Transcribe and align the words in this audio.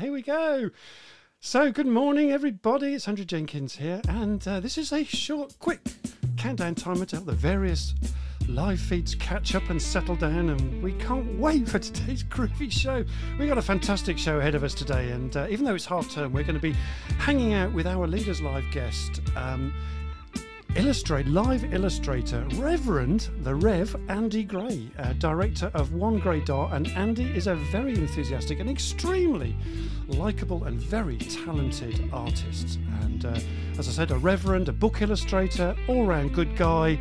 here 0.00 0.12
we 0.12 0.22
go. 0.22 0.70
So, 1.40 1.70
good 1.70 1.86
morning, 1.86 2.32
everybody. 2.32 2.94
It's 2.94 3.06
Andrew 3.06 3.26
Jenkins 3.26 3.76
here, 3.76 4.00
and 4.08 4.46
uh, 4.48 4.58
this 4.58 4.78
is 4.78 4.92
a 4.92 5.04
short, 5.04 5.58
quick 5.58 5.80
countdown 6.38 6.74
timer 6.74 7.04
to 7.04 7.16
help 7.16 7.26
the 7.26 7.34
various 7.34 7.94
live 8.48 8.80
feeds 8.80 9.14
catch 9.14 9.54
up 9.54 9.68
and 9.68 9.80
settle 9.80 10.16
down. 10.16 10.48
And 10.48 10.82
we 10.82 10.94
can't 10.94 11.38
wait 11.38 11.68
for 11.68 11.78
today's 11.78 12.24
groovy 12.30 12.72
show. 12.72 13.04
We've 13.38 13.48
got 13.48 13.58
a 13.58 13.62
fantastic 13.62 14.16
show 14.16 14.38
ahead 14.38 14.54
of 14.54 14.64
us 14.64 14.72
today, 14.72 15.10
and 15.10 15.36
uh, 15.36 15.48
even 15.50 15.66
though 15.66 15.74
it's 15.74 15.86
half 15.86 16.10
term, 16.10 16.32
we're 16.32 16.44
going 16.44 16.54
to 16.54 16.60
be 16.60 16.74
hanging 17.18 17.52
out 17.52 17.74
with 17.74 17.86
our 17.86 18.06
Leaders 18.06 18.40
Live 18.40 18.64
guest. 18.72 19.20
Um, 19.36 19.74
illustrate 20.76 21.26
live 21.26 21.72
illustrator 21.74 22.46
Reverend 22.54 23.28
the 23.40 23.54
Rev 23.54 23.96
Andy 24.08 24.44
Gray, 24.44 24.88
uh, 24.98 25.12
director 25.14 25.70
of 25.74 25.94
One 25.94 26.18
Gray 26.18 26.40
Dot, 26.40 26.72
and 26.72 26.86
Andy 26.88 27.24
is 27.24 27.46
a 27.46 27.56
very 27.56 27.94
enthusiastic 27.94 28.60
and 28.60 28.70
extremely 28.70 29.56
likable 30.06 30.64
and 30.64 30.80
very 30.80 31.18
talented 31.18 32.08
artist. 32.12 32.78
And 33.02 33.24
uh, 33.24 33.38
as 33.78 33.88
I 33.88 33.92
said, 33.92 34.10
a 34.12 34.16
Reverend, 34.16 34.68
a 34.68 34.72
book 34.72 35.02
illustrator, 35.02 35.76
all-round 35.88 36.34
good 36.34 36.56
guy. 36.56 36.98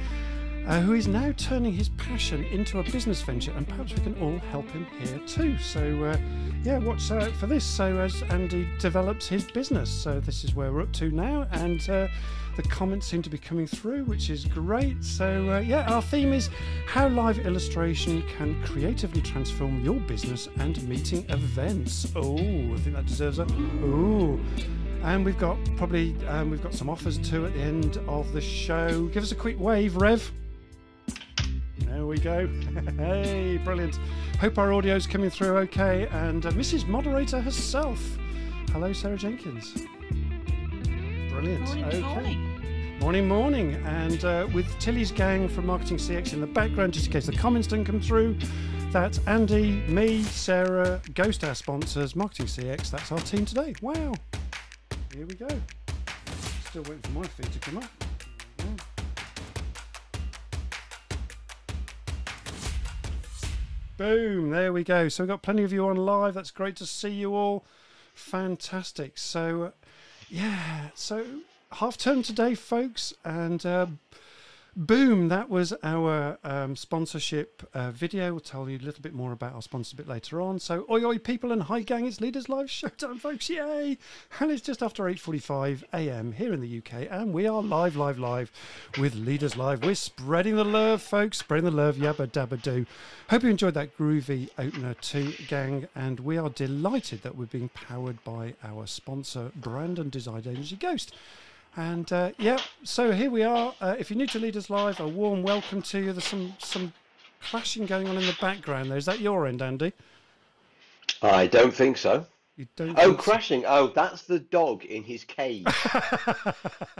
Uh, 0.68 0.80
who 0.82 0.94
is 0.94 1.08
now 1.08 1.34
turning 1.36 1.74
his 1.74 1.90
passion 1.90 2.44
into 2.44 2.78
a 2.78 2.84
business 2.84 3.24
venture, 3.24 3.52
and 3.54 3.68
perhaps 3.68 3.92
we 3.96 4.02
can 4.02 4.16
all 4.22 4.38
help 4.52 4.70
him 4.70 4.86
here 5.00 5.18
too. 5.26 5.58
So, 5.58 5.82
uh, 6.04 6.18
yeah, 6.64 6.78
watch 6.78 7.10
out 7.10 7.32
for 7.32 7.48
this. 7.48 7.64
So, 7.64 7.98
as 7.98 8.22
Andy 8.24 8.68
develops 8.78 9.28
his 9.28 9.46
business, 9.46 9.90
so 9.90 10.20
this 10.20 10.44
is 10.44 10.54
where 10.54 10.72
we're 10.72 10.82
up 10.82 10.92
to 10.94 11.10
now, 11.10 11.48
and 11.54 11.90
uh, 11.90 12.08
the 12.56 12.64
comments 12.64 13.08
seem 13.08 13.22
to 13.22 13.30
be 13.30 13.38
coming 13.38 13.68
through, 13.68 14.04
which 14.06 14.30
is 14.30 14.46
great. 14.46 15.04
So, 15.04 15.52
uh, 15.54 15.60
yeah, 15.60 15.90
our 15.92 16.02
theme 16.02 16.34
is 16.34 16.50
how 16.88 17.08
live 17.08 17.40
illustration 17.40 18.24
can 18.38 18.62
creatively 18.64 19.22
transform 19.22 19.84
your 19.84 20.00
business 20.02 20.50
and 20.58 20.82
meeting 20.88 21.26
events. 21.30 22.12
Oh, 22.16 22.36
I 22.38 22.78
think 22.78 22.96
that 22.96 23.06
deserves 23.06 23.40
a 23.40 23.48
oh. 23.84 24.40
And 25.04 25.24
we've 25.24 25.38
got 25.38 25.58
probably 25.78 26.16
um, 26.28 26.52
we've 26.52 26.62
got 26.62 26.74
some 26.74 26.90
offers 26.90 27.18
too 27.18 27.46
at 27.46 27.54
the 27.54 27.62
end 27.62 27.98
of 28.08 28.32
the 28.34 28.42
show. 28.42 29.08
Give 29.08 29.24
us 29.24 29.32
a 29.32 29.36
quick 29.36 29.60
wave, 29.60 29.96
Rev. 29.96 30.32
There 31.80 32.06
we 32.06 32.18
go. 32.18 32.48
hey, 32.98 33.58
brilliant. 33.64 33.98
Hope 34.40 34.58
our 34.58 34.74
audio's 34.74 35.08
coming 35.08 35.30
through 35.30 35.58
okay. 35.60 36.08
And 36.12 36.46
uh, 36.46 36.52
Mrs. 36.52 36.88
Moderator 36.88 37.42
herself. 37.42 38.00
Hello, 38.72 38.94
Sarah 38.94 39.18
Jenkins. 39.18 39.86
Brilliant. 41.40 41.68
Morning, 41.68 41.86
okay. 41.86 42.02
morning. 42.02 43.00
Morning, 43.00 43.28
morning. 43.30 43.74
And 43.86 44.26
uh, 44.26 44.48
with 44.54 44.78
Tilly's 44.78 45.10
gang 45.10 45.48
from 45.48 45.68
Marketing 45.68 45.96
CX 45.96 46.34
in 46.34 46.42
the 46.42 46.48
background, 46.48 46.92
just 46.92 47.06
in 47.06 47.14
case 47.14 47.28
the 47.28 47.32
comments 47.32 47.66
don't 47.66 47.86
come 47.86 48.02
through, 48.02 48.38
that's 48.92 49.20
Andy, 49.26 49.72
me, 49.88 50.22
Sarah, 50.24 51.02
Ghost, 51.14 51.46
our 51.46 51.56
sponsors, 51.56 52.14
Marketing 52.14 52.46
CX. 52.46 52.92
That's 52.92 53.10
our 53.14 53.20
team 53.20 53.46
today. 53.46 53.74
Wow. 53.82 54.16
Here 55.16 55.26
we 55.26 55.36
go. 55.36 55.48
Still 56.72 56.84
waiting 56.84 57.00
for 57.04 57.12
my 57.12 57.24
feed 57.26 57.54
to 57.54 57.60
come 57.60 57.78
up. 57.78 57.90
Here 58.58 58.68
we 58.68 58.76
go. 58.76 58.84
Boom, 63.96 64.50
there 64.50 64.74
we 64.74 64.84
go. 64.84 65.08
So 65.08 65.24
we've 65.24 65.30
got 65.30 65.42
plenty 65.42 65.64
of 65.64 65.72
you 65.72 65.88
on 65.88 65.96
live. 65.96 66.34
That's 66.34 66.52
great 66.52 66.76
to 66.76 66.86
see 66.86 67.12
you 67.12 67.34
all. 67.34 67.66
Fantastic. 68.14 69.18
So, 69.18 69.72
yeah, 70.30 70.90
so 70.94 71.26
half 71.74 71.98
term 71.98 72.24
today, 72.24 72.56
folks, 72.56 73.14
and 73.24 73.66
uh, 73.66 73.88
boom, 74.80 75.28
that 75.28 75.50
was 75.50 75.74
our 75.84 76.40
um, 76.46 76.74
sponsorship 76.74 77.68
uh, 77.74 77.92
video. 77.92 78.32
We'll 78.32 78.40
tell 78.40 78.70
you 78.70 78.78
a 78.78 78.80
little 78.80 79.02
bit 79.02 79.14
more 79.14 79.34
about 79.34 79.54
our 79.54 79.62
sponsors 79.62 79.92
a 79.92 79.98
bit 79.98 80.08
later 80.08 80.40
on. 80.40 80.58
So, 80.58 80.86
oi, 80.90 81.04
oi, 81.04 81.18
people, 81.18 81.52
and 81.52 81.64
hi, 81.64 81.82
gang, 81.82 82.06
it's 82.06 82.22
Leaders 82.22 82.48
Live 82.48 82.68
Showtime, 82.68 83.20
folks, 83.20 83.50
yay! 83.50 83.98
And 84.40 84.52
it's 84.52 84.62
just 84.62 84.82
after 84.82 85.04
8.45 85.04 85.84
a.m. 85.94 86.32
here 86.32 86.54
in 86.54 86.62
the 86.62 86.78
UK, 86.78 87.08
and 87.12 87.34
we 87.34 87.46
are 87.46 87.62
live, 87.62 87.98
live, 87.98 88.18
live 88.18 88.54
with 88.98 89.16
Leaders 89.16 89.58
Live. 89.58 89.84
We're 89.84 89.96
spreading 89.96 90.56
the 90.56 90.64
love, 90.64 91.02
folks, 91.02 91.40
spreading 91.40 91.66
the 91.66 91.76
love, 91.76 91.98
yabba 91.98 92.32
dabba 92.32 92.62
do. 92.62 92.86
Hope 93.30 93.44
you 93.44 93.50
enjoyed 93.50 93.74
that 93.74 93.98
groovy 93.98 94.50
opener 94.58 94.94
too, 94.94 95.34
gang, 95.50 95.90
and 95.94 96.22
we 96.22 96.38
are 96.38 96.50
delighted 96.50 97.22
that 97.24 97.36
we're 97.36 97.48
being 97.48 97.70
powered 97.70 98.24
by 98.24 98.54
our 98.64 98.88
sponsor, 98.88 99.52
brand 99.58 100.00
and 100.00 100.10
design 100.10 100.44
agency 100.48 100.78
Ghost. 100.78 101.14
And 101.76 102.12
uh, 102.12 102.32
yeah, 102.38 102.58
so 102.84 103.12
here 103.12 103.30
we 103.30 103.44
are. 103.44 103.74
Uh, 103.80 103.96
if 103.98 104.10
you're 104.10 104.18
new 104.18 104.28
to 104.28 104.40
Leaders 104.40 104.70
Live, 104.70 105.00
a 105.00 105.08
warm 105.08 105.44
welcome 105.44 105.82
to 105.84 106.00
you. 106.00 106.14
There's 106.14 106.26
some 106.26 106.54
some 106.60 106.94
clashing 107.42 107.86
going 107.86 108.08
on 108.08 108.18
in 108.18 108.26
the 108.26 108.36
background 108.42 108.90
there. 108.90 108.98
Is 108.98 109.06
that 109.06 109.20
your 109.20 109.48
end, 109.48 109.62
Andy? 109.62 109.94
I 111.22 111.48
don't 111.48 111.74
think 111.74 111.98
so. 111.98 112.26
You 112.60 112.68
don't. 112.76 113.00
Oh, 113.00 113.12
so? 113.12 113.14
crashing! 113.14 113.64
Oh, 113.66 113.88
that's 113.88 114.24
the 114.24 114.38
dog 114.40 114.84
in 114.84 115.02
his 115.02 115.24
cage. 115.24 115.66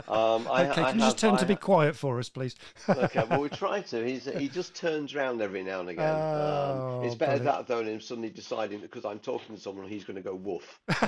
Um, 0.08 0.48
I, 0.50 0.66
okay, 0.66 0.82
I 0.82 0.90
can 0.90 0.98
you 0.98 1.04
just 1.04 1.18
turn 1.18 1.34
I 1.34 1.36
to 1.36 1.46
be 1.46 1.54
quiet 1.54 1.94
for 1.94 2.18
us, 2.18 2.28
please? 2.28 2.56
Okay, 2.88 3.22
well, 3.30 3.42
we 3.42 3.48
try 3.62 3.80
to. 3.80 4.04
He's 4.04 4.24
he 4.24 4.48
just 4.48 4.74
turns 4.74 5.14
round 5.14 5.40
every 5.40 5.62
now 5.62 5.78
and 5.78 5.88
again. 5.88 6.12
Um, 6.16 7.04
it's 7.04 7.14
Oh, 7.14 7.16
better 7.16 7.38
that 7.44 7.68
than 7.68 7.86
him 7.86 8.00
suddenly 8.00 8.28
deciding 8.28 8.80
because 8.80 9.04
I'm 9.04 9.20
talking 9.20 9.54
to 9.54 9.60
someone, 9.60 9.86
he's 9.86 10.02
going 10.02 10.16
to 10.16 10.22
go 10.22 10.34
woof. 10.34 10.80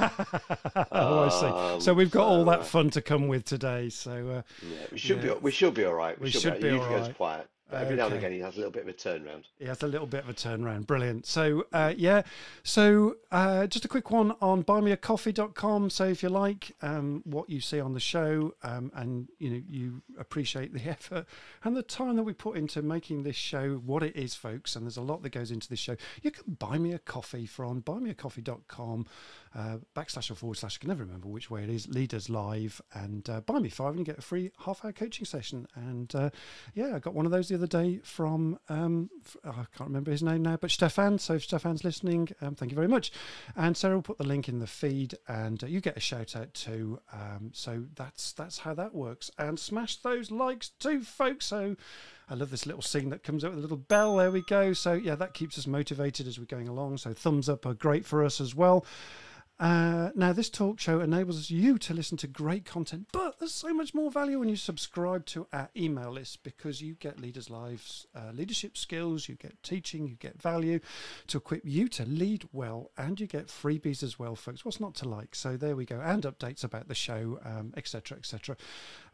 oh, 0.93 1.25
I 1.25 1.29
see. 1.31 1.47
Um, 1.47 1.81
So 1.81 1.93
we've 1.95 2.13
got 2.13 2.29
all 2.29 2.45
that 2.45 2.65
fun 2.65 2.91
to 2.91 3.03
come 3.03 3.27
with 3.27 3.45
today. 3.45 3.89
So 3.89 4.13
uh, 4.13 4.43
Yeah, 4.63 4.87
we 4.93 4.99
should 4.99 5.25
Yeah. 5.25 5.35
be 5.35 5.41
we 5.41 5.51
should 5.51 5.75
be 5.75 5.85
all 5.85 5.95
right. 5.95 6.21
We 6.21 6.31
should, 6.31 6.43
should 6.43 6.61
be 6.61 6.69
He 6.71 6.79
all 6.79 6.89
usually 6.89 7.15
quiet. 7.15 7.49
Every 7.73 7.97
now 7.97 8.07
and 8.07 8.17
again, 8.17 8.33
he 8.33 8.41
has 8.41 8.55
a 8.55 8.59
little 8.59 8.73
bit 8.73 8.83
of 8.83 8.89
a 8.89 8.93
turnaround. 8.93 9.45
He 9.59 9.67
has 9.67 9.83
a 9.83 9.87
little 9.87 10.07
bit 10.07 10.25
of 10.25 10.31
a 10.31 10.35
turnaround. 10.35 10.87
Brilliant. 10.87 11.27
So, 11.27 11.67
uh, 11.73 11.95
yeah. 11.97 12.23
So, 12.63 13.17
uh, 13.31 13.67
just 13.67 13.85
a 13.85 13.89
quick 13.89 14.11
one 14.11 14.33
on 14.41 14.65
buymeacoffee.com. 14.65 15.91
So, 15.91 16.05
if 16.05 16.23
you 16.23 16.29
like 16.29 16.75
um, 16.83 17.23
what 17.25 17.49
you 17.49 17.61
see 17.61 17.81
on 17.81 17.95
the 17.95 18.01
show 18.01 18.55
um, 18.63 18.91
and 18.95 19.29
you 19.39 19.51
know 19.51 19.63
you 19.69 20.03
appreciate 20.19 20.73
the 20.73 20.83
effort 20.89 21.27
and 21.65 21.77
the 21.77 21.83
time 21.83 22.17
that 22.17 22.23
we 22.23 22.33
put 22.33 22.57
into 22.57 22.83
making 22.83 23.23
this 23.23 23.37
show 23.37 23.75
what 23.85 24.03
it 24.03 24.17
is, 24.17 24.35
folks, 24.35 24.77
and 24.77 24.87
there's 24.87 24.97
a 24.97 25.03
lot 25.03 25.23
that 25.23 25.31
goes 25.31 25.51
into 25.51 25.69
this 25.69 25.79
show, 25.79 25.97
you 26.23 26.31
can 26.31 26.55
buy 26.55 26.79
me 26.79 26.93
a 26.93 26.99
coffee 26.99 27.47
from 27.47 27.83
buymeacoffee.com 27.83 29.07
uh, 29.55 29.79
backslash 29.95 30.31
or 30.31 30.35
forward 30.35 30.57
slash. 30.57 30.79
I 30.79 30.81
can 30.81 30.89
never 30.89 31.05
remember 31.05 31.29
which 31.29 31.51
way 31.51 31.63
it 31.63 31.71
is. 31.71 31.89
Leaders 31.89 32.29
Live 32.31 32.81
and 32.95 33.29
uh, 33.29 33.41
buy 33.41 33.59
me 33.59 33.69
five 33.69 33.91
and 33.91 33.99
you 33.99 34.05
get 34.05 34.19
a 34.19 34.23
free 34.23 34.51
half 34.65 34.85
hour 34.85 34.93
coaching 34.93 35.25
session. 35.25 35.67
And 35.75 36.15
uh, 36.15 36.31
yeah, 36.75 36.97
I 36.97 36.99
got 36.99 37.15
one 37.15 37.27
of 37.27 37.33
those 37.33 37.49
the 37.49 37.55
other 37.55 37.67
day 37.67 38.01
from 38.03 38.59
um, 38.69 39.11
I 39.45 39.53
can't 39.77 39.89
remember 39.89 40.11
his 40.11 40.23
name 40.23 40.43
now, 40.43 40.57
but 40.57 40.71
Stefan. 40.71 41.19
So 41.19 41.35
if 41.35 41.45
Stefan's 41.45 41.85
listening, 41.85 42.29
um, 42.41 42.55
thank 42.55 42.73
you 42.73 42.77
very 42.77 42.89
much. 42.89 43.13
And 43.57 43.77
Sarah 43.77 43.95
will 43.95 44.03
put 44.03 44.19
the 44.19 44.27
link 44.27 44.49
in 44.49 44.59
the 44.59 44.67
feed, 44.67 45.15
and 45.29 45.63
uh, 45.63 45.67
you 45.67 45.81
get 45.81 45.97
a 45.97 46.01
shout 46.01 46.35
out 46.37 46.53
too. 46.55 47.01
Um, 47.13 47.51
so 47.53 47.85
that's 47.95 48.33
that's 48.33 48.59
how 48.59 48.75
that 48.75 48.95
works. 48.95 49.31
And 49.39 49.59
smash 49.59 49.97
those 49.97 50.31
likes 50.31 50.69
too, 50.69 51.03
folks. 51.03 51.47
So. 51.47 51.77
I 52.31 52.35
love 52.35 52.51
this 52.51 52.65
little 52.65 52.81
scene 52.81 53.11
that 53.11 53.25
comes 53.25 53.45
out 53.45 53.51
with 53.51 53.59
a 53.59 53.63
little 53.63 53.77
bell. 53.77 54.17
There 54.17 54.31
we 54.31 54.41
go. 54.43 54.73
So 54.73 54.95
yeah, 54.95 55.17
that 55.17 55.35
keeps 55.35 55.59
us 55.59 55.67
motivated 55.67 56.27
as 56.27 56.39
we're 56.39 56.47
going 56.47 56.69
along. 56.69 56.97
So 56.97 57.13
thumbs 57.13 57.47
up 57.47 57.67
are 57.67 57.75
great 57.75 58.07
for 58.07 58.25
us 58.25 58.41
as 58.41 58.55
well. 58.55 58.87
Uh, 59.61 60.11
now, 60.17 60.33
this 60.33 60.51
talk 60.51 60.81
show 60.81 61.01
enables 61.01 61.49
you 61.49 61.79
to 61.79 61.95
listen 61.95 62.17
to 62.19 62.27
great 62.27 62.65
content, 62.65 63.07
but 63.13 63.39
there's 63.39 63.55
so 63.55 63.73
much 63.73 63.95
more 63.95 64.11
value 64.11 64.41
when 64.41 64.49
you 64.49 64.57
subscribe 64.57 65.25
to 65.25 65.47
our 65.53 65.71
email 65.77 66.11
list 66.11 66.43
because 66.43 66.83
you 66.83 66.95
get 66.95 67.21
Leaders 67.21 67.49
Live's 67.49 68.07
uh, 68.15 68.33
leadership 68.33 68.77
skills, 68.77 69.29
you 69.29 69.37
get 69.37 69.63
teaching, 69.63 70.09
you 70.09 70.17
get 70.17 70.43
value 70.43 70.81
to 71.29 71.39
equip 71.39 71.63
you 71.65 71.87
to 71.89 72.05
lead 72.05 72.49
well, 72.53 72.91
and 72.99 73.21
you 73.21 73.29
get 73.29 73.47
freebies 73.47 74.03
as 74.03 74.19
well, 74.19 74.35
folks. 74.35 74.65
What's 74.65 74.81
not 74.81 74.97
to 74.97 75.09
like? 75.09 75.35
So 75.37 75.57
there 75.57 75.77
we 75.77 75.85
go, 75.85 76.01
and 76.01 76.25
updates 76.25 76.65
about 76.65 76.89
the 76.89 76.95
show, 76.97 77.39
um, 77.45 77.73
etc., 77.77 78.19
etc. 78.19 78.57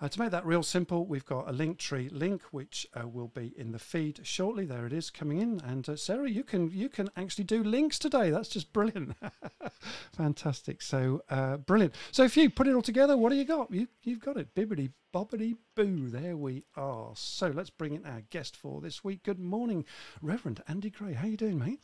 Uh, 0.00 0.08
to 0.08 0.20
make 0.20 0.30
that 0.30 0.46
real 0.46 0.62
simple, 0.62 1.04
we've 1.04 1.26
got 1.26 1.48
a 1.48 1.52
link 1.52 1.76
tree 1.76 2.08
link 2.08 2.40
which 2.52 2.86
uh, 2.98 3.06
will 3.06 3.28
be 3.28 3.52
in 3.58 3.72
the 3.72 3.78
feed 3.78 4.20
shortly. 4.22 4.64
There 4.64 4.86
it 4.86 4.94
is 4.94 5.10
coming 5.10 5.42
in, 5.42 5.60
and 5.60 5.86
uh, 5.86 5.96
Sarah, 5.96 6.30
you 6.30 6.42
can 6.42 6.70
you 6.70 6.88
can 6.88 7.10
actually 7.18 7.44
do 7.44 7.62
links 7.62 7.98
today. 7.98 8.30
That's 8.30 8.48
just 8.48 8.72
brilliant. 8.72 9.14
Fantastic. 10.16 10.37
So 10.38 11.22
uh, 11.28 11.56
brilliant. 11.58 11.94
So 12.12 12.24
if 12.24 12.36
you 12.36 12.50
put 12.50 12.66
it 12.66 12.74
all 12.74 12.82
together, 12.82 13.16
what 13.16 13.30
do 13.30 13.36
you 13.36 13.44
got? 13.44 13.72
You 13.72 13.88
you've 14.02 14.20
got 14.20 14.36
it. 14.36 14.54
Bibbity 14.54 14.92
bobbity 15.14 15.56
boo. 15.74 16.08
There 16.08 16.36
we 16.36 16.64
are. 16.76 17.12
So 17.14 17.48
let's 17.48 17.70
bring 17.70 17.94
in 17.94 18.06
our 18.06 18.22
guest 18.30 18.56
for 18.56 18.80
this 18.80 19.02
week. 19.04 19.22
Good 19.24 19.40
morning, 19.40 19.84
Reverend 20.22 20.62
Andy 20.68 20.90
Gray. 20.90 21.14
How 21.14 21.26
you 21.26 21.36
doing, 21.36 21.58
mate? 21.58 21.80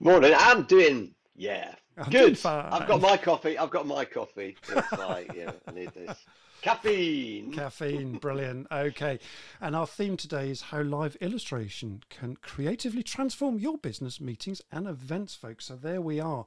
Morning. 0.00 0.34
I'm 0.36 0.64
doing 0.64 1.14
yeah. 1.34 1.74
I'm 1.96 2.10
Good. 2.10 2.38
I've 2.44 2.88
got 2.88 3.00
my 3.00 3.16
coffee. 3.16 3.58
I've 3.58 3.70
got 3.70 3.86
my 3.86 4.04
coffee. 4.04 4.56
It's 4.68 4.92
like 4.92 5.32
yeah, 5.34 5.52
I 5.66 5.72
need 5.72 5.92
this 5.94 6.16
caffeine. 6.62 7.52
Caffeine, 7.52 8.18
brilliant. 8.18 8.66
Okay. 8.70 9.18
And 9.60 9.76
our 9.76 9.86
theme 9.86 10.16
today 10.16 10.50
is 10.50 10.62
how 10.62 10.82
live 10.82 11.16
illustration 11.16 12.02
can 12.08 12.36
creatively 12.36 13.02
transform 13.02 13.58
your 13.58 13.76
business 13.76 14.20
meetings 14.20 14.62
and 14.70 14.86
events, 14.86 15.34
folks. 15.34 15.66
So 15.66 15.76
there 15.76 16.00
we 16.00 16.20
are. 16.20 16.46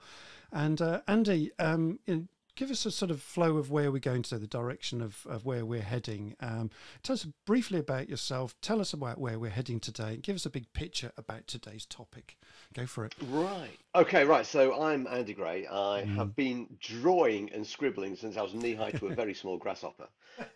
And 0.51 0.81
uh, 0.81 1.01
Andy, 1.07 1.51
um, 1.59 1.99
in- 2.05 2.29
give 2.55 2.71
us 2.71 2.85
a 2.85 2.91
sort 2.91 3.11
of 3.11 3.21
flow 3.21 3.57
of 3.57 3.69
where 3.69 3.91
we're 3.91 3.99
going 3.99 4.23
to, 4.23 4.37
the 4.37 4.47
direction 4.47 5.01
of, 5.01 5.25
of 5.29 5.45
where 5.45 5.65
we're 5.65 5.81
heading. 5.81 6.35
Um, 6.39 6.71
tell 7.03 7.13
us 7.13 7.27
briefly 7.45 7.79
about 7.79 8.09
yourself. 8.09 8.55
Tell 8.61 8.79
us 8.79 8.93
about 8.93 9.19
where 9.19 9.37
we're 9.37 9.51
heading 9.51 9.79
today. 9.79 10.17
Give 10.17 10.35
us 10.35 10.45
a 10.45 10.49
big 10.49 10.71
picture 10.73 11.11
about 11.17 11.47
today's 11.47 11.85
topic. 11.85 12.37
Go 12.73 12.85
for 12.85 13.05
it. 13.05 13.13
Right. 13.29 13.77
Okay, 13.93 14.23
right. 14.23 14.45
So 14.45 14.81
I'm 14.81 15.05
Andy 15.07 15.33
Gray. 15.33 15.67
I 15.67 16.05
have 16.05 16.35
been 16.35 16.77
drawing 16.79 17.51
and 17.53 17.67
scribbling 17.67 18.15
since 18.15 18.37
I 18.37 18.41
was 18.41 18.53
knee 18.53 18.73
high 18.73 18.91
to 18.91 19.07
a 19.07 19.15
very 19.15 19.33
small 19.41 19.57
grasshopper. 19.57 20.07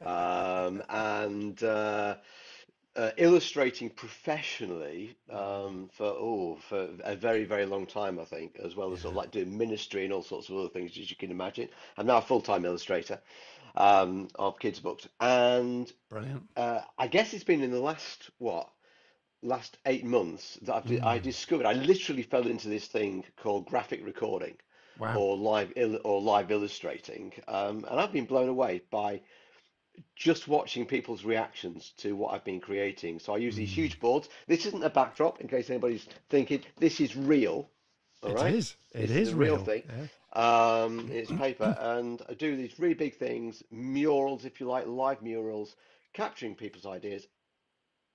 Um, 0.06 0.82
and 0.90 1.62
uh, 1.64 2.16
uh, 3.00 3.12
illustrating 3.16 3.90
professionally 3.90 5.16
um, 5.32 5.90
for 5.94 6.08
oh 6.08 6.58
for 6.68 6.90
a 7.06 7.16
very 7.16 7.46
very 7.46 7.66
long 7.66 7.86
time 7.86 8.20
I 8.20 8.26
think 8.26 8.58
as 8.62 8.76
well 8.76 8.92
as 8.92 9.00
sort 9.02 9.14
of 9.14 9.16
like 9.16 9.32
doing 9.32 9.58
ministry 9.58 10.04
and 10.04 10.12
all 10.12 10.22
sorts 10.22 10.50
of 10.50 10.58
other 10.58 10.68
things 10.68 10.92
as 10.98 11.10
you 11.10 11.16
can 11.16 11.32
imagine 11.32 11.70
I'm 11.98 12.08
now 12.08 12.18
a 12.18 12.22
full-time 12.22 12.66
illustrator 12.66 13.22
um, 13.76 14.28
of 14.36 14.60
kids 14.60 14.82
books 14.82 15.08
and 15.22 15.90
Brilliant. 16.10 16.44
uh, 16.58 16.82
I 16.98 17.08
guess 17.08 17.34
it's 17.34 17.46
been 17.46 17.62
in 17.62 17.72
the 17.72 17.80
last 17.80 18.32
what 18.38 18.68
last 19.42 19.78
eight 19.86 20.04
months 20.04 20.60
that 20.64 20.76
I've 20.76 20.86
di- 20.86 21.00
I 21.00 21.20
discovered 21.20 21.66
I 21.66 21.74
literally 21.74 22.24
fell 22.24 22.48
into 22.48 22.68
this 22.68 22.86
thing 22.88 23.24
called 23.38 23.66
graphic 23.68 24.06
recording 24.06 24.58
Wow. 24.98 25.18
or 25.18 25.38
live 25.38 25.72
or 26.04 26.20
live 26.22 26.52
illustrating 26.52 27.32
um, 27.48 27.86
and 27.90 27.98
I've 27.98 28.12
been 28.12 28.26
blown 28.26 28.50
away 28.50 28.82
by 28.92 29.22
just 30.16 30.48
watching 30.48 30.86
people's 30.86 31.24
reactions 31.24 31.94
to 31.98 32.16
what 32.16 32.34
I've 32.34 32.44
been 32.44 32.60
creating. 32.60 33.20
So 33.20 33.34
I 33.34 33.38
use 33.38 33.56
these 33.56 33.72
huge 33.72 34.00
boards. 34.00 34.30
This 34.48 34.66
isn't 34.66 34.84
a 34.84 34.90
backdrop, 34.90 35.42
in 35.42 35.48
case 35.48 35.70
anybody's 35.70 36.08
thinking. 36.30 36.62
This 36.78 37.00
is 37.00 37.16
real. 37.16 37.70
All 38.24 38.32
It 38.32 38.36
right. 38.36 38.56
is. 38.56 38.76
It 38.94 39.02
This 39.02 39.12
is 39.12 39.30
is 39.30 39.34
real 39.34 39.58
real. 39.58 39.66
thing. 39.66 39.84
Yeah. 39.88 40.08
Um, 40.34 41.10
it's 41.12 41.32
paper, 41.40 41.76
and 41.80 42.22
I 42.30 42.34
do 42.34 42.56
these 42.56 42.80
really 42.80 42.94
big 42.94 43.16
things, 43.16 43.64
murals, 43.72 44.46
if 44.46 44.60
you 44.60 44.68
like, 44.68 44.88
live 44.88 45.22
murals, 45.22 45.76
capturing 46.14 46.56
people's 46.56 46.86
ideas. 46.86 47.28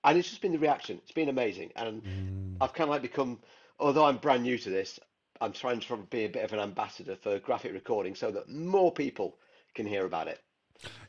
And 0.03 0.17
it's 0.17 0.29
just 0.29 0.41
been 0.41 0.51
the 0.53 0.59
reaction. 0.59 0.99
It's 1.03 1.11
been 1.11 1.29
amazing, 1.29 1.71
and 1.75 2.01
Mm. 2.01 2.57
I've 2.61 2.73
kind 2.73 2.87
of 2.89 2.91
like 2.91 3.01
become, 3.01 3.39
although 3.79 4.05
I'm 4.05 4.17
brand 4.17 4.43
new 4.43 4.57
to 4.57 4.69
this, 4.69 4.99
I'm 5.41 5.51
trying 5.51 5.79
to 5.81 5.97
be 5.97 6.25
a 6.25 6.29
bit 6.29 6.43
of 6.45 6.53
an 6.53 6.59
ambassador 6.59 7.15
for 7.15 7.39
graphic 7.39 7.73
recording 7.73 8.15
so 8.15 8.31
that 8.31 8.47
more 8.47 8.91
people 8.93 9.37
can 9.73 9.85
hear 9.85 10.05
about 10.05 10.27
it. 10.27 10.39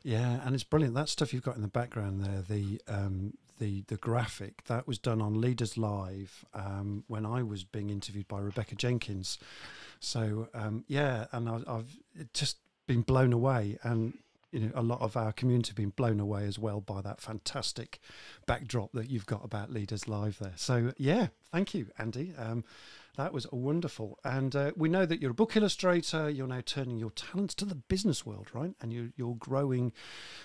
Yeah, 0.03 0.39
and 0.45 0.55
it's 0.55 0.63
brilliant. 0.63 0.95
That 0.95 1.09
stuff 1.09 1.33
you've 1.33 1.43
got 1.43 1.55
in 1.55 1.61
the 1.61 1.67
background 1.67 2.23
there, 2.23 2.41
the 2.41 2.81
um, 2.87 3.33
the 3.59 3.83
the 3.87 3.97
graphic 3.97 4.63
that 4.65 4.87
was 4.87 4.97
done 4.97 5.21
on 5.21 5.41
Leaders 5.41 5.77
Live 5.77 6.45
um, 6.53 7.03
when 7.07 7.25
I 7.25 7.43
was 7.43 7.63
being 7.63 7.89
interviewed 7.89 8.27
by 8.27 8.39
Rebecca 8.39 8.75
Jenkins. 8.75 9.37
So 9.99 10.47
um, 10.53 10.85
yeah, 10.87 11.25
and 11.31 11.49
I, 11.49 11.59
I've 11.67 11.97
just 12.33 12.57
been 12.87 13.01
blown 13.01 13.33
away, 13.33 13.77
and 13.83 14.13
you 14.51 14.59
know 14.61 14.71
a 14.75 14.81
lot 14.81 15.01
of 15.01 15.17
our 15.17 15.31
community 15.31 15.73
been 15.73 15.89
blown 15.89 16.19
away 16.19 16.45
as 16.45 16.57
well 16.57 16.79
by 16.79 17.01
that 17.01 17.21
fantastic 17.21 17.99
backdrop 18.45 18.91
that 18.93 19.09
you've 19.09 19.25
got 19.25 19.43
about 19.43 19.71
Leaders 19.71 20.07
Live 20.07 20.39
there. 20.39 20.53
So 20.55 20.93
yeah, 20.97 21.27
thank 21.51 21.73
you, 21.73 21.87
Andy. 21.97 22.33
Um, 22.37 22.63
that 23.17 23.33
was 23.33 23.47
wonderful. 23.51 24.19
And 24.23 24.55
uh, 24.55 24.71
we 24.75 24.89
know 24.89 25.05
that 25.05 25.21
you're 25.21 25.31
a 25.31 25.35
book 25.35 25.57
illustrator. 25.57 26.29
You're 26.29 26.47
now 26.47 26.61
turning 26.63 26.97
your 26.97 27.09
talents 27.11 27.55
to 27.55 27.65
the 27.65 27.75
business 27.75 28.25
world, 28.25 28.47
right? 28.53 28.73
And 28.79 28.93
you, 28.93 29.11
you're 29.17 29.35
growing 29.35 29.91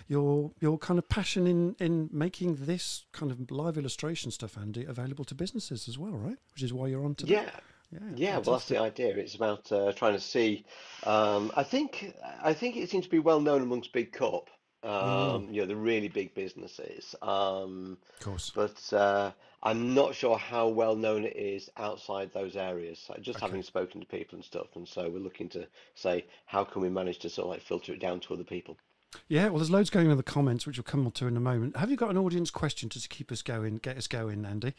your 0.08 0.52
your 0.58 0.78
kind 0.78 0.98
of 0.98 1.08
passion 1.08 1.46
in 1.46 1.76
in 1.78 2.08
making 2.12 2.56
this 2.56 3.04
kind 3.12 3.30
of 3.30 3.50
live 3.50 3.76
illustration 3.76 4.30
stuff, 4.30 4.56
Andy, 4.58 4.84
available 4.84 5.24
to 5.26 5.34
businesses 5.34 5.86
as 5.86 5.98
well, 5.98 6.12
right? 6.12 6.38
Which 6.54 6.62
is 6.62 6.72
why 6.72 6.88
you're 6.88 7.04
on 7.04 7.14
today. 7.14 7.34
Yeah. 7.34 7.50
Yeah, 7.92 7.98
Yeah, 8.16 8.38
well, 8.38 8.56
that's 8.56 8.69
the 8.69 8.78
idea. 8.78 9.14
It's 9.19 9.34
about 9.34 9.70
uh, 9.70 9.92
trying 9.92 10.14
to 10.14 10.20
see. 10.20 10.64
Um, 11.04 11.52
I 11.54 11.62
think 11.62 12.14
I 12.42 12.54
think 12.54 12.76
it 12.78 12.88
seems 12.88 13.04
to 13.04 13.10
be 13.10 13.19
well 13.19 13.40
known 13.42 13.60
amongst 13.60 13.92
big 13.92 14.14
corp, 14.14 14.48
um, 14.82 15.48
you 15.50 15.60
know, 15.60 15.66
the 15.66 15.76
really 15.76 16.08
big 16.08 16.34
businesses. 16.34 17.14
Um, 17.20 17.98
of 18.19 18.24
course. 18.24 18.50
but 18.54 18.92
uh, 18.96 19.32
I'm 19.62 19.94
not 19.94 20.14
sure 20.14 20.37
how 20.37 20.69
well 20.69 20.97
known 20.97 21.25
it 21.25 21.37
is 21.37 21.70
outside 21.76 22.32
those 22.32 22.56
areas. 22.56 23.09
Just 23.20 23.38
Okay. 23.38 23.47
having 23.47 23.62
spoken 23.62 24.00
to 24.00 24.06
people 24.06 24.37
and 24.37 24.44
stuff, 24.44 24.67
and 24.75 24.88
so 24.88 25.09
we're 25.09 25.20
looking 25.20 25.49
to 25.50 25.67
say 25.94 26.26
how 26.47 26.64
can 26.64 26.82
we 26.82 26.88
manage 26.88 27.19
to 27.20 27.31
sort 27.31 27.47
of 27.47 27.50
like 27.53 27.62
filter 27.62 27.93
it 27.93 28.00
down 28.00 28.20
to 28.20 28.35
other 28.35 28.44
people. 28.44 28.76
Yeah, 29.29 29.49
well, 29.49 29.59
there's 29.59 29.70
loads 29.70 29.91
going 29.91 30.11
in 30.11 30.17
the 30.17 30.23
comments, 30.23 30.67
which 30.67 30.79
we'll 30.79 30.85
come 30.85 31.05
on 31.06 31.12
to 31.12 31.26
in 31.26 31.37
a 31.37 31.41
moment. 31.41 31.76
Have 31.76 31.91
you 31.91 31.97
got 31.97 32.11
an 32.11 32.17
audience 32.19 32.50
question 32.50 32.88
just 32.88 33.11
to 33.11 33.14
keep 33.14 33.31
us 33.31 33.43
going, 33.43 33.76
get 33.76 33.97
us 33.99 34.06
going, 34.06 34.44
Andy? 34.44 34.75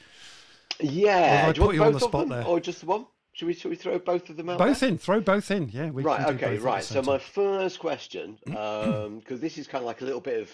Yeah, 0.80 1.46
I 1.48 1.54
do 1.54 1.62
you 1.62 1.68
put 1.68 1.68
want 1.68 1.76
you 1.76 1.84
on 1.84 1.92
both 1.92 1.94
the 1.94 2.00
spot 2.08 2.28
them, 2.30 2.38
there? 2.40 2.48
or 2.48 2.60
just 2.60 2.80
the 2.82 2.88
one? 2.88 3.06
Should 3.34 3.48
we 3.48 3.54
should 3.54 3.70
we 3.70 3.76
throw 3.76 3.98
both 4.00 4.30
of 4.30 4.38
them 4.38 4.50
out 4.50 4.58
there? 4.60 4.68
Both 4.68 4.84
in, 4.84 4.98
throw 4.98 5.20
both 5.22 5.50
in. 5.50 5.70
Yeah, 5.70 5.92
we 5.92 6.04
Right, 6.04 6.26
can 6.26 6.38
do 6.38 6.46
okay, 6.46 6.56
both 6.56 6.64
right. 6.64 6.84
So 6.84 6.96
same 6.96 7.06
my 7.06 7.20
first 7.20 7.80
question, 7.80 8.38
um, 8.56 9.20
because 9.20 9.40
this 9.40 9.58
is 9.58 9.68
kind 9.68 9.82
of 9.82 9.86
like 9.86 10.02
a 10.02 10.06
little 10.06 10.22
bit 10.22 10.42
of 10.42 10.50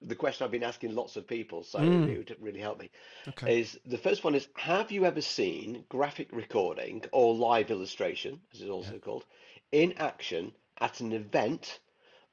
the 0.00 0.14
question 0.14 0.44
I've 0.44 0.50
been 0.50 0.62
asking 0.62 0.94
lots 0.94 1.16
of 1.16 1.26
people, 1.26 1.62
so 1.64 1.78
Mm. 1.80 2.08
it 2.08 2.18
would 2.18 2.36
really 2.40 2.60
help 2.60 2.78
me. 2.78 2.90
Okay. 3.28 3.58
Is 3.60 3.78
the 3.84 3.98
first 3.98 4.24
one 4.24 4.34
is 4.34 4.48
have 4.56 4.92
you 4.92 5.04
ever 5.04 5.20
seen 5.20 5.84
graphic 5.88 6.28
recording 6.32 7.04
or 7.12 7.34
live 7.34 7.70
illustration, 7.70 8.40
as 8.52 8.60
it's 8.60 8.70
also 8.70 8.98
called, 8.98 9.24
in 9.72 9.92
action 9.94 10.52
at 10.80 11.00
an 11.00 11.12
event 11.12 11.80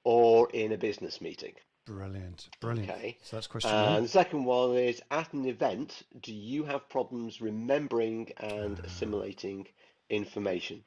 or 0.03 0.49
in 0.51 0.71
a 0.71 0.77
business 0.77 1.21
meeting? 1.21 1.53
Brilliant, 1.85 2.49
brilliant. 2.61 2.89
Okay. 2.89 3.17
So 3.23 3.35
that's 3.37 3.47
question 3.47 3.71
And 3.71 4.05
the 4.05 4.09
second 4.09 4.45
one 4.45 4.75
is 4.75 5.01
at 5.11 5.33
an 5.33 5.45
event, 5.45 6.03
do 6.21 6.33
you 6.33 6.63
have 6.65 6.89
problems 6.89 7.41
remembering 7.41 8.31
and 8.37 8.79
Ah. 8.79 8.85
assimilating 8.85 9.67
information? 10.09 10.83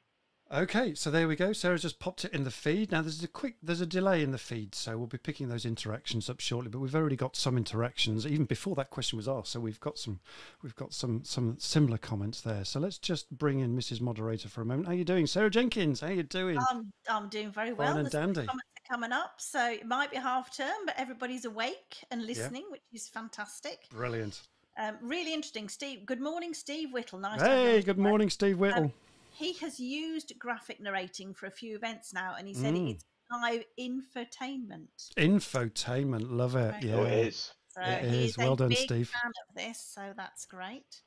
Okay, 0.51 0.95
so 0.95 1.11
there 1.11 1.27
we 1.27 1.35
go. 1.35 1.53
Sarah's 1.53 1.83
just 1.83 1.99
popped 1.99 2.25
it 2.25 2.33
in 2.33 2.43
the 2.43 2.49
feed. 2.49 2.91
Now 2.91 3.03
there's 3.03 3.21
a 3.21 3.27
quick, 3.27 3.57
there's 3.61 3.81
a 3.81 3.85
delay 3.85 4.23
in 4.23 4.31
the 4.31 4.39
feed, 4.39 4.73
so 4.73 4.97
we'll 4.97 5.05
be 5.05 5.19
picking 5.19 5.47
those 5.47 5.63
interactions 5.63 6.27
up 6.27 6.39
shortly. 6.39 6.69
But 6.71 6.79
we've 6.79 6.95
already 6.95 7.15
got 7.15 7.35
some 7.35 7.55
interactions 7.55 8.25
even 8.25 8.45
before 8.45 8.73
that 8.77 8.89
question 8.89 9.17
was 9.17 9.27
asked. 9.27 9.51
So 9.51 9.59
we've 9.59 9.79
got 9.79 9.99
some, 9.99 10.19
we've 10.63 10.75
got 10.75 10.91
some 10.91 11.23
some 11.23 11.57
similar 11.59 11.99
comments 11.99 12.41
there. 12.41 12.65
So 12.65 12.79
let's 12.79 12.97
just 12.97 13.29
bring 13.37 13.59
in 13.59 13.77
Mrs. 13.77 14.01
Moderator 14.01 14.49
for 14.49 14.61
a 14.61 14.65
moment. 14.65 14.87
How 14.87 14.93
you 14.93 15.03
doing, 15.03 15.27
Sarah 15.27 15.51
Jenkins? 15.51 16.01
How 16.01 16.07
you 16.07 16.23
doing? 16.23 16.57
I'm 16.71 16.91
I'm 17.07 17.29
doing 17.29 17.51
very 17.51 17.73
well. 17.73 17.89
Fine 17.89 17.97
and 17.97 18.05
The 18.07 18.09
school 18.11 18.21
dandy. 18.21 18.47
comments 18.47 18.69
are 18.89 18.93
coming 18.95 19.11
up, 19.11 19.33
so 19.37 19.63
it 19.69 19.85
might 19.85 20.09
be 20.09 20.17
half 20.17 20.57
term, 20.57 20.77
but 20.87 20.95
everybody's 20.97 21.45
awake 21.45 21.97
and 22.09 22.25
listening, 22.25 22.65
which 22.71 22.81
is 22.91 23.07
fantastic. 23.07 23.81
Brilliant. 23.91 24.41
Um, 24.79 24.95
really 25.01 25.33
interesting, 25.33 25.69
Steve. 25.69 26.07
Good 26.07 26.21
morning, 26.21 26.55
Steve 26.55 26.91
Whittle. 26.91 27.19
Nice. 27.19 27.39
to 27.39 27.47
have 27.47 27.59
you 27.59 27.65
Hey, 27.65 27.81
good 27.83 27.99
morning, 27.99 28.31
Steve 28.31 28.57
Whittle. 28.57 28.91
He 29.39 29.53
has 29.53 29.79
used 29.79 30.33
graphic 30.37 30.81
narrating 30.81 31.33
for 31.33 31.45
a 31.45 31.51
few 31.51 31.75
events 31.77 32.13
now, 32.13 32.35
and 32.37 32.45
he 32.47 32.53
said 32.53 32.73
Mm. 32.73 32.95
it's 32.95 33.05
live 33.31 33.63
infotainment. 33.79 35.13
Infotainment, 35.15 36.25
love 36.29 36.55
it. 36.57 36.73
Right. 36.73 36.83
Yeah, 36.83 36.95
Oh, 36.95 37.03
it 37.05 37.27
is. 37.27 37.51
So 37.69 37.81
It 37.81 38.03
he 38.03 38.23
is. 38.25 38.29
is 38.31 38.37
Well 38.37 38.55
done, 38.57 38.69
big 38.69 38.79
Steve. 38.79 39.09
fan 39.09 39.31
of 39.49 39.55
this, 39.55 39.79
so 39.81 40.13
that's 40.17 40.45
great. 40.45 41.01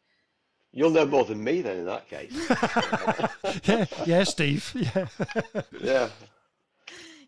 You'll 0.71 0.91
know 0.91 1.05
more 1.05 1.27
than 1.27 1.45
me 1.45 1.61
then 1.61 1.79
in 1.81 1.85
that 1.85 2.09
case. 2.09 2.33
yeah, 3.69 3.85
yeah, 4.07 4.25
Steve. 4.25 4.73
Yeah. 4.75 5.09
Yeah. 5.79 6.09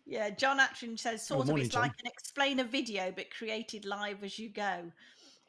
Yeah, 0.07 0.29
John 0.31 0.59
Attridge 0.59 0.99
says 0.99 1.25
sort 1.27 1.41
of 1.41 1.47
morning, 1.47 1.65
it's 1.65 1.73
John. 1.75 1.83
like 1.83 1.99
an 2.03 2.07
explainer 2.11 2.63
video, 2.63 3.11
but 3.11 3.29
created 3.31 3.85
live 3.85 4.23
as 4.23 4.37
you 4.39 4.49
go. 4.49 4.91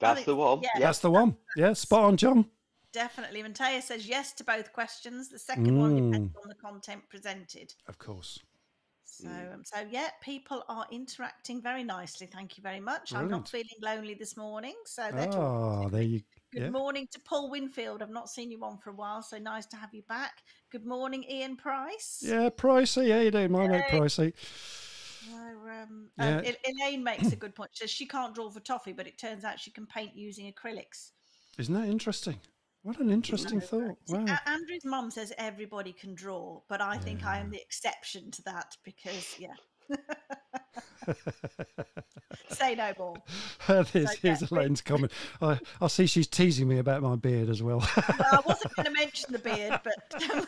That's 0.01 0.21
it's- 0.21 0.27
the 0.27 0.37
one. 0.37 0.61
yeah. 0.63 0.69
Yeah. 0.75 0.81
That's 0.87 0.99
the 0.99 1.11
one. 1.11 1.37
Yeah, 1.57 1.73
spot 1.73 2.05
on, 2.05 2.17
John. 2.19 2.51
Definitely. 2.97 3.43
Matea 3.43 3.83
says 3.83 4.09
yes 4.09 4.33
to 4.33 4.43
both 4.43 4.73
questions. 4.73 5.29
The 5.29 5.39
second 5.39 5.79
one 5.79 5.97
depends 5.97 6.33
Mm. 6.35 6.43
on 6.43 6.49
the 6.49 6.55
content 6.55 7.07
presented. 7.11 7.75
Of 7.89 7.99
course. 7.99 8.39
So, 9.05 9.29
Mm. 9.29 9.53
um, 9.55 9.65
so 9.67 9.81
yeah, 9.91 10.09
people 10.23 10.65
are 10.67 10.87
interacting 10.91 11.61
very 11.61 11.85
nicely. 11.85 12.27
Thank 12.27 12.57
you 12.57 12.63
very 12.63 12.81
much. 12.81 13.13
I'm 13.13 13.29
not 13.29 13.51
feeling 13.51 13.79
lonely 13.83 14.15
this 14.15 14.35
morning, 14.35 14.77
so 14.87 15.11
they're. 15.13 15.29
Oh, 15.35 15.91
there 15.91 16.01
you. 16.01 16.23
Good 16.53 16.63
yeah. 16.63 16.71
morning 16.71 17.07
to 17.13 17.21
Paul 17.21 17.51
Winfield. 17.51 18.01
I've 18.03 18.09
not 18.09 18.31
seen 18.31 18.51
you 18.51 18.65
on 18.65 18.79
for 18.79 18.89
a 18.89 18.95
while, 18.95 19.23
so 19.23 19.37
nice 19.37 19.67
to 19.67 19.77
have 19.77 19.93
you 19.93 20.03
back. 20.09 20.43
Good 20.71 20.87
morning, 20.87 21.23
Ian 21.25 21.57
Price. 21.59 22.23
Yeah, 22.23 22.49
Pricey. 22.49 23.13
How 23.13 23.21
you 23.21 23.31
doing, 23.31 23.53
my 23.53 23.69
mate, 23.69 23.85
Pricey? 23.91 24.33
So, 25.29 25.35
um, 25.35 26.11
Yeah. 26.17 26.39
um, 26.39 26.55
Elaine 26.65 27.05
makes 27.05 27.31
a 27.31 27.37
good 27.37 27.55
point. 27.55 27.73
She 27.75 27.81
says 27.81 27.91
she 27.91 28.07
can't 28.07 28.35
draw 28.35 28.49
for 28.49 28.61
toffee, 28.61 28.95
but 28.95 29.07
it 29.07 29.19
turns 29.19 29.45
out 29.45 29.61
she 29.61 29.71
can 29.71 29.87
paint 29.87 30.17
using 30.17 30.51
acrylics. 30.51 31.13
Isn't 31.59 31.75
that 31.75 31.89
interesting? 31.89 32.41
What 32.87 33.01
an 33.01 33.11
interesting 33.11 33.61
thought. 33.61 33.99
Wow. 34.07 34.39
Andrew's 34.47 34.85
mum 34.85 35.11
says 35.11 35.33
everybody 35.39 35.93
can 35.93 36.15
draw, 36.15 36.61
but 36.69 36.81
I 36.81 36.99
think 36.99 37.27
I 37.27 37.39
am 37.39 37.51
the 37.51 37.61
exception 37.61 38.31
to 38.31 38.43
that 38.43 38.77
because, 38.85 39.35
yeah. 39.41 39.55
Say 42.49 42.77
no 42.77 42.93
more. 42.97 43.17
There's, 43.67 43.95
yeah, 43.95 44.11
here's 44.23 44.49
we- 44.49 44.57
Elaine's 44.57 44.83
comment. 44.83 45.11
I, 45.43 45.59
I 45.81 45.89
see 45.89 46.07
she's 46.07 46.29
teasing 46.29 46.69
me 46.69 46.79
about 46.79 47.03
my 47.03 47.17
beard 47.17 47.49
as 47.49 47.61
well. 47.61 47.79
Well, 47.79 48.29
I 48.31 48.41
wasn't 48.47 48.77
going 48.77 48.87
to 48.87 48.93
mention 48.93 49.33
the 49.33 49.41
beard, 49.41 49.81
but 49.83 50.31
um, 50.31 50.47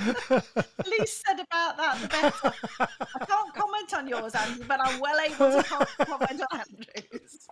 the 0.00 0.84
least 0.98 1.22
said 1.24 1.38
about 1.38 1.76
that, 1.76 2.00
the 2.02 2.08
better. 2.08 2.52
I 2.80 3.24
can't 3.24 3.54
comment 3.54 3.94
on 3.94 4.08
yours, 4.08 4.34
Andrew, 4.34 4.64
but 4.66 4.80
I'm 4.82 4.98
well 4.98 5.20
able 5.20 5.62
to 5.62 5.86
comment 6.06 6.42
on 6.52 6.58
Andrew's. 6.58 7.46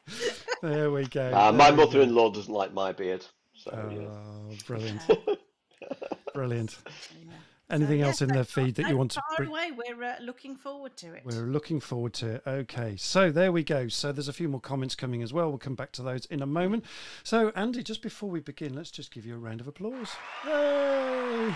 there 0.62 0.90
we 0.90 1.06
go. 1.06 1.30
Uh, 1.32 1.52
my 1.52 1.70
there 1.70 1.78
we 1.78 1.84
mother-in-law 1.84 2.32
doesn't 2.32 2.52
like 2.52 2.74
my 2.74 2.90
beard. 2.90 3.24
So 3.64 3.90
yeah. 3.92 4.08
Oh, 4.08 4.56
brilliant. 4.66 5.02
Brilliant. 6.34 6.78
Yeah. 6.86 7.32
Anything 7.70 8.00
yeah, 8.00 8.06
else 8.06 8.20
in 8.20 8.28
the 8.28 8.44
feed 8.44 8.74
that 8.76 8.82
you 8.82 8.92
no, 8.92 8.96
want 8.96 9.12
to 9.12 9.20
fire 9.20 9.36
bring? 9.36 9.48
away. 9.48 9.70
We're 9.70 10.02
uh, 10.02 10.14
looking 10.20 10.56
forward 10.56 10.96
to 10.98 11.12
it. 11.12 11.22
We're 11.24 11.46
looking 11.46 11.78
forward 11.78 12.14
to 12.14 12.34
it. 12.34 12.42
Okay, 12.46 12.96
so 12.96 13.30
there 13.30 13.52
we 13.52 13.62
go. 13.62 13.86
So 13.88 14.10
there's 14.10 14.28
a 14.28 14.32
few 14.32 14.48
more 14.48 14.60
comments 14.60 14.94
coming 14.96 15.22
as 15.22 15.32
well. 15.32 15.48
We'll 15.48 15.58
come 15.58 15.76
back 15.76 15.92
to 15.92 16.02
those 16.02 16.24
in 16.26 16.42
a 16.42 16.46
moment. 16.46 16.84
So 17.22 17.52
Andy, 17.54 17.82
just 17.82 18.02
before 18.02 18.28
we 18.28 18.40
begin, 18.40 18.74
let's 18.74 18.90
just 18.90 19.12
give 19.12 19.24
you 19.24 19.34
a 19.34 19.38
round 19.38 19.60
of 19.60 19.68
applause. 19.68 20.10
Yay! 20.46 21.54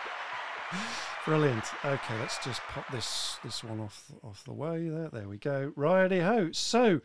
Brilliant. 1.24 1.64
Okay, 1.84 2.18
let's 2.20 2.42
just 2.44 2.60
pop 2.68 2.90
this 2.92 3.38
this 3.42 3.64
one 3.64 3.80
off 3.80 4.12
off 4.22 4.44
the 4.44 4.52
way 4.52 4.88
there. 4.88 5.08
There 5.08 5.28
we 5.28 5.38
go. 5.38 5.72
Righty 5.74 6.20
ho. 6.20 6.50
So 6.52 7.00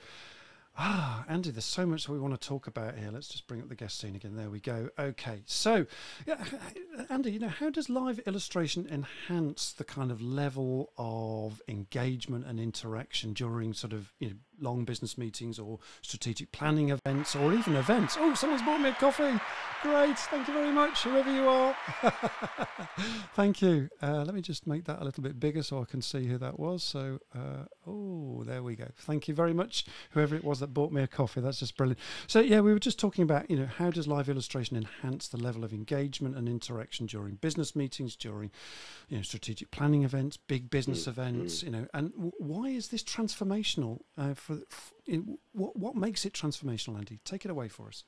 Ah, 0.78 1.24
Andy, 1.30 1.52
there's 1.52 1.64
so 1.64 1.86
much 1.86 2.10
we 2.10 2.20
want 2.20 2.40
to 2.40 2.48
talk 2.48 2.68
about 2.68 2.98
here. 2.98 3.10
Let's 3.10 3.30
just 3.30 3.48
bring 3.48 3.62
up 3.62 3.70
the 3.70 3.76
guest 3.76 3.98
scene 3.98 4.16
again. 4.16 4.36
There 4.36 4.50
we 4.50 4.60
go. 4.60 4.90
Okay, 5.00 5.42
so 5.46 5.86
yeah, 6.26 6.44
Andy, 7.10 7.32
you 7.32 7.40
know, 7.40 7.48
how 7.48 7.70
does 7.70 7.90
live 7.90 8.20
illustration 8.20 8.86
enhance 8.92 9.72
the 9.72 9.86
kind 9.86 10.12
of 10.12 10.22
level 10.22 10.92
of 10.98 11.62
engagement 11.70 12.46
and 12.46 12.60
interaction 12.60 13.32
during 13.32 13.74
sort 13.74 13.94
of 13.94 14.12
you 14.20 14.30
know 14.30 14.36
long 14.60 14.86
business 14.86 15.18
meetings 15.18 15.60
or 15.60 15.80
strategic 16.02 16.52
planning 16.52 16.90
events 16.90 17.36
or 17.36 17.54
even 17.54 17.76
events? 17.76 18.16
Oh, 18.20 18.34
someone's 18.34 18.62
bought 18.62 18.82
me 18.82 18.90
a 18.90 18.94
coffee. 18.94 19.40
Great, 19.82 20.18
thank 20.18 20.48
you 20.48 20.54
very 20.54 20.72
much, 20.72 21.04
whoever 21.04 21.32
you 21.32 21.48
are. 21.48 21.76
thank 23.36 23.62
you. 23.62 23.90
Uh, 24.02 24.24
let 24.24 24.34
me 24.34 24.42
just 24.42 24.66
make 24.66 24.86
that 24.86 25.02
a 25.02 25.04
little 25.04 25.24
bit 25.24 25.40
bigger 25.40 25.62
so 25.62 25.82
I 25.82 25.86
can 25.86 26.02
see 26.02 26.26
who 26.26 26.38
that 26.40 26.60
was. 26.60 26.84
So, 26.84 27.20
uh, 27.36 27.66
oh, 27.88 28.44
there 28.46 28.64
we 28.64 28.76
go. 28.76 28.88
Thank 28.96 29.28
you 29.28 29.34
very 29.34 29.54
much, 29.54 29.86
whoever 30.12 30.36
it 30.36 30.44
was 30.44 30.60
that 30.60 30.74
bought 30.74 30.92
me 30.92 31.02
a 31.02 31.08
coffee. 31.08 31.42
That's 31.42 31.60
just 31.60 31.78
brilliant. 31.78 32.00
So, 32.28 32.40
yeah, 32.40 32.62
we 32.62 32.74
were 32.74 32.80
just 32.80 33.00
talking 33.00 33.24
about, 33.24 33.50
you 33.50 33.58
know, 33.58 33.68
how 33.68 33.92
does 33.92 34.08
live 34.08 34.30
illustration 34.30 34.76
enhance 34.78 35.28
the 35.28 35.38
level 35.38 35.64
of 35.64 35.74
engagement 35.74 36.36
and 36.36 36.48
interaction 36.50 37.06
during 37.06 37.36
business 37.36 37.76
meetings, 37.76 38.16
during, 38.16 38.52
you 39.10 39.18
know, 39.18 39.24
strategic 39.24 39.72
planning 39.72 40.04
events, 40.04 40.38
big 40.38 40.70
business 40.70 41.08
events, 41.08 41.64
you 41.64 41.70
know, 41.70 41.88
and 41.94 42.12
w- 42.14 42.32
why 42.38 42.68
is 42.68 42.88
this 42.90 43.04
transformational? 43.04 44.00
Uh, 44.18 44.34
for, 44.46 44.58
for 44.70 44.94
what 45.54 45.76
what 45.76 45.96
makes 45.96 46.24
it 46.26 46.34
transformational, 46.34 46.98
Andy? 46.98 47.20
Take 47.26 47.46
it 47.46 47.52
away 47.52 47.68
for 47.68 47.88
us. 47.88 48.04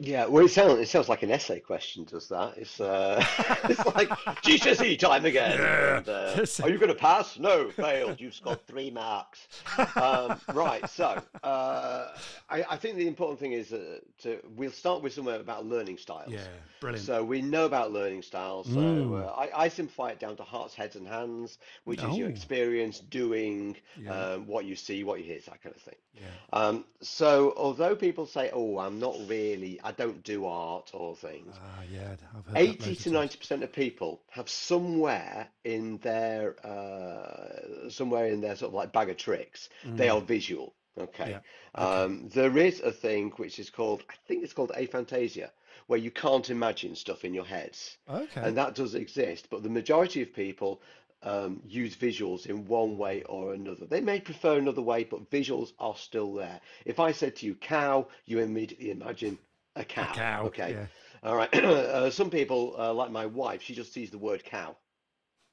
Yeah, 0.00 0.26
well, 0.26 0.44
it 0.44 0.50
sounds 0.50 0.78
it 0.78 0.88
sounds 0.88 1.08
like 1.08 1.24
an 1.24 1.30
essay 1.32 1.58
question, 1.58 2.04
does 2.04 2.28
that? 2.28 2.54
It's 2.56 2.80
uh, 2.80 3.24
it's 3.64 3.84
like 3.96 4.08
GCSE 4.44 4.96
time 4.98 5.24
again. 5.24 5.60
and, 5.60 6.08
uh, 6.08 6.46
are 6.62 6.70
you 6.70 6.78
going 6.78 6.88
to 6.88 6.94
pass? 6.94 7.36
No, 7.38 7.70
failed. 7.70 8.20
You've 8.20 8.34
scored 8.34 8.64
three 8.68 8.90
marks. 8.92 9.48
Um, 9.96 10.40
right. 10.54 10.88
So 10.88 11.20
uh, 11.42 12.08
I, 12.48 12.64
I 12.70 12.76
think 12.76 12.96
the 12.96 13.08
important 13.08 13.40
thing 13.40 13.52
is 13.52 13.72
uh, 13.72 13.98
to 14.22 14.38
we'll 14.56 14.70
start 14.70 15.02
with 15.02 15.14
somewhere 15.14 15.40
about 15.40 15.66
learning 15.66 15.98
styles. 15.98 16.30
Yeah, 16.32 16.46
brilliant. 16.80 17.04
So 17.04 17.24
we 17.24 17.42
know 17.42 17.64
about 17.66 17.90
learning 17.92 18.22
styles. 18.22 18.66
So 18.68 18.78
Mm. 18.78 19.20
uh, 19.24 19.30
I, 19.32 19.64
I 19.64 19.68
simplify 19.68 20.10
it 20.10 20.20
down 20.20 20.36
to 20.36 20.44
hearts, 20.44 20.74
heads, 20.74 20.94
and 20.94 21.06
hands, 21.08 21.58
which 21.84 22.02
is 22.02 22.16
your 22.16 22.28
Oh. 22.28 22.30
experience 22.30 23.00
doing 23.00 23.76
Yeah. 24.00 24.14
um, 24.34 24.46
what 24.46 24.64
you 24.64 24.76
see, 24.76 25.02
what 25.02 25.18
you 25.18 25.24
hear, 25.24 25.40
that 25.46 25.60
kind 25.62 25.74
of 25.74 25.82
thing. 25.82 25.96
yeah. 26.14 26.22
Um, 26.52 26.84
so 27.00 27.52
although 27.56 27.96
people 27.96 28.26
say, 28.26 28.50
"Oh, 28.52 28.78
I'm 28.78 28.98
not 29.00 29.16
really, 29.26 29.80
I 29.88 29.92
don't 29.92 30.22
do 30.22 30.44
art 30.46 30.90
or 30.92 31.16
things," 31.16 31.54
Ah, 31.58 31.82
yeah. 31.90 32.16
I've 32.36 32.46
heard 32.46 32.56
80 32.56 32.96
to 32.96 33.10
90 33.10 33.38
percent 33.38 33.62
of 33.62 33.72
people 33.72 34.20
have 34.30 34.48
somewhere 34.48 35.48
in 35.64 35.98
their 35.98 36.42
uh, 36.66 37.88
somewhere 37.88 38.26
in 38.26 38.40
their 38.40 38.56
sort 38.56 38.70
of 38.70 38.74
like 38.74 38.92
bag 38.92 39.08
of 39.10 39.16
tricks, 39.16 39.68
they 39.84 40.08
are 40.08 40.20
visual. 40.20 40.74
Okay. 40.98 41.24
Mm. 41.24 41.30
Yeah, 41.30 41.40
okay. 41.76 42.04
Um, 42.04 42.28
there 42.34 42.58
is 42.58 42.80
a 42.80 42.92
thing 42.92 43.30
which 43.36 43.58
is 43.58 43.70
called, 43.70 44.02
I 44.10 44.14
think 44.26 44.42
it's 44.44 44.52
called 44.52 44.72
aphantasia, 44.72 45.50
where 45.86 45.98
you 45.98 46.10
can't 46.10 46.50
imagine 46.50 46.94
stuff 46.96 47.24
in 47.24 47.34
your 47.34 47.44
heads. 47.44 47.96
Okay. 48.08 48.40
And 48.42 48.56
that 48.56 48.74
does 48.74 48.94
exist, 48.94 49.48
but 49.50 49.62
the 49.62 49.70
majority 49.70 50.22
of 50.22 50.32
people 50.34 50.82
um, 51.22 51.62
use 51.66 51.96
visuals 51.96 52.46
in 52.46 52.66
one 52.66 52.96
way 52.96 53.22
or 53.24 53.54
another. 53.54 53.86
They 53.86 54.00
may 54.00 54.20
prefer 54.20 54.58
another 54.58 54.82
way, 54.82 55.04
but 55.04 55.30
visuals 55.30 55.72
are 55.78 55.96
still 55.96 56.34
there. 56.34 56.60
If 56.84 57.00
I 57.00 57.12
said 57.12 57.36
to 57.36 57.46
you 57.46 57.54
cow, 57.54 58.08
you 58.24 58.38
immediately 58.40 58.90
imagine 58.90 59.38
a 59.78 59.84
cow. 59.84 60.12
cow, 60.12 60.46
Okay. 60.46 60.72
yeah. 60.72 60.86
All 61.22 61.36
right. 61.36 61.52
uh, 61.64 62.10
some 62.10 62.30
people, 62.30 62.74
uh, 62.78 62.92
like 62.92 63.10
my 63.10 63.26
wife, 63.26 63.62
she 63.62 63.74
just 63.74 63.92
sees 63.92 64.10
the 64.10 64.18
word 64.18 64.44
cow. 64.44 64.76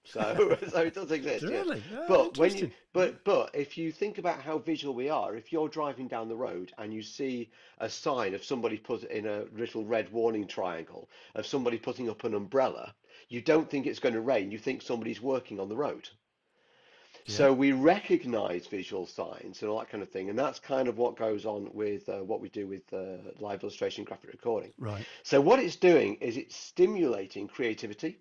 So, 0.05 0.57
so 0.69 0.79
it 0.81 0.93
does 0.93 1.11
exist. 1.11 1.43
yeah. 1.43 1.49
Really? 1.49 1.83
Ah, 1.93 2.05
But 2.07 2.37
when 2.37 2.55
you, 2.55 2.71
but 2.93 3.23
but 3.23 3.51
if 3.55 3.77
you 3.77 3.91
think 3.91 4.17
about 4.17 4.41
how 4.41 4.57
visual 4.59 4.93
we 4.93 5.09
are, 5.09 5.35
if 5.35 5.51
you're 5.51 5.69
driving 5.69 6.07
down 6.07 6.27
the 6.29 6.35
road 6.35 6.71
and 6.77 6.93
you 6.93 7.01
see 7.01 7.49
a 7.79 7.89
sign 7.89 8.33
of 8.33 8.43
somebody 8.43 8.77
put 8.77 9.03
in 9.03 9.25
a 9.25 9.45
little 9.53 9.83
red 9.85 10.11
warning 10.11 10.47
triangle 10.47 11.09
of 11.35 11.45
somebody 11.45 11.77
putting 11.77 12.09
up 12.09 12.23
an 12.23 12.33
umbrella, 12.35 12.93
you 13.29 13.41
don't 13.41 13.69
think 13.69 13.85
it's 13.87 13.99
going 13.99 14.15
to 14.15 14.21
rain. 14.21 14.51
You 14.51 14.59
think 14.59 14.81
somebody's 14.81 15.21
working 15.21 15.59
on 15.59 15.69
the 15.69 15.75
road. 15.77 16.09
So 17.27 17.51
we 17.51 17.71
recognize 17.71 18.67
visual 18.67 19.07
signs 19.07 19.61
and 19.61 19.71
all 19.71 19.79
that 19.79 19.89
kind 19.89 20.03
of 20.03 20.09
thing, 20.09 20.29
and 20.29 20.37
that's 20.37 20.59
kind 20.59 20.87
of 20.87 20.97
what 20.97 21.15
goes 21.17 21.45
on 21.45 21.69
with 21.73 22.07
uh, 22.07 22.23
what 22.23 22.39
we 22.39 22.49
do 22.49 22.67
with 22.67 22.93
uh, 22.93 23.17
live 23.39 23.63
illustration 23.63 24.03
graphic 24.03 24.31
recording. 24.31 24.71
Right. 24.77 25.05
So 25.23 25.41
what 25.41 25.59
it's 25.59 25.75
doing 25.75 26.15
is 26.15 26.37
it's 26.37 26.55
stimulating 26.55 27.47
creativity 27.47 28.19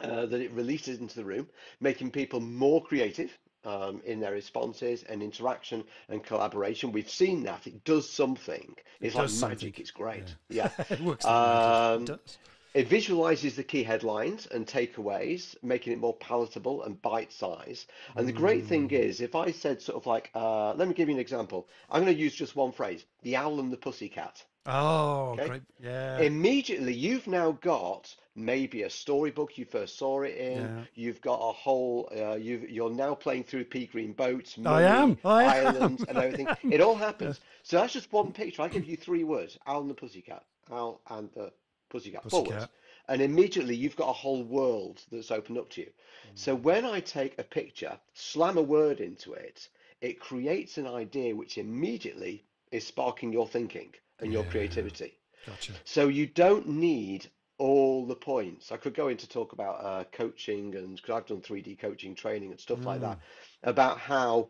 uh, 0.00 0.26
that 0.26 0.40
it 0.40 0.52
releases 0.52 1.00
into 1.00 1.16
the 1.16 1.24
room, 1.24 1.48
making 1.80 2.12
people 2.12 2.40
more 2.40 2.82
creative 2.82 3.36
um, 3.64 4.00
in 4.04 4.20
their 4.20 4.32
responses 4.32 5.02
and 5.04 5.22
interaction 5.22 5.84
and 6.08 6.22
collaboration. 6.22 6.92
We've 6.92 7.10
seen 7.10 7.42
that 7.44 7.66
it 7.66 7.84
does 7.84 8.08
something. 8.08 8.74
It's 9.00 9.14
like 9.14 9.24
does 9.24 9.40
magic. 9.40 9.60
something. 9.60 9.74
It's 9.78 9.90
great. 9.90 10.34
Yeah. 10.48 10.70
it 10.90 11.00
works. 11.00 11.24
like. 11.24 11.34
Um, 11.34 12.02
It 12.02 12.06
does. 12.06 12.38
It 12.74 12.88
visualizes 12.88 13.56
the 13.56 13.64
key 13.64 13.82
headlines 13.82 14.46
and 14.46 14.66
takeaways, 14.66 15.54
making 15.62 15.92
it 15.92 15.98
more 15.98 16.16
palatable 16.16 16.82
and 16.84 17.00
bite 17.02 17.32
size. 17.32 17.86
And 18.16 18.26
the 18.26 18.32
great 18.32 18.64
thing 18.66 18.88
Mm. 18.88 18.92
is, 18.92 19.20
if 19.20 19.34
I 19.34 19.50
said 19.50 19.82
sort 19.82 19.96
of 19.96 20.06
like, 20.06 20.30
uh, 20.34 20.72
let 20.74 20.88
me 20.88 20.94
give 20.94 21.08
you 21.08 21.14
an 21.14 21.20
example. 21.20 21.68
I'm 21.90 22.02
going 22.02 22.14
to 22.14 22.20
use 22.20 22.34
just 22.34 22.56
one 22.56 22.72
phrase: 22.72 23.04
the 23.22 23.36
owl 23.36 23.60
and 23.60 23.72
the 23.72 23.76
pussycat. 23.76 24.44
Oh, 24.64 25.30
okay. 25.32 25.48
great. 25.48 25.62
Yeah. 25.80 26.18
Immediately, 26.20 26.94
you've 26.94 27.26
now 27.26 27.52
got 27.52 28.14
maybe 28.36 28.84
a 28.84 28.90
storybook 28.90 29.58
you 29.58 29.64
first 29.64 29.98
saw 29.98 30.22
it 30.22 30.36
in. 30.36 30.62
Yeah. 30.62 30.84
You've 30.94 31.20
got 31.20 31.40
a 31.40 31.52
whole. 31.52 32.08
Uh, 32.16 32.36
you've, 32.36 32.70
you're 32.70 32.90
now 32.90 33.14
playing 33.14 33.44
through 33.44 33.64
Pea 33.66 33.86
Green 33.86 34.12
Boats, 34.12 34.56
I 34.56 34.60
Money, 34.60 34.84
am, 34.84 35.18
I 35.24 35.58
am. 35.58 35.98
And 36.08 36.16
everything. 36.16 36.46
It 36.70 36.80
all 36.80 36.94
happens. 37.08 37.40
So 37.64 37.78
that's 37.78 37.92
just 37.92 38.12
one 38.12 38.32
picture. 38.32 38.62
I 38.62 38.68
give 38.68 38.84
you 38.84 38.96
three 38.96 39.24
words: 39.24 39.58
owl 39.66 39.80
and 39.82 39.90
the 39.90 39.94
pussycat. 39.94 40.44
Owl 40.70 41.00
and 41.10 41.28
the 41.34 41.52
pussycat. 41.92 42.22
Pussycat. 42.22 42.70
And 43.08 43.20
immediately 43.20 43.76
you've 43.76 43.96
got 43.96 44.08
a 44.08 44.12
whole 44.12 44.44
world 44.44 45.00
that's 45.10 45.30
opened 45.30 45.58
up 45.58 45.68
to 45.70 45.82
you. 45.82 45.90
So 46.34 46.56
Mm. 46.56 46.62
when 46.62 46.84
I 46.84 47.00
take 47.00 47.38
a 47.38 47.44
picture, 47.44 47.98
slam 48.14 48.56
a 48.56 48.62
word 48.62 49.00
into 49.00 49.34
it, 49.34 49.68
it 50.00 50.18
creates 50.18 50.78
an 50.78 50.86
idea 50.86 51.36
which 51.36 51.58
immediately 51.58 52.44
is 52.70 52.86
sparking 52.86 53.32
your 53.32 53.46
thinking 53.46 53.92
and 54.20 54.32
your 54.32 54.44
creativity. 54.44 55.18
Gotcha. 55.46 55.72
So 55.84 56.08
you 56.08 56.26
don't 56.26 56.68
need 56.68 57.28
all 57.58 58.06
the 58.06 58.16
points. 58.16 58.72
I 58.72 58.76
could 58.76 58.94
go 58.94 59.08
into 59.08 59.28
talk 59.28 59.52
about 59.52 59.84
uh, 59.84 60.04
coaching 60.12 60.74
and 60.76 60.96
because 60.96 61.14
I've 61.16 61.26
done 61.26 61.42
3D 61.42 61.78
coaching 61.78 62.14
training 62.14 62.50
and 62.50 62.60
stuff 62.60 62.84
like 62.86 63.00
that, 63.00 63.18
about 63.62 63.98
how 63.98 64.48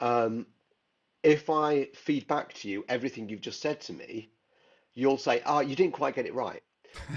um, 0.00 0.46
if 1.22 1.50
I 1.50 1.88
feed 1.94 2.26
back 2.26 2.54
to 2.54 2.68
you 2.68 2.84
everything 2.88 3.28
you've 3.28 3.40
just 3.40 3.60
said 3.60 3.80
to 3.82 3.92
me, 3.92 4.30
you'll 4.94 5.18
say, 5.18 5.42
"Ah, 5.46 5.60
you 5.60 5.76
didn't 5.76 5.94
quite 5.94 6.14
get 6.14 6.26
it 6.26 6.34
right." 6.34 6.62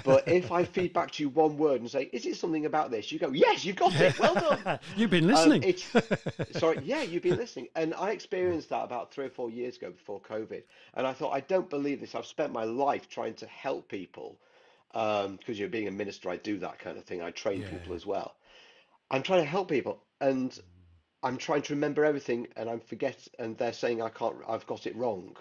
But 0.02 0.28
if 0.28 0.52
I 0.52 0.64
feed 0.64 0.92
back 0.92 1.10
to 1.12 1.22
you 1.22 1.28
one 1.30 1.56
word 1.58 1.80
and 1.80 1.90
say, 1.90 2.10
"Is 2.12 2.26
it 2.26 2.36
something 2.36 2.66
about 2.66 2.90
this?" 2.90 3.12
You 3.12 3.18
go, 3.18 3.30
"Yes, 3.32 3.64
you've 3.64 3.76
got 3.76 4.00
it. 4.00 4.18
Well 4.18 4.36
done." 4.36 4.66
You've 4.96 5.10
been 5.10 5.26
Um, 5.30 5.56
listening. 5.56 5.64
it's 5.64 5.90
sorry, 6.52 6.78
yeah, 6.82 7.02
you've 7.02 7.22
been 7.22 7.36
listening, 7.38 7.68
and 7.76 7.94
I 7.94 8.10
experienced 8.12 8.68
that 8.70 8.84
about 8.84 9.12
three 9.12 9.26
or 9.26 9.30
four 9.30 9.50
years 9.50 9.76
ago 9.76 9.90
before 9.90 10.20
COVID, 10.20 10.62
and 10.94 11.06
I 11.06 11.12
thought, 11.12 11.32
I 11.32 11.40
don't 11.40 11.68
believe 11.70 12.00
this. 12.00 12.14
I've 12.14 12.26
spent 12.26 12.52
my 12.52 12.64
life 12.64 13.08
trying 13.08 13.34
to 13.36 13.46
help 13.46 13.88
people, 13.88 14.38
um, 14.94 15.36
because 15.36 15.58
you're 15.58 15.68
being 15.68 15.88
a 15.88 15.92
minister, 15.92 16.30
I 16.30 16.36
do 16.36 16.58
that 16.60 16.78
kind 16.78 16.98
of 16.98 17.04
thing. 17.04 17.22
I 17.22 17.30
train 17.32 17.62
Yeah. 17.62 17.64
people 17.64 17.94
as 17.94 18.06
well. 18.06 18.36
I'm 19.10 19.22
trying 19.22 19.42
to 19.42 19.48
help 19.50 19.68
people, 19.68 20.04
and 20.20 20.58
I'm 21.22 21.38
trying 21.38 21.62
to 21.62 21.74
remember 21.74 22.04
everything, 22.04 22.48
and 22.56 22.68
I'm 22.70 22.80
forget, 22.80 23.26
and 23.38 23.56
they're 23.58 23.72
saying 23.72 24.02
I 24.02 24.10
can't, 24.10 24.36
I've 24.48 24.66
got 24.66 24.86
it 24.86 24.96
wrong, 24.96 25.36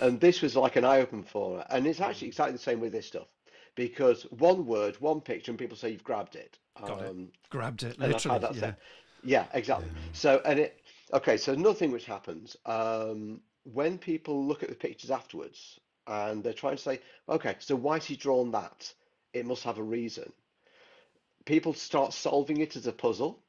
and 0.00 0.20
this 0.20 0.42
was 0.42 0.56
like 0.56 0.76
an 0.76 0.84
eye 0.84 1.00
open 1.00 1.22
for 1.22 1.58
her, 1.58 1.66
and 1.70 1.86
it's 1.86 2.00
actually 2.00 2.28
exactly 2.28 2.52
the 2.52 2.58
same 2.58 2.80
with 2.80 2.92
this 2.92 3.06
stuff, 3.06 3.28
because 3.74 4.22
one 4.24 4.66
word, 4.66 4.96
one 5.00 5.20
picture, 5.20 5.50
and 5.50 5.58
people 5.58 5.76
say 5.76 5.90
you've 5.90 6.04
grabbed 6.04 6.36
it. 6.36 6.58
Got 6.80 7.02
it. 7.02 7.10
Um, 7.10 7.28
Grabbed 7.50 7.82
it, 7.82 7.98
literally. 7.98 8.40
Yeah. 8.42 8.52
said. 8.52 8.76
Yeah, 9.24 9.46
exactly. 9.54 9.88
So, 10.12 10.40
and 10.44 10.58
it, 10.60 10.80
okay, 11.12 11.36
so 11.36 11.52
another 11.52 11.74
thing 11.74 11.90
which 11.90 12.04
happens, 12.04 12.56
um, 12.66 13.40
when 13.64 13.98
people 13.98 14.46
look 14.46 14.62
at 14.62 14.68
the 14.68 14.74
pictures 14.74 15.10
afterwards 15.10 15.80
and 16.06 16.44
they're 16.44 16.52
trying 16.52 16.76
to 16.76 16.82
say, 16.82 17.00
okay, 17.28 17.56
so 17.58 17.74
why 17.74 17.94
has 17.94 18.04
he 18.04 18.16
drawn 18.16 18.52
that? 18.52 18.92
It 19.32 19.46
must 19.46 19.64
have 19.64 19.78
a 19.78 19.82
reason. 19.82 20.32
People 21.44 21.74
start 21.74 22.12
solving 22.12 22.58
it 22.58 22.76
as 22.76 22.86
a 22.86 22.92
puzzle. 22.92 23.40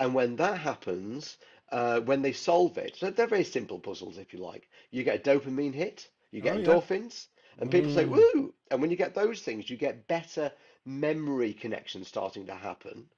And 0.00 0.14
when 0.14 0.36
that 0.36 0.58
happens, 0.58 1.38
uh, 1.72 2.00
when 2.00 2.22
they 2.22 2.32
solve 2.32 2.76
it, 2.78 2.96
so 2.96 3.10
they're 3.10 3.26
very 3.26 3.44
simple 3.44 3.78
puzzles, 3.78 4.18
if 4.18 4.32
you 4.32 4.38
like. 4.40 4.68
You 4.90 5.02
get 5.04 5.26
a 5.26 5.30
dopamine 5.30 5.74
hit, 5.74 6.08
you 6.30 6.40
get 6.40 6.54
Oh, 6.54 6.58
yeah. 6.58 6.78
endorphins, 6.78 7.26
and 7.60 7.70
people 7.70 7.90
say, 7.90 8.04
Mm. 8.04 8.06
woo! 8.06 8.54
And 8.70 8.80
when 8.80 8.90
you 8.90 8.96
get 8.96 9.14
those 9.14 9.40
things, 9.42 9.68
you 9.70 9.76
get 9.76 10.06
better 10.08 10.52
memory 10.84 11.52
connections 11.52 12.08
starting 12.08 12.46
to 12.46 12.54
happen. 12.54 13.08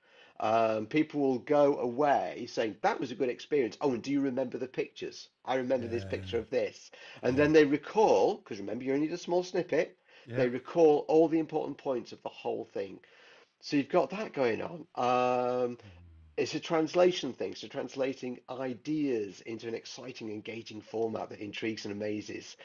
Um, 0.41 0.87
people 0.87 1.21
will 1.21 1.39
go 1.39 1.79
away 1.79 2.47
saying 2.49 2.77
that 2.83 2.99
was 3.01 3.11
a 3.11 3.15
good 3.15 3.29
experience. 3.29 3.77
Oh, 3.81 3.93
and 3.93 4.03
do 4.03 4.11
you 4.11 4.21
remember 4.21 4.59
the 4.59 4.67
pictures? 4.69 5.29
I 5.45 5.57
remember 5.57 5.87
this 5.89 6.05
picture 6.05 6.39
of 6.39 6.51
this. 6.51 6.91
And 7.23 7.37
Yeah. 7.37 7.39
then 7.39 7.53
they 7.53 7.65
recall, 7.65 8.37
because 8.37 8.59
remember 8.59 8.85
you 8.85 8.93
only 8.95 9.07
need 9.07 9.13
a 9.15 9.19
small 9.19 9.43
snippet, 9.43 9.97
Yeah. 10.27 10.37
they 10.37 10.49
recall 10.49 11.05
all 11.09 11.29
the 11.29 11.39
important 11.39 11.79
points 11.79 12.13
of 12.13 12.23
the 12.23 12.29
whole 12.31 12.65
thing. 12.65 13.01
So 13.61 13.77
you've 13.77 13.89
got 13.89 14.11
that 14.11 14.33
going 14.33 14.63
on. 14.63 14.87
Um, 14.97 15.79
it's 16.41 16.55
a 16.55 16.61
translation 16.61 17.35
thing, 17.35 17.55
so 17.55 17.69
translating 17.69 18.41
ideas 18.49 19.43
into 19.43 19.69
an 19.69 19.75
exciting, 19.75 20.31
engaging 20.31 20.81
format 20.81 21.29
that 21.29 21.39
intrigues 21.39 21.85
and 21.85 21.93
amazes. 21.93 22.57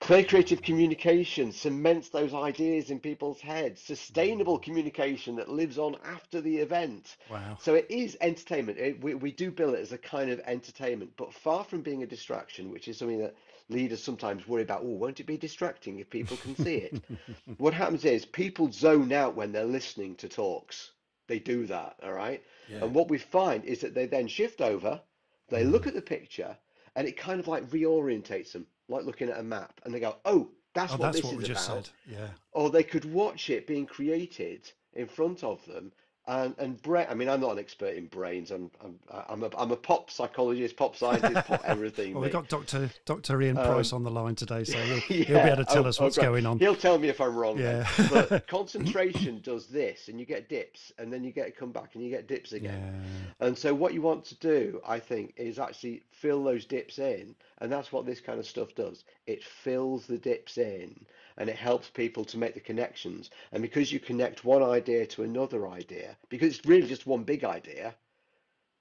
Clear 0.00 0.24
creative 0.24 0.62
communication 0.62 1.52
cements 1.52 2.08
those 2.08 2.32
ideas 2.32 2.90
in 2.90 2.98
people's 2.98 3.42
heads. 3.42 3.82
Sustainable 3.82 4.58
communication 4.58 5.36
that 5.36 5.50
lives 5.50 5.78
on 5.78 5.96
after 6.02 6.40
the 6.40 6.56
event. 6.56 7.16
Wow. 7.30 7.58
So 7.60 7.74
it 7.74 7.86
is 7.90 8.16
entertainment. 8.22 8.78
It, 8.78 9.04
we, 9.04 9.14
we 9.14 9.32
do 9.32 9.50
bill 9.50 9.74
it 9.74 9.80
as 9.80 9.92
a 9.92 9.98
kind 9.98 10.30
of 10.30 10.40
entertainment, 10.40 11.12
but 11.18 11.34
far 11.34 11.62
from 11.62 11.82
being 11.82 12.02
a 12.02 12.06
distraction, 12.06 12.70
which 12.70 12.88
is 12.88 12.96
something 12.96 13.20
that 13.20 13.36
leaders 13.68 14.02
sometimes 14.02 14.48
worry 14.48 14.62
about. 14.62 14.80
Oh, 14.82 14.96
won't 14.96 15.20
it 15.20 15.26
be 15.26 15.36
distracting 15.36 15.98
if 15.98 16.08
people 16.08 16.38
can 16.38 16.56
see 16.56 16.76
it? 16.76 17.02
What 17.58 17.74
happens 17.74 18.06
is 18.06 18.24
people 18.24 18.72
zone 18.72 19.12
out 19.12 19.36
when 19.36 19.52
they're 19.52 19.64
listening 19.64 20.16
to 20.16 20.28
talks. 20.28 20.90
They 21.26 21.38
do 21.38 21.66
that, 21.66 21.96
all 22.02 22.12
right? 22.12 22.42
Yeah. 22.68 22.84
And 22.84 22.94
what 22.94 23.08
we 23.08 23.18
find 23.18 23.64
is 23.64 23.80
that 23.80 23.94
they 23.94 24.06
then 24.06 24.28
shift 24.28 24.60
over, 24.60 25.00
they 25.48 25.64
mm. 25.64 25.70
look 25.70 25.86
at 25.86 25.94
the 25.94 26.02
picture, 26.02 26.56
and 26.96 27.08
it 27.08 27.16
kind 27.16 27.40
of 27.40 27.48
like 27.48 27.64
reorientates 27.70 28.52
them, 28.52 28.66
like 28.88 29.04
looking 29.04 29.30
at 29.30 29.38
a 29.38 29.42
map, 29.42 29.80
and 29.84 29.94
they 29.94 30.00
go, 30.00 30.16
"Oh, 30.24 30.50
that's 30.74 30.92
Oh, 30.92 30.96
what 30.96 31.06
that's 31.06 31.16
this 31.16 31.24
what 31.24 31.34
is 31.34 31.38
we 31.38 31.44
just 31.44 31.68
about." 31.68 31.86
said. 31.86 31.94
Yeah. 32.06 32.28
Or 32.52 32.70
they 32.70 32.82
could 32.84 33.04
watch 33.06 33.50
it 33.50 33.66
being 33.66 33.86
created 33.86 34.70
in 34.92 35.06
front 35.06 35.42
of 35.42 35.64
them. 35.66 35.92
And 36.26 36.54
and 36.58 36.80
brain, 36.80 37.06
I 37.10 37.14
mean, 37.14 37.28
I'm 37.28 37.40
not 37.42 37.52
an 37.52 37.58
expert 37.58 37.96
in 37.96 38.06
brains. 38.06 38.50
I'm 38.50 38.70
I'm 38.82 38.98
I'm 39.28 39.42
a 39.42 39.50
I'm 39.58 39.72
a 39.72 39.76
pop 39.76 40.10
psychologist, 40.10 40.74
pop 40.74 40.96
scientist, 40.96 41.46
pop 41.46 41.60
everything. 41.66 42.14
Well, 42.14 42.22
we've 42.22 42.32
got 42.32 42.48
Dr. 42.48 42.88
Dr. 43.04 43.42
Ian 43.42 43.56
Price 43.56 43.92
on 43.92 44.04
the 44.04 44.10
line 44.10 44.34
today, 44.34 44.64
so 44.64 44.78
he'll, 44.78 44.96
he'll 45.00 45.26
be 45.26 45.34
Um, 45.34 45.46
able 45.48 45.56
to 45.58 45.64
tell 45.66 45.84
Oh, 45.84 45.88
us 45.88 46.00
oh, 46.00 46.04
what's 46.04 46.16
great. 46.16 46.24
going 46.28 46.46
on. 46.46 46.58
He'll 46.60 46.76
tell 46.76 46.96
me 46.98 47.08
if 47.08 47.20
I'm 47.20 47.36
wrong. 47.36 47.58
Yeah. 47.58 47.86
But 48.10 48.46
concentration 48.48 49.40
does 49.42 49.66
this, 49.66 50.08
and 50.08 50.18
you 50.18 50.24
get 50.24 50.48
dips, 50.48 50.92
and 50.98 51.12
then 51.12 51.24
you 51.24 51.30
get 51.30 51.44
to 51.44 51.52
come 51.52 51.72
back, 51.72 51.90
and 51.94 52.02
you 52.02 52.08
get 52.08 52.26
dips 52.26 52.52
again. 52.52 53.04
Yeah. 53.38 53.46
And 53.46 53.58
so 53.58 53.74
what 53.74 53.92
you 53.92 54.00
want 54.00 54.24
to 54.26 54.34
do, 54.36 54.80
I 54.86 55.00
think, 55.00 55.34
is 55.36 55.58
actually 55.58 56.04
fill 56.10 56.42
those 56.42 56.64
dips 56.64 56.98
in, 56.98 57.34
and 57.58 57.70
that's 57.70 57.92
what 57.92 58.06
this 58.06 58.20
kind 58.20 58.38
of 58.38 58.46
stuff 58.46 58.74
does. 58.74 59.04
It 59.26 59.44
fills 59.44 60.06
the 60.06 60.16
dips 60.16 60.56
in, 60.56 61.04
and 61.36 61.50
it 61.50 61.56
helps 61.56 61.90
people 61.90 62.24
to 62.26 62.38
make 62.38 62.54
the 62.54 62.60
connections. 62.60 63.30
And 63.52 63.62
because 63.62 63.92
you 63.92 64.00
connect 64.00 64.44
one 64.44 64.62
idea 64.62 65.06
to 65.06 65.22
another 65.22 65.68
idea, 65.68 66.16
because 66.28 66.56
it's 66.56 66.66
really 66.66 66.86
just 66.86 67.06
one 67.06 67.24
big 67.24 67.44
idea, 67.44 67.94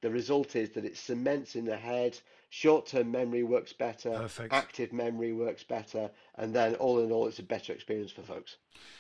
the 0.02 0.12
result 0.12 0.56
is 0.56 0.72
that 0.72 0.86
it 0.86 0.98
cements 0.98 1.56
in 1.56 1.66
the 1.66 1.78
head. 1.78 2.20
Short-term 2.56 3.10
memory 3.10 3.42
works 3.42 3.74
better, 3.74 4.12
Perfect. 4.12 4.54
active 4.54 4.94
memory 4.94 5.34
works 5.34 5.64
better, 5.64 6.12
and 6.36 6.54
then 6.54 6.76
all 6.76 7.00
in 7.00 7.12
all, 7.12 7.26
it's 7.28 7.40
a 7.40 7.44
better 7.44 7.74
experience 7.74 8.12
for 8.12 8.22
folks. 8.22 8.58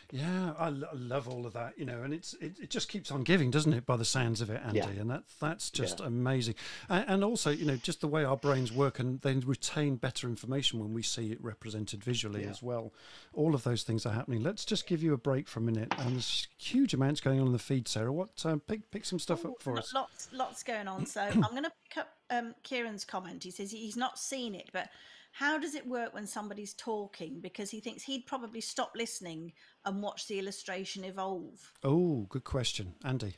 Yeah, 0.09 0.53
I, 0.57 0.69
love 0.69 1.27
all 1.27 1.45
of 1.45 1.53
that, 1.53 1.77
you 1.77 1.85
know, 1.85 2.01
and 2.01 2.15
it's 2.15 2.33
it, 2.35 2.57
it 2.59 2.69
just 2.71 2.89
keeps 2.89 3.11
on 3.11 3.23
giving, 3.23 3.51
doesn't 3.51 3.73
it? 3.73 3.85
By 3.85 3.95
the 3.97 4.05
sounds 4.05 4.41
of 4.41 4.49
it, 4.49 4.59
Andy, 4.65 4.79
Yeah. 4.79 4.89
and 5.01 5.09
that 5.11 5.23
that's 5.39 5.69
just 5.69 5.99
Yeah. 5.99 6.07
amazing. 6.07 6.55
And, 6.89 7.05
and 7.07 7.23
also, 7.23 7.51
you 7.51 7.65
know, 7.65 7.75
just 7.75 8.01
the 8.01 8.07
way 8.07 8.23
our 8.23 8.37
brains 8.37 8.71
work, 8.71 8.97
and 8.97 9.21
they 9.21 9.35
retain 9.35 9.97
better 9.97 10.27
information 10.27 10.79
when 10.79 10.91
we 10.91 11.03
see 11.03 11.31
it 11.31 11.43
represented 11.43 12.03
visually 12.03 12.43
Yeah. 12.45 12.49
as 12.49 12.63
well. 12.63 12.91
All 13.33 13.53
of 13.53 13.63
those 13.63 13.83
things 13.83 14.03
are 14.07 14.13
happening. 14.13 14.41
Let's 14.41 14.65
just 14.65 14.87
give 14.87 15.03
you 15.03 15.13
a 15.13 15.17
break 15.17 15.47
for 15.47 15.59
a 15.59 15.63
minute. 15.63 15.93
And 15.99 16.15
there's 16.15 16.47
huge 16.57 16.95
amounts 16.95 17.21
going 17.21 17.39
on 17.39 17.45
in 17.47 17.53
the 17.53 17.59
feed, 17.59 17.87
Sarah. 17.87 18.11
What 18.11 18.43
um, 18.47 18.61
pick 18.61 18.89
pick 18.89 19.05
some 19.05 19.19
stuff 19.19 19.45
up 19.45 19.61
for 19.61 19.73
Lo- 19.73 19.79
us? 19.79 19.93
Lots, 19.93 20.29
lots 20.33 20.63
going 20.63 20.87
on. 20.87 21.05
So 21.05 21.21
I'm 21.21 21.41
going 21.51 21.63
to 21.63 21.71
pick 21.87 21.97
up 21.97 22.09
um, 22.33 22.55
Kieran's 22.63 23.05
comment. 23.05 23.43
He 23.43 23.51
says 23.51 23.71
he's 23.71 23.97
not 23.97 24.17
seen 24.17 24.55
it, 24.55 24.69
but 24.73 24.89
how 25.33 25.57
does 25.57 25.75
it 25.75 25.87
work 25.87 26.13
when 26.13 26.27
somebody's 26.27 26.73
talking? 26.73 27.39
Because 27.39 27.71
he 27.71 27.79
thinks 27.79 28.03
he'd 28.03 28.25
probably 28.25 28.61
stop 28.61 28.91
listening 28.95 29.53
and 29.85 30.01
watch 30.01 30.27
the 30.27 30.39
illustration 30.39 31.03
evolve. 31.03 31.71
Oh, 31.83 32.27
good 32.29 32.43
question, 32.43 32.93
Andy. 33.03 33.35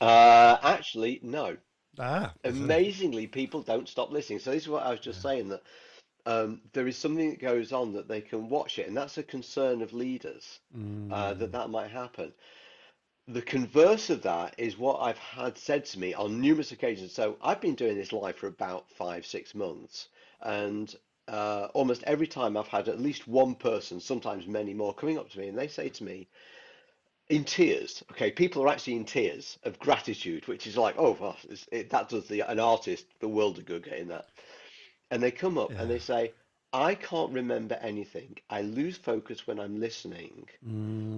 Uh, 0.00 0.56
actually, 0.62 1.20
no. 1.22 1.56
Ah, 1.98 2.32
amazingly 2.44 3.26
people 3.26 3.60
don't 3.62 3.88
stop 3.88 4.12
listening 4.12 4.38
so 4.38 4.52
this 4.52 4.62
is 4.62 4.68
what 4.68 4.84
i 4.84 4.90
was 4.90 5.00
just 5.00 5.20
saying 5.20 5.48
that 5.48 5.62
um, 6.26 6.60
there 6.72 6.86
is 6.86 6.96
something 6.96 7.30
that 7.30 7.40
goes 7.40 7.72
on 7.72 7.92
that 7.94 8.06
they 8.06 8.20
can 8.20 8.48
watch 8.48 8.78
it 8.78 8.86
and 8.86 8.96
that's 8.96 9.18
a 9.18 9.22
concern 9.22 9.82
of 9.82 9.92
leaders 9.92 10.60
uh, 11.10 11.34
that 11.34 11.50
that 11.52 11.70
might 11.70 11.90
happen 11.90 12.32
the 13.28 13.42
converse 13.42 14.10
of 14.10 14.22
that 14.22 14.54
is 14.58 14.78
what 14.78 14.98
i've 15.00 15.18
had 15.18 15.56
said 15.56 15.84
to 15.84 15.98
me 15.98 16.14
on 16.14 16.40
numerous 16.40 16.72
occasions 16.72 17.12
so 17.12 17.36
i've 17.42 17.60
been 17.60 17.74
doing 17.74 17.96
this 17.96 18.12
live 18.12 18.36
for 18.36 18.46
about 18.46 18.90
five 18.90 19.24
six 19.26 19.54
months 19.54 20.08
and 20.42 20.96
uh, 21.28 21.68
almost 21.74 22.02
every 22.04 22.26
time 22.26 22.56
i've 22.56 22.68
had 22.68 22.88
at 22.88 23.00
least 23.00 23.28
one 23.28 23.54
person 23.54 24.00
sometimes 24.00 24.46
many 24.46 24.72
more 24.72 24.94
coming 24.94 25.18
up 25.18 25.28
to 25.30 25.38
me 25.38 25.48
and 25.48 25.58
they 25.58 25.68
say 25.68 25.88
to 25.88 26.04
me 26.04 26.26
in 27.28 27.44
tears. 27.44 28.02
Okay, 28.12 28.30
people 28.30 28.62
are 28.62 28.68
actually 28.68 28.96
in 28.96 29.04
tears 29.04 29.58
of 29.64 29.78
gratitude, 29.78 30.46
which 30.48 30.66
is 30.66 30.76
like, 30.76 30.94
oh, 30.98 31.16
well, 31.20 31.36
it, 31.70 31.90
that 31.90 32.08
does 32.08 32.26
the 32.28 32.40
an 32.40 32.58
artist 32.58 33.06
the 33.20 33.28
world 33.28 33.58
of 33.58 33.66
good 33.66 33.84
getting 33.84 34.08
that. 34.08 34.28
And 35.10 35.22
they 35.22 35.30
come 35.30 35.58
up 35.58 35.70
and 35.70 35.90
they 35.90 35.98
say, 35.98 36.32
I 36.72 36.94
can't 36.94 37.32
remember 37.32 37.76
anything. 37.76 38.38
I 38.50 38.62
lose 38.62 38.96
focus 38.96 39.46
when 39.46 39.58
I'm 39.58 39.80
listening. 39.80 40.48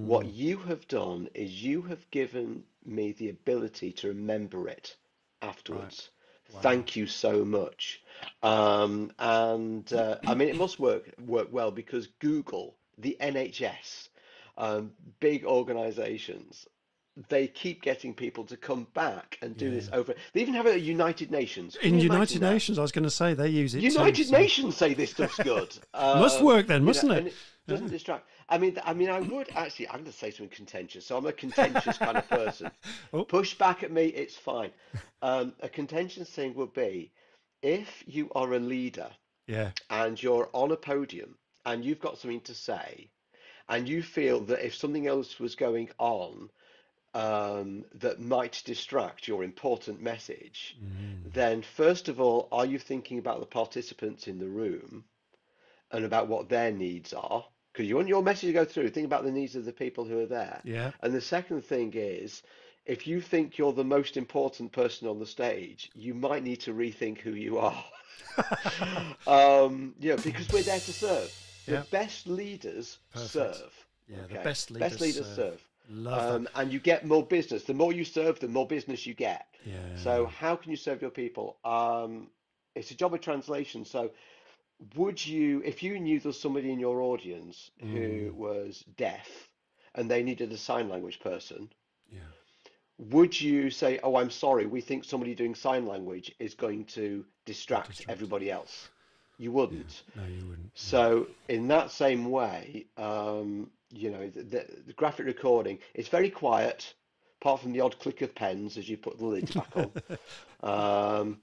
What 0.06 0.26
you 0.26 0.58
have 0.58 0.86
done 0.88 1.28
is 1.34 1.62
you 1.62 1.82
have 1.82 2.08
given 2.10 2.64
me 2.84 3.12
the 3.12 3.30
ability 3.30 3.92
to 3.92 4.08
remember 4.08 4.68
it 4.68 4.96
afterwards. 5.42 6.10
Thank 6.62 6.96
you 6.96 7.06
so 7.06 7.44
much. 7.44 8.02
Um, 8.42 9.12
and 9.18 9.92
uh, 9.92 10.18
I 10.26 10.34
mean, 10.34 10.48
it 10.48 10.56
must 10.56 10.78
work 10.78 11.10
work 11.26 11.48
well 11.52 11.70
because 11.70 12.06
Google, 12.18 12.76
the 12.98 13.16
NHS, 13.20 14.08
um, 14.58 14.92
big 15.20 15.44
organizations, 15.44 16.66
they 17.28 17.46
keep 17.46 17.82
getting 17.82 18.14
people 18.14 18.44
to 18.44 18.56
come 18.56 18.86
back 18.94 19.38
and 19.42 19.56
do 19.56 19.70
this 19.70 19.90
over. 19.92 20.14
They 20.32 20.40
even 20.40 20.54
have 20.54 20.66
it 20.66 20.74
at 20.74 20.80
United 20.82 21.30
Nations. 21.30 21.76
Can 21.80 21.94
in 21.94 22.00
United 22.00 22.40
that? 22.40 22.52
Nations, 22.52 22.78
I 22.78 22.82
was 22.82 22.92
going 22.92 23.04
to 23.04 23.10
say 23.10 23.34
they 23.34 23.48
use 23.48 23.74
it. 23.74 23.80
too, 23.80 23.86
United 23.88 24.26
so- 24.26 24.36
Nations 24.38 24.76
say 24.76 24.94
this 24.94 25.10
stuff's 25.10 25.36
good. 25.38 25.76
Must 25.94 26.38
Um, 26.38 26.44
work 26.44 26.66
then, 26.66 26.76
you 26.76 26.80
know, 26.80 26.86
mustn't 26.86 27.12
it? 27.12 27.18
and 27.18 27.32
doesn't 27.68 27.88
distract. 27.90 28.26
I 28.48 28.58
mean, 28.58 28.78
I 28.84 28.94
mean, 28.94 29.10
I 29.10 29.20
would 29.20 29.48
actually. 29.54 29.88
I'm 29.88 29.96
going 29.96 30.06
to 30.06 30.12
say 30.12 30.30
something 30.30 30.48
contentious. 30.56 31.06
So 31.06 31.16
I'm 31.16 31.26
a 31.26 31.32
contentious 31.32 31.98
kind 31.98 32.16
of 32.16 32.28
person. 32.28 32.70
Oh. 33.12 33.24
Push 33.24 33.54
back 33.58 33.82
at 33.82 33.90
me. 33.92 34.06
It's 34.06 34.36
fine. 34.36 34.70
Um, 35.22 35.52
a 35.60 35.68
contentious 35.68 36.28
thing 36.30 36.54
would 36.54 36.72
be 36.72 37.10
if 37.62 38.02
you 38.06 38.30
are 38.34 38.52
a 38.54 38.58
leader 38.58 39.10
Yeah, 39.46 39.70
and 39.90 40.20
you're 40.20 40.48
on 40.52 40.70
a 40.70 40.76
podium 40.76 41.36
and 41.66 41.84
you've 41.84 42.00
got 42.00 42.18
something 42.18 42.40
to 42.42 42.54
say, 42.54 43.10
and 43.68 43.88
you 43.88 44.02
feel 44.02 44.40
that 44.42 44.64
if 44.64 44.74
something 44.74 45.06
else 45.06 45.38
was 45.38 45.54
going 45.56 45.90
on 45.98 46.50
um, 47.14 47.84
that 47.94 48.20
might 48.20 48.62
distract 48.64 49.26
your 49.28 49.42
important 49.44 50.00
message, 50.00 50.76
then 51.24 51.62
first 51.62 52.08
of 52.08 52.20
all, 52.20 52.48
are 52.52 52.66
you 52.66 52.78
thinking 52.78 53.18
about 53.18 53.40
the 53.40 53.46
participants 53.46 54.28
in 54.28 54.38
the 54.38 54.48
room 54.48 55.04
and 55.90 56.04
about 56.04 56.28
what 56.28 56.48
their 56.48 56.70
needs 56.72 57.12
are? 57.12 57.44
Because 57.72 57.88
you 57.88 57.96
want 57.96 58.08
your 58.08 58.22
message 58.22 58.48
to 58.48 58.52
go 58.52 58.64
through, 58.64 58.88
think 58.90 59.06
about 59.06 59.24
the 59.24 59.30
needs 59.30 59.54
of 59.56 59.64
the 59.64 59.72
people 59.72 60.04
who 60.04 60.20
are 60.20 60.26
there. 60.26 60.60
yeah. 60.64 60.90
And 61.02 61.12
the 61.14 61.20
second 61.20 61.62
thing 61.64 61.92
is, 61.94 62.42
if 62.86 63.06
you 63.06 63.20
think 63.20 63.58
you're 63.58 63.72
the 63.72 63.84
most 63.84 64.16
important 64.16 64.72
person 64.72 65.06
on 65.06 65.18
the 65.18 65.26
stage, 65.26 65.90
you 65.94 66.14
might 66.14 66.42
need 66.42 66.60
to 66.62 66.72
rethink 66.74 67.18
who 67.18 67.32
you 67.32 67.58
are. 67.58 67.84
um, 69.26 69.94
yeah, 70.00 70.16
because 70.16 70.50
we're 70.52 70.62
there 70.62 70.80
to 70.80 70.92
serve. 70.92 71.32
The 71.66 71.72
Yeah. 71.74 71.82
best 71.90 72.26
leaders 72.26 72.98
Perfect. 73.12 73.56
serve. 73.56 73.86
Yeah, 74.08 74.16
the 74.28 74.34
okay? 74.34 74.44
best 74.44 74.72
Best 74.72 75.00
leaders 75.00 75.00
leaders 75.00 75.26
serve. 75.26 75.36
serve. 75.36 75.69
Love 75.92 76.34
Um, 76.36 76.48
and 76.54 76.72
you 76.72 76.78
get 76.78 77.04
more 77.04 77.24
business. 77.26 77.64
The 77.64 77.74
more 77.74 77.92
you 77.92 78.04
serve, 78.04 78.38
the 78.38 78.48
more 78.48 78.66
business 78.66 79.06
you 79.06 79.14
get. 79.14 79.46
Yeah. 79.66 79.96
So 79.96 80.26
how 80.26 80.54
can 80.56 80.70
you 80.70 80.76
serve 80.76 81.02
your 81.02 81.10
people? 81.10 81.56
Um, 81.64 82.28
it's 82.76 82.90
a 82.92 82.94
job 82.94 83.12
of 83.12 83.20
translation. 83.20 83.84
So 83.84 84.12
would 84.94 85.24
you, 85.26 85.60
if 85.64 85.82
you 85.82 85.98
knew 85.98 86.20
there's 86.20 86.38
somebody 86.40 86.70
in 86.72 86.78
your 86.78 87.02
audience 87.02 87.70
Mm. 87.82 87.90
who 87.92 88.32
was 88.34 88.84
deaf 88.96 89.28
and 89.94 90.08
they 90.10 90.22
needed 90.22 90.52
a 90.52 90.56
sign 90.56 90.88
language 90.88 91.18
person, 91.20 91.68
yeah. 92.12 92.20
would 92.98 93.38
you 93.40 93.70
say, 93.70 93.98
"Oh, 94.02 94.14
I'm 94.16 94.30
sorry, 94.30 94.66
we 94.66 94.80
think 94.80 95.04
somebody 95.04 95.34
doing 95.34 95.54
sign 95.56 95.86
language 95.86 96.32
is 96.38 96.54
going 96.54 96.84
to 96.86 97.24
distract 97.46 97.88
Distract. 97.88 98.10
everybody 98.10 98.50
else"? 98.50 98.88
You 99.38 99.52
wouldn't. 99.52 100.02
No, 100.14 100.24
you 100.26 100.46
wouldn't. 100.48 100.70
So 100.74 101.26
in 101.48 101.68
that 101.68 101.90
same 101.90 102.30
way, 102.30 102.86
um, 102.96 103.70
you 103.90 104.10
know, 104.10 104.30
the, 104.30 104.66
the, 104.86 104.92
graphic 104.94 105.26
recording 105.26 105.78
is 105.94 106.08
very 106.08 106.30
quiet, 106.30 106.94
apart 107.40 107.60
from 107.60 107.72
the 107.72 107.80
odd 107.80 107.98
click 107.98 108.22
of 108.22 108.34
pens 108.34 108.76
as 108.76 108.88
you 108.88 108.96
put 108.96 109.18
the 109.18 109.26
lids 109.26 109.52
back 109.52 109.76
on. 109.76 109.92
Um, 110.62 111.38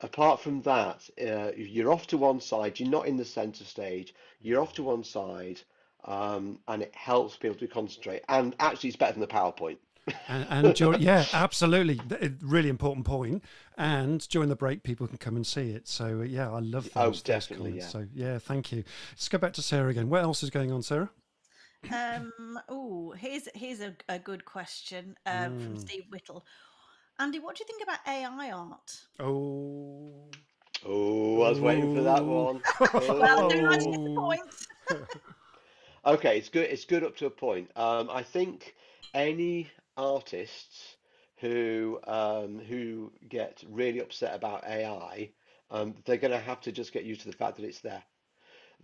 apart 0.00 0.40
from 0.40 0.62
that, 0.62 1.02
uh, 1.20 1.50
you're 1.56 1.90
off 1.92 2.06
to 2.08 2.16
one 2.16 2.40
side. 2.40 2.78
You're 2.78 2.88
not 2.88 3.08
in 3.08 3.16
the 3.16 3.24
center 3.24 3.64
stage. 3.64 4.14
You're 4.40 4.60
off 4.62 4.72
to 4.74 4.84
one 4.84 5.02
side. 5.02 5.60
um, 6.04 6.58
and 6.68 6.82
it 6.82 6.94
helps 6.94 7.36
people 7.36 7.58
to 7.58 7.66
concentrate. 7.66 8.22
And 8.28 8.54
actually, 8.60 8.88
it's 8.88 8.96
better 8.96 9.12
than 9.12 9.20
the 9.20 9.26
PowerPoint. 9.26 9.78
And, 10.28 10.46
and 10.48 10.74
during, 10.74 11.00
yeah, 11.02 11.24
absolutely, 11.32 12.00
really 12.40 12.68
important 12.68 13.06
point. 13.06 13.44
And 13.76 14.26
during 14.28 14.48
the 14.48 14.56
break, 14.56 14.82
people 14.82 15.06
can 15.06 15.18
come 15.18 15.36
and 15.36 15.46
see 15.46 15.70
it. 15.70 15.88
So 15.88 16.20
uh, 16.20 16.24
yeah, 16.24 16.50
I 16.50 16.60
love 16.60 16.84
those, 16.94 17.20
Oh, 17.20 17.24
definitely, 17.24 17.78
yeah. 17.78 17.86
So 17.86 18.06
yeah, 18.14 18.38
thank 18.38 18.72
you. 18.72 18.84
Let's 19.12 19.28
go 19.28 19.38
back 19.38 19.52
to 19.54 19.62
Sarah 19.62 19.88
again. 19.90 20.08
What 20.08 20.22
else 20.22 20.42
is 20.42 20.50
going 20.50 20.72
on, 20.72 20.82
Sarah? 20.82 21.10
Um, 21.88 22.58
oh, 22.68 23.12
here's 23.12 23.48
here's 23.54 23.80
a, 23.80 23.94
a 24.08 24.18
good 24.18 24.44
question 24.44 25.16
um, 25.26 25.56
from 25.56 25.76
Mm. 25.76 25.80
Steve 25.80 26.04
Whittle. 26.10 26.44
Andy, 27.18 27.38
what 27.38 27.56
do 27.56 27.62
you 27.62 27.66
think 27.66 27.82
about 27.82 28.00
AI 28.06 28.50
art? 28.50 29.06
Oh, 29.18 30.30
Oh, 30.84 31.42
I 31.42 31.48
was 31.50 31.60
waiting 31.60 31.88
for 31.88 32.02
that 32.02 32.26
one. 32.26 32.62
Well, 33.20 33.42
do 33.48 33.54
I 33.54 33.76
get 33.90 34.02
the 34.04 34.10
Oh. 34.10 34.20
point? 34.20 34.54
Okay, 36.04 36.38
it's 36.38 36.48
good. 36.48 36.70
It's 36.70 36.84
good 36.84 37.04
up 37.04 37.16
to 37.18 37.26
a 37.26 37.30
point. 37.30 37.70
Um, 37.76 38.08
I 38.10 38.22
think 38.22 38.74
any 39.12 39.70
artists 39.96 40.96
who 41.36 42.00
um, 42.06 42.58
who 42.58 43.12
get 43.28 43.62
really 43.68 44.00
upset 44.00 44.34
about 44.34 44.64
AI, 44.66 45.30
um, 45.70 45.94
they're 46.04 46.16
going 46.16 46.30
to 46.32 46.38
have 46.38 46.60
to 46.62 46.72
just 46.72 46.92
get 46.92 47.04
used 47.04 47.22
to 47.22 47.28
the 47.30 47.36
fact 47.36 47.56
that 47.56 47.66
it's 47.66 47.80
there. 47.80 48.02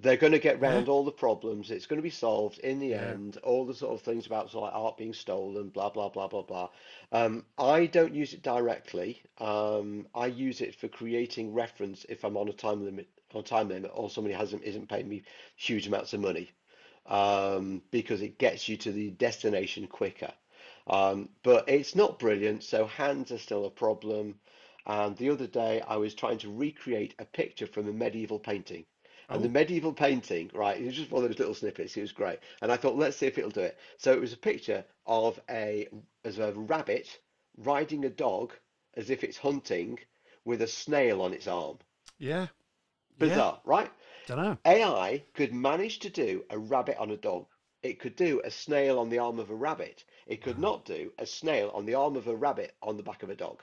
They're 0.01 0.17
going 0.17 0.33
to 0.33 0.39
get 0.39 0.61
round 0.61 0.89
all 0.89 1.05
the 1.05 1.13
problems. 1.13 1.71
It's 1.71 1.87
going 1.87 1.99
to 1.99 2.03
be 2.03 2.11
solved 2.11 2.59
in 2.59 2.79
the 2.81 2.89
Yeah. 2.89 3.13
end. 3.13 3.39
All 3.39 3.65
the 3.65 3.75
sort 3.75 3.95
of 3.95 4.03
things 4.03 4.27
about 4.27 4.51
sort 4.51 4.65
of 4.69 4.75
like 4.75 4.85
art 4.85 4.97
being 4.97 5.15
stolen, 5.15 5.71
blah 5.71 5.91
blah 5.91 6.09
blah 6.11 6.29
blah 6.29 6.43
blah. 6.43 6.71
Um, 7.13 7.45
I 7.59 7.87
don't 7.87 8.15
use 8.15 8.35
it 8.35 8.43
directly. 8.43 9.23
Um, 9.39 10.07
I 10.15 10.27
use 10.27 10.61
it 10.61 10.75
for 10.75 10.89
creating 10.89 11.55
reference 11.55 12.05
if 12.09 12.25
I'm 12.25 12.37
on 12.37 12.49
a 12.49 12.53
time 12.53 12.85
limit 12.85 13.09
on 13.35 13.45
time 13.45 13.69
limit 13.69 13.91
or 13.95 14.11
somebody 14.11 14.35
hasn't 14.35 14.63
isn't 14.65 14.89
paying 14.89 15.09
me 15.09 15.23
huge 15.57 15.87
amounts 15.87 16.13
of 16.13 16.21
money 16.21 16.51
um, 17.07 17.83
because 17.91 18.23
it 18.23 18.39
gets 18.39 18.69
you 18.69 18.77
to 18.79 18.93
the 18.93 19.11
destination 19.11 19.87
quicker. 19.87 20.33
Um, 20.89 21.29
but 21.43 21.69
it's 21.69 21.95
not 21.97 22.19
brilliant, 22.19 22.63
so 22.65 22.87
hands 22.87 23.33
are 23.33 23.39
still 23.39 23.65
a 23.67 23.71
problem. 23.71 24.39
And 24.87 25.17
the 25.17 25.31
other 25.31 25.47
day, 25.49 25.81
I 25.81 25.97
was 25.97 26.15
trying 26.15 26.39
to 26.39 26.53
recreate 26.53 27.15
a 27.19 27.25
picture 27.25 27.67
from 27.67 27.89
a 27.89 27.93
medieval 27.93 28.39
painting. 28.39 28.85
And 29.29 29.43
the 29.43 29.49
medieval 29.49 29.93
painting, 29.93 30.51
right, 30.55 30.81
it 30.81 30.85
was 30.85 30.95
just 30.95 31.11
one 31.11 31.25
of 31.25 31.29
those 31.29 31.39
little 31.39 31.55
snippets. 31.55 31.97
It 31.97 32.01
was 32.01 32.13
great. 32.13 32.39
And 32.63 32.71
I 32.71 32.77
thought, 32.77 32.97
let's 32.97 33.17
see 33.17 33.27
if 33.27 33.39
it'll 33.39 33.51
do 33.51 33.61
it. 33.61 33.79
So 33.99 34.13
it 34.13 34.21
was 34.21 34.33
a 34.33 34.37
picture 34.37 34.85
of 35.07 35.41
a 35.51 35.89
as 36.25 36.39
a 36.39 36.53
rabbit 36.53 37.19
riding 37.57 38.05
a 38.05 38.11
dog 38.11 38.53
as 38.95 39.11
if 39.11 39.25
it's 39.25 39.37
hunting 39.37 39.99
with 40.45 40.63
a 40.63 40.67
snail 40.67 41.23
on 41.23 41.33
its 41.33 41.49
arm. 41.49 41.79
yeah, 42.19 42.29
yeah. 42.41 42.47
Bizarre, 43.19 43.61
right? 43.65 43.91
Don't 44.27 44.39
know. 44.39 44.59
AI 44.65 45.25
could 45.35 45.53
manage 45.53 45.99
to 46.01 46.11
do 46.11 46.45
a 46.51 46.59
rabbit 46.59 46.97
on 46.99 47.11
a 47.11 47.17
dog. 47.17 47.47
It 47.83 48.01
could 48.01 48.17
do 48.17 48.41
a 48.45 48.51
snail 48.51 48.99
on 48.99 49.09
the 49.09 49.19
arm 49.19 49.39
of 49.39 49.51
a 49.51 49.55
rabbit. 49.55 50.05
It 50.27 50.43
could 50.43 50.59
not 50.59 50.85
do 50.85 51.13
a 51.19 51.27
snail 51.27 51.71
on 51.75 51.87
the 51.87 51.95
arm 51.95 52.17
of 52.17 52.27
a 52.27 52.37
rabbit 52.37 52.75
on 52.83 52.97
the 52.97 53.03
back 53.03 53.23
of 53.23 53.31
a 53.31 53.37
dog. 53.37 53.63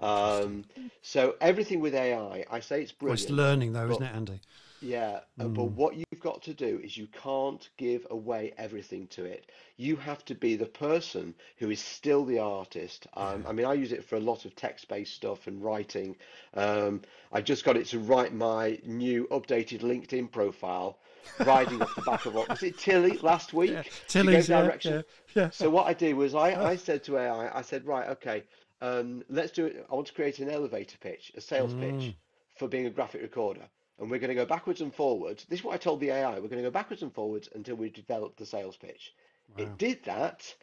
Um, 0.00 0.64
so 1.02 1.36
everything 1.40 1.80
with 1.80 1.94
AI, 1.94 2.44
I 2.50 2.60
say 2.60 2.82
it's 2.82 2.94
Well, 3.00 3.12
it's 3.12 3.30
learning 3.30 3.72
though, 3.72 3.88
but 3.88 3.94
isn't 3.94 4.06
it, 4.06 4.14
Andy? 4.14 4.40
yeah, 4.80 5.20
uh, 5.40 5.48
but 5.48 5.64
what 5.64 5.96
you've 5.96 6.20
got 6.20 6.42
to 6.42 6.54
do 6.54 6.80
is 6.84 6.96
you 6.96 7.06
can't 7.22 7.68
give 7.78 8.06
away 8.10 8.52
everything 8.58 9.06
to 9.08 9.24
it. 9.24 9.50
You 9.78 9.96
have 9.96 10.24
to 10.26 10.34
be 10.34 10.54
the 10.56 10.66
person 10.66 11.34
who 11.58 11.70
is 11.70 11.80
still 11.80 12.24
the 12.24 12.38
artist. 12.38 13.06
Um, 13.14 13.44
I 13.48 13.52
mean, 13.52 13.64
I 13.64 13.72
use 13.72 13.92
it 13.92 14.04
for 14.04 14.16
a 14.16 14.20
lot 14.20 14.44
of 14.44 14.54
text-based 14.54 15.14
stuff 15.14 15.46
and 15.46 15.62
writing. 15.62 16.16
Um, 16.54 17.00
I 17.32 17.40
just 17.40 17.64
got 17.64 17.76
it 17.76 17.86
to 17.86 17.98
write 17.98 18.34
my 18.34 18.78
new 18.84 19.26
updated 19.30 19.80
LinkedIn 19.80 20.30
profile, 20.30 20.98
riding 21.46 21.80
off 21.80 21.94
the 21.94 22.02
back 22.02 22.26
of 22.26 22.34
what 22.34 22.48
was 22.48 22.62
it, 22.62 22.78
Tilly 22.78 23.18
last 23.18 23.54
week? 23.54 23.70
Yeah, 23.70 23.82
Tilly's, 24.08 24.48
yeah, 24.48 24.70
yeah, 24.82 25.02
yeah. 25.34 25.50
So 25.50 25.70
what 25.70 25.86
I 25.86 25.94
did 25.94 26.14
was 26.14 26.34
I, 26.34 26.54
I 26.72 26.76
said 26.76 27.02
to 27.04 27.18
AI, 27.18 27.50
I 27.56 27.62
said, 27.62 27.86
right, 27.86 28.08
okay, 28.10 28.44
um, 28.80 29.22
let's 29.28 29.52
do 29.52 29.66
it. 29.66 29.86
I 29.90 29.94
want 29.94 30.06
to 30.08 30.12
create 30.12 30.38
an 30.38 30.50
elevator 30.50 30.98
pitch, 30.98 31.32
a 31.36 31.40
sales 31.40 31.74
Mm. 31.74 31.80
pitch 31.80 32.14
for 32.58 32.68
being 32.68 32.86
a 32.86 32.90
graphic 32.90 33.22
recorder. 33.22 33.68
And 33.98 34.10
we're 34.10 34.18
going 34.20 34.28
to 34.28 34.34
go 34.34 34.44
backwards 34.44 34.82
and 34.82 34.94
forwards. 34.94 35.46
This 35.48 35.60
is 35.60 35.64
what 35.64 35.74
I 35.74 35.78
told 35.78 36.00
the 36.00 36.10
AI. 36.10 36.34
We're 36.34 36.48
going 36.48 36.62
to 36.62 36.68
go 36.68 36.70
backwards 36.70 37.02
and 37.02 37.12
forwards 37.14 37.48
until 37.54 37.76
we 37.76 37.88
develop 37.88 38.36
the 38.36 38.44
sales 38.44 38.76
pitch. 38.76 39.14
Wow. 39.56 39.64
It 39.64 39.78
did 39.78 40.04
that, 40.04 40.54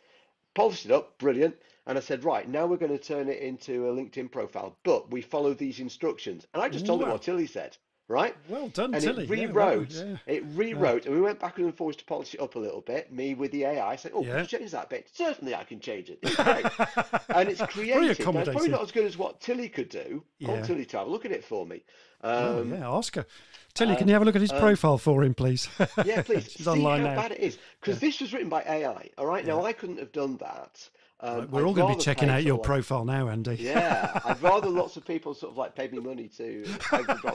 polished 0.53 0.85
it 0.85 0.91
up, 0.91 1.17
brilliant. 1.17 1.55
And 1.87 1.97
I 1.97 2.01
said, 2.01 2.23
right, 2.23 2.47
now 2.47 2.67
we're 2.67 2.77
going 2.77 2.97
to 2.97 3.03
turn 3.03 3.27
it 3.29 3.39
into 3.39 3.87
a 3.89 3.93
LinkedIn 3.93 4.31
profile, 4.31 4.77
but 4.83 5.09
we 5.11 5.21
follow 5.21 5.53
these 5.53 5.79
instructions. 5.79 6.45
And 6.53 6.61
I 6.61 6.69
just 6.69 6.85
told 6.85 7.01
it 7.01 7.07
what 7.07 7.23
Tilly 7.23 7.47
said, 7.47 7.75
right? 8.07 8.35
Well 8.49 8.67
done, 8.69 8.93
And 8.93 9.03
Tilly. 9.03 9.23
it 9.23 9.29
Yeah, 9.29 9.47
well, 9.47 9.69
rewrote, 9.77 9.91
yeah. 9.91 10.17
it 10.27 10.43
rewrote, 10.53 11.05
and 11.05 11.15
we 11.15 11.21
went 11.21 11.39
backwards 11.39 11.65
and 11.65 11.75
forwards 11.77 11.97
to 11.97 12.05
polish 12.05 12.33
it 12.33 12.39
up 12.41 12.55
a 12.55 12.59
little 12.59 12.81
bit. 12.81 13.11
Me 13.11 13.33
with 13.33 13.51
the 13.51 13.65
AI, 13.65 13.95
said, 13.95 14.11
"Oh, 14.13 14.21
can 14.21 14.29
Yeah. 14.29 14.41
you 14.41 14.47
change 14.47 14.71
that 14.71 14.89
bit?" 14.89 15.07
Certainly, 15.13 15.55
I 15.55 15.63
can 15.63 15.79
change 15.79 16.09
it. 16.09 16.19
And 17.29 17.49
it's 17.49 17.61
created. 17.61 18.01
Now, 18.25 18.39
it's 18.39 18.49
probably 18.49 18.69
not 18.69 18.83
as 18.83 18.91
good 18.91 19.05
as 19.05 19.17
what 19.17 19.39
Tilly 19.41 19.69
could 19.69 19.89
do. 19.89 20.23
I 20.43 20.47
want 20.47 20.59
Yeah. 20.61 20.65
Tilly 20.67 20.85
to 20.85 20.97
have 20.99 21.07
a 21.07 21.09
look 21.09 21.25
at 21.25 21.31
it 21.31 21.43
for 21.43 21.65
me. 21.65 21.83
Oh, 22.23 22.61
Um, 22.61 22.73
yeah, 22.73 22.87
Oscar. 22.87 23.25
Tilly, 23.73 23.95
can 23.95 24.07
you 24.07 24.13
have 24.13 24.21
a 24.21 24.25
look 24.25 24.35
at 24.35 24.41
his 24.41 24.51
profile 24.51 24.97
for 24.99 25.23
him, 25.23 25.33
please? 25.33 25.67
yeah, 26.05 26.21
please 26.21 26.43
She's 26.51 26.65
see 26.65 26.69
online 26.69 27.01
how 27.01 27.07
now. 27.07 27.15
bad 27.15 27.31
it 27.31 27.39
is 27.39 27.57
because 27.81 27.99
this 27.99 28.21
was 28.21 28.31
written 28.31 28.47
by 28.49 28.61
AI. 28.63 29.09
All 29.17 29.25
right, 29.25 29.45
now 29.45 29.65
I 29.65 29.73
couldn't 29.73 29.97
have 29.99 30.11
done 30.11 30.37
that. 30.37 30.89
Um, 31.23 31.47
We're 31.51 31.61
I'd 31.61 31.65
all 31.65 31.73
going 31.73 31.91
to 31.93 31.97
be 31.97 32.03
checking 32.03 32.29
out 32.29 32.43
your 32.43 32.59
profile 32.59 33.05
now, 33.05 33.29
Andy. 33.29 33.55
Yeah, 33.55 34.19
I'd 34.25 34.41
rather 34.41 34.67
lots 34.67 34.97
of 34.97 35.05
people 35.05 35.33
sort 35.33 35.53
of 35.53 35.57
like 35.57 35.73
pay 35.73 35.87
me 35.87 35.99
money 35.99 36.27
to 36.37 36.65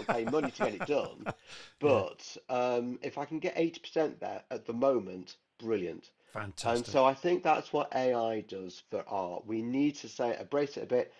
pay, 0.06 0.24
money 0.26 0.50
to 0.50 0.62
get 0.62 0.74
it 0.74 0.86
done. 0.86 1.26
But 1.80 2.36
um, 2.50 2.98
if 3.02 3.18
I 3.18 3.24
can 3.24 3.38
get 3.38 3.56
80% 3.56 4.18
there 4.18 4.42
at 4.50 4.66
the 4.66 4.72
moment, 4.72 5.36
brilliant. 5.58 6.10
Fantastic. 6.32 6.76
And 6.76 6.86
so 6.86 7.04
I 7.04 7.14
think 7.14 7.42
that's 7.42 7.72
what 7.72 7.94
AI 7.94 8.40
does 8.42 8.82
for 8.90 9.04
art. 9.08 9.46
We 9.46 9.62
need 9.62 9.94
to 9.96 10.08
say, 10.08 10.36
embrace 10.38 10.76
it 10.76 10.82
a 10.82 10.86
bit. 10.86 11.12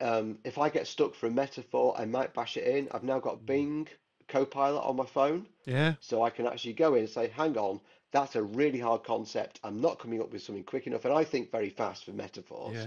Um, 0.00 0.38
if 0.44 0.56
I 0.56 0.68
get 0.68 0.86
stuck 0.86 1.14
for 1.14 1.26
a 1.26 1.30
metaphor, 1.30 1.94
I 1.98 2.04
might 2.04 2.32
bash 2.32 2.56
it 2.56 2.64
in. 2.64 2.88
I've 2.92 3.02
now 3.02 3.18
Mm. 3.18 3.22
got 3.24 3.44
Bing 3.44 3.88
Copilot 4.28 4.84
on 4.84 4.96
my 4.96 5.06
phone, 5.06 5.46
yeah, 5.64 5.94
so 6.00 6.22
I 6.22 6.30
can 6.30 6.46
actually 6.46 6.74
go 6.74 6.94
in 6.94 7.00
and 7.00 7.08
say, 7.10 7.28
hang 7.28 7.56
on, 7.58 7.80
that's 8.10 8.36
a 8.36 8.42
really 8.42 8.78
hard 8.78 9.04
concept. 9.04 9.60
I'm 9.64 9.80
not 9.80 9.98
coming 9.98 10.20
up 10.20 10.32
with 10.32 10.42
something 10.42 10.64
quick 10.64 10.86
enough. 10.86 11.04
And 11.04 11.14
I 11.14 11.24
think 11.24 11.50
very 11.50 11.70
fast 11.70 12.04
for 12.04 12.12
metaphors. 12.12 12.74
yeah. 12.74 12.86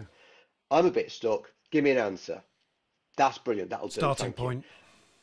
I'm 0.71 0.85
a 0.85 0.91
bit 0.91 1.11
stuck. 1.11 1.51
Give 1.69 1.83
me 1.83 1.91
an 1.91 1.97
answer. 1.97 2.41
That's 3.17 3.37
brilliant. 3.37 3.69
That'll 3.69 3.87
do. 3.87 3.93
Starting 3.93 4.27
you. 4.27 4.33
point. 4.33 4.65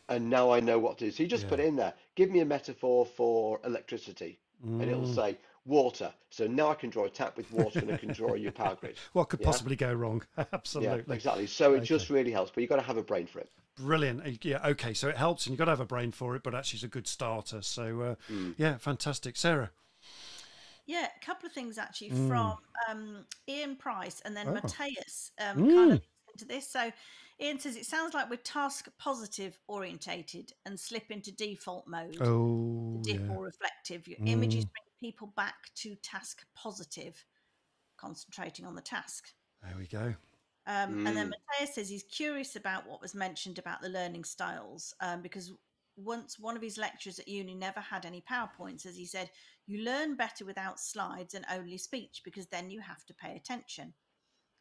And 0.09 0.31
now 0.31 0.51
I 0.51 0.61
know 0.61 0.79
what 0.79 0.99
to 0.99 1.07
do. 1.07 1.11
So 1.11 1.23
you 1.23 1.29
just 1.29 1.49
put 1.49 1.59
Yeah. 1.59 1.67
it 1.67 1.69
in 1.69 1.77
there. 1.77 1.95
Give 2.15 2.31
me 2.31 2.41
a 2.41 2.45
metaphor 2.45 3.05
for 3.05 3.61
electricity, 3.65 4.39
and 4.63 4.83
it'll 4.83 5.03
Mm. 5.03 5.15
say 5.15 5.39
water. 5.67 6.13
So 6.31 6.47
now 6.47 6.69
I 6.71 6.75
can 6.75 6.89
draw 6.91 7.05
a 7.05 7.11
tap 7.11 7.37
with 7.37 7.51
water, 7.53 7.81
and 7.81 7.91
I 7.93 7.99
can 7.99 8.13
draw 8.13 8.35
your 8.35 8.53
power 8.53 8.77
grid. 8.77 8.97
What 9.13 9.29
could 9.29 9.41
Yeah. 9.41 9.47
possibly 9.47 9.77
go 9.77 9.93
wrong? 9.93 10.23
Yeah, 10.39 10.47
Absolutely. 10.53 11.17
exactly. 11.17 11.47
So 11.47 11.75
it 11.75 11.79
Okay. 11.79 11.87
just 11.87 12.09
really 12.11 12.31
helps, 12.31 12.51
but 12.53 12.61
you've 12.63 12.71
got 12.71 12.77
to 12.77 12.83
have 12.83 12.97
a 12.97 13.03
brain 13.03 13.27
for 13.27 13.41
it. 13.41 13.51
Brilliant. 13.77 14.23
Uh, 14.27 14.31
Yeah. 14.43 14.67
Okay. 14.67 14.95
So 14.95 15.09
it 15.09 15.17
helps, 15.17 15.47
and 15.47 15.53
you've 15.53 15.59
got 15.59 15.67
to 15.67 15.73
have 15.73 15.81
a 15.81 15.85
brain 15.87 16.11
for 16.13 16.37
it, 16.37 16.43
but 16.43 16.55
actually, 16.55 16.79
it's 16.79 16.85
a 16.85 16.89
good 16.89 17.07
starter. 17.07 17.63
So, 17.63 18.01
uh, 18.01 18.15
Mm. 18.31 18.55
yeah, 18.57 18.79
fantastic, 18.79 19.37
Sarah. 19.37 19.71
Yeah, 20.89 21.07
a 21.15 21.25
couple 21.25 21.47
of 21.47 21.53
things 21.53 21.77
actually 21.77 22.11
Mm. 22.11 22.29
from 22.29 22.57
um, 22.89 23.27
Ian 23.47 23.77
Price 23.77 24.21
and 24.25 24.35
then 24.35 24.49
Oh. 24.49 24.53
Matthias 24.55 25.31
um, 25.39 25.57
kind 25.69 25.93
of 25.93 25.99
Mm. 25.99 26.03
into 26.33 26.45
this. 26.47 26.73
So 26.73 26.91
Ian 27.39 27.61
says 27.61 27.77
it 27.77 27.85
sounds 27.85 28.15
like 28.15 28.31
we're 28.31 28.37
task 28.37 28.89
positive 28.99 29.59
orientated 29.69 30.51
and 30.65 30.81
slip 30.81 31.11
into 31.11 31.31
default 31.31 31.87
mode, 31.87 32.17
Oh, 32.23 33.03
dip 33.05 33.21
yeah. 33.21 33.35
or 33.37 33.45
reflective. 33.45 34.09
Your 34.09 34.19
images 34.25 34.65
Mm. 34.65 34.71
bring 34.73 34.85
people 35.13 35.27
back 35.37 35.73
to 35.77 35.95
task 35.97 36.45
positive, 36.55 37.23
concentrating 37.99 38.65
on 38.65 38.75
the 38.75 38.81
task. 38.81 39.35
There 39.63 39.77
we 39.77 39.87
go. 39.87 40.15
Um, 40.67 41.07
And 41.07 41.17
then 41.17 41.27
Mm. 41.29 41.35
Matthias 41.51 41.75
says 41.75 41.91
he's 41.91 42.05
curious 42.05 42.57
about 42.57 42.87
what 42.87 43.03
was 43.03 43.15
mentioned 43.15 43.59
about 43.59 43.83
the 43.83 43.91
learning 43.91 44.25
styles 44.25 44.95
um, 45.01 45.21
because 45.21 45.53
once 45.99 46.39
one 46.39 46.57
of 46.57 46.63
his 46.63 46.79
lecturers 46.79 47.19
at 47.19 47.29
uni 47.29 47.55
never 47.55 47.81
had 47.81 48.07
any 48.07 48.23
PowerPoints, 48.31 48.87
as 48.87 48.97
he 48.97 49.05
said, 49.05 49.31
you 49.67 49.83
learn 49.83 50.17
better 50.17 50.45
without 50.45 50.81
slides 50.81 51.35
and 51.35 51.45
only 51.53 51.79
speech 51.79 52.23
because 52.25 52.47
then 52.47 52.71
you 52.71 52.81
have 52.81 53.05
to 53.07 53.15
pay 53.15 53.37
attention. 53.37 53.93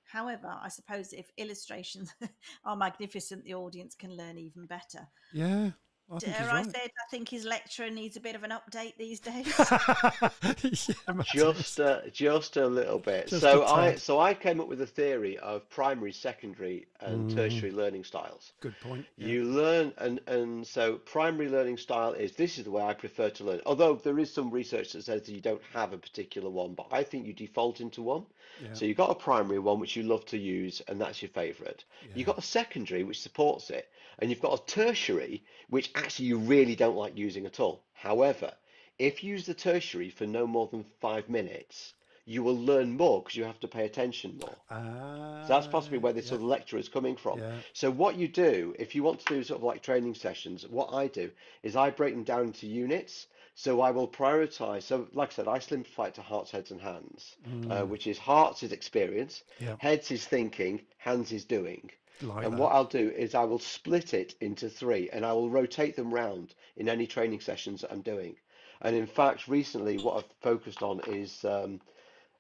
However, 0.06 0.48
I 0.62 0.70
suppose 0.70 1.14
if 1.14 1.30
illustrations 1.38 2.14
are 2.66 2.76
magnificent, 2.76 3.44
the 3.44 3.56
audience 3.56 3.94
can 3.94 4.16
learn 4.16 4.38
even 4.38 4.66
better. 4.66 5.08
Yeah. 5.34 5.72
I 6.10 6.20
think 6.20 6.36
he's 6.36 6.46
Dare 6.46 6.50
I 6.50 6.54
right. 6.62 6.66
say 6.76 6.82
it, 6.86 6.92
I 7.06 7.10
think 7.12 7.30
his 7.30 7.44
lecturer 7.46 7.90
needs 7.90 8.16
a 8.16 8.20
bit 8.22 8.36
of 8.36 8.44
an 8.44 8.52
update 8.52 8.94
these 8.98 9.20
days. 9.32 9.46
yeah, 9.60 11.24
Just 11.54 11.80
a, 11.80 12.04
just 12.12 12.58
a 12.58 12.66
little 12.68 13.00
bit. 13.00 13.28
Just 13.28 13.42
So 13.42 13.64
a 13.64 13.74
I 13.74 13.90
tad. 13.92 14.00
so 14.00 14.20
I 14.20 14.34
came 14.34 14.62
up 14.62 14.68
with 14.68 14.82
a 14.82 14.86
theory 14.88 15.38
of 15.40 15.70
primary, 15.70 16.12
secondary, 16.14 16.88
and 17.02 17.30
Mm. 17.30 17.36
tertiary 17.36 17.72
learning 17.72 18.04
styles. 18.04 18.54
Good 18.62 18.76
point. 18.82 19.06
Yeah. 19.18 19.28
You 19.28 19.44
learn, 19.46 19.94
and 19.98 20.20
and 20.28 20.66
so 20.66 20.96
primary 20.96 21.50
learning 21.50 21.78
style 21.78 22.14
is 22.14 22.34
this 22.34 22.58
is 22.58 22.64
the 22.66 22.72
way 22.72 22.84
I 22.84 22.94
prefer 22.94 23.30
to 23.32 23.44
learn. 23.44 23.62
Although 23.66 23.96
there 23.96 24.18
is 24.20 24.34
some 24.34 24.50
research 24.50 24.94
that 24.94 25.04
says 25.04 25.24
that 25.24 25.32
you 25.32 25.42
don't 25.42 25.62
have 25.74 25.94
a 25.94 25.98
particular 25.98 26.50
one, 26.50 26.74
but 26.74 26.88
I 26.92 27.04
think 27.04 27.26
you 27.28 27.34
default 27.34 27.82
into 27.82 28.02
one. 28.02 28.26
Yeah. 28.62 28.74
So 28.74 28.86
you've 28.86 28.98
got 28.98 29.12
a 29.12 29.16
primary 29.16 29.60
one 29.60 29.80
which 29.80 29.96
you 29.96 30.04
love 30.04 30.26
to 30.28 30.38
use, 30.38 30.82
and 30.88 31.00
that's 31.02 31.22
your 31.22 31.30
favorite. 31.30 31.84
You've 32.16 32.28
got 32.28 32.38
a 32.40 32.42
secondary 32.42 33.04
which 33.04 33.22
supports 33.22 33.70
it, 33.70 33.90
and 34.20 34.30
you've 34.30 34.40
got 34.42 34.60
a 34.60 34.66
tertiary 34.66 35.44
which 35.70 35.92
actually 35.96 36.26
you 36.28 36.38
really 36.38 36.76
don't 36.76 36.96
like 36.98 37.18
using 37.18 37.46
at 37.46 37.60
all. 37.60 37.84
However, 37.94 38.54
if 38.98 39.24
you 39.24 39.32
use 39.34 39.46
the 39.46 39.54
tertiary 39.54 40.10
for 40.10 40.26
no 40.26 40.46
more 40.48 40.68
than 40.68 40.86
five 41.00 41.30
minutes, 41.30 41.94
you 42.26 42.44
will 42.44 42.58
learn 42.58 42.98
more 42.98 43.22
because 43.22 43.36
you 43.36 43.44
have 43.44 43.60
to 43.62 43.68
pay 43.68 43.86
attention 43.86 44.38
more. 44.38 44.60
Ah, 44.70 45.42
So 45.42 45.54
that's 45.54 45.68
possibly 45.68 45.98
where 46.00 46.14
this 46.14 46.28
yeah, 46.28 46.30
sort 46.30 46.42
of 46.42 46.48
lecture 46.48 46.78
is 46.78 46.88
coming 46.90 47.16
from. 47.16 47.44
yeah. 47.44 47.62
So 47.74 47.90
what 47.92 48.16
you 48.16 48.28
do, 48.28 48.76
if 48.80 48.96
you 48.96 49.04
want 49.04 49.20
to 49.20 49.26
do 49.26 49.44
sort 49.44 49.60
of 49.60 49.64
like 49.64 49.82
training 49.82 50.16
sessions, 50.16 50.68
what 50.68 50.94
I 50.94 51.08
do 51.08 51.32
is 51.64 51.76
I 51.76 51.90
break 51.90 52.14
them 52.14 52.24
down 52.24 52.46
into 52.48 52.68
units. 52.68 53.28
So 53.56 53.82
I 53.82 53.92
will 53.92 54.08
prioritize. 54.08 54.84
So 54.84 55.08
like 55.14 55.30
I 55.30 55.34
said, 55.34 55.48
I 55.48 55.60
simplify 55.60 56.08
it 56.08 56.16
to 56.16 56.22
hearts, 56.22 56.52
heads, 56.52 56.72
and 56.72 56.82
hands, 56.82 57.38
uh, 57.70 57.84
Mm, 57.84 57.88
which 57.88 58.08
is 58.08 58.18
hearts 58.20 58.64
is 58.64 58.72
experience, 58.72 59.44
yeah, 59.60 59.78
heads 59.78 60.12
is 60.12 60.26
thinking, 60.26 60.86
hands 60.98 61.32
is 61.32 61.46
doing. 61.46 61.92
Like 62.22 62.50
And 62.50 62.52
that. 62.52 62.60
what 62.60 62.74
I'll 62.74 62.86
do 62.86 63.10
is 63.16 63.36
I 63.36 63.44
will 63.46 63.60
split 63.60 64.14
it 64.14 64.36
into 64.42 64.70
three 64.70 65.10
and 65.12 65.26
I 65.26 65.34
will 65.34 65.50
rotate 65.50 65.96
them 65.96 66.14
round 66.14 66.56
in 66.76 66.90
any 66.90 67.08
training 67.08 67.42
sessions 67.42 67.82
that 67.82 67.92
I'm 67.92 68.02
doing. 68.02 68.38
And 68.82 68.96
in 68.96 69.08
fact, 69.08 69.48
recently, 69.48 69.98
what 69.98 70.18
I've 70.18 70.32
focused 70.42 70.84
on 70.84 71.02
is 71.02 71.44
um, 71.46 71.82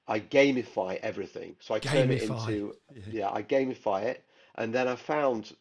I 0.07 0.19
gamify 0.19 0.97
everything. 1.01 1.55
So 1.59 1.73
I 1.73 1.79
turn 1.79 2.11
it 2.11 2.19
Gamify. 2.19 2.21
into, 2.21 2.75
Yeah. 2.95 3.03
yeah, 3.11 3.29
I 3.31 3.43
gamify 3.43 4.03
it. 4.03 4.23
And 4.55 4.73
then 4.73 4.87
I 4.87 4.95
found 4.95 5.55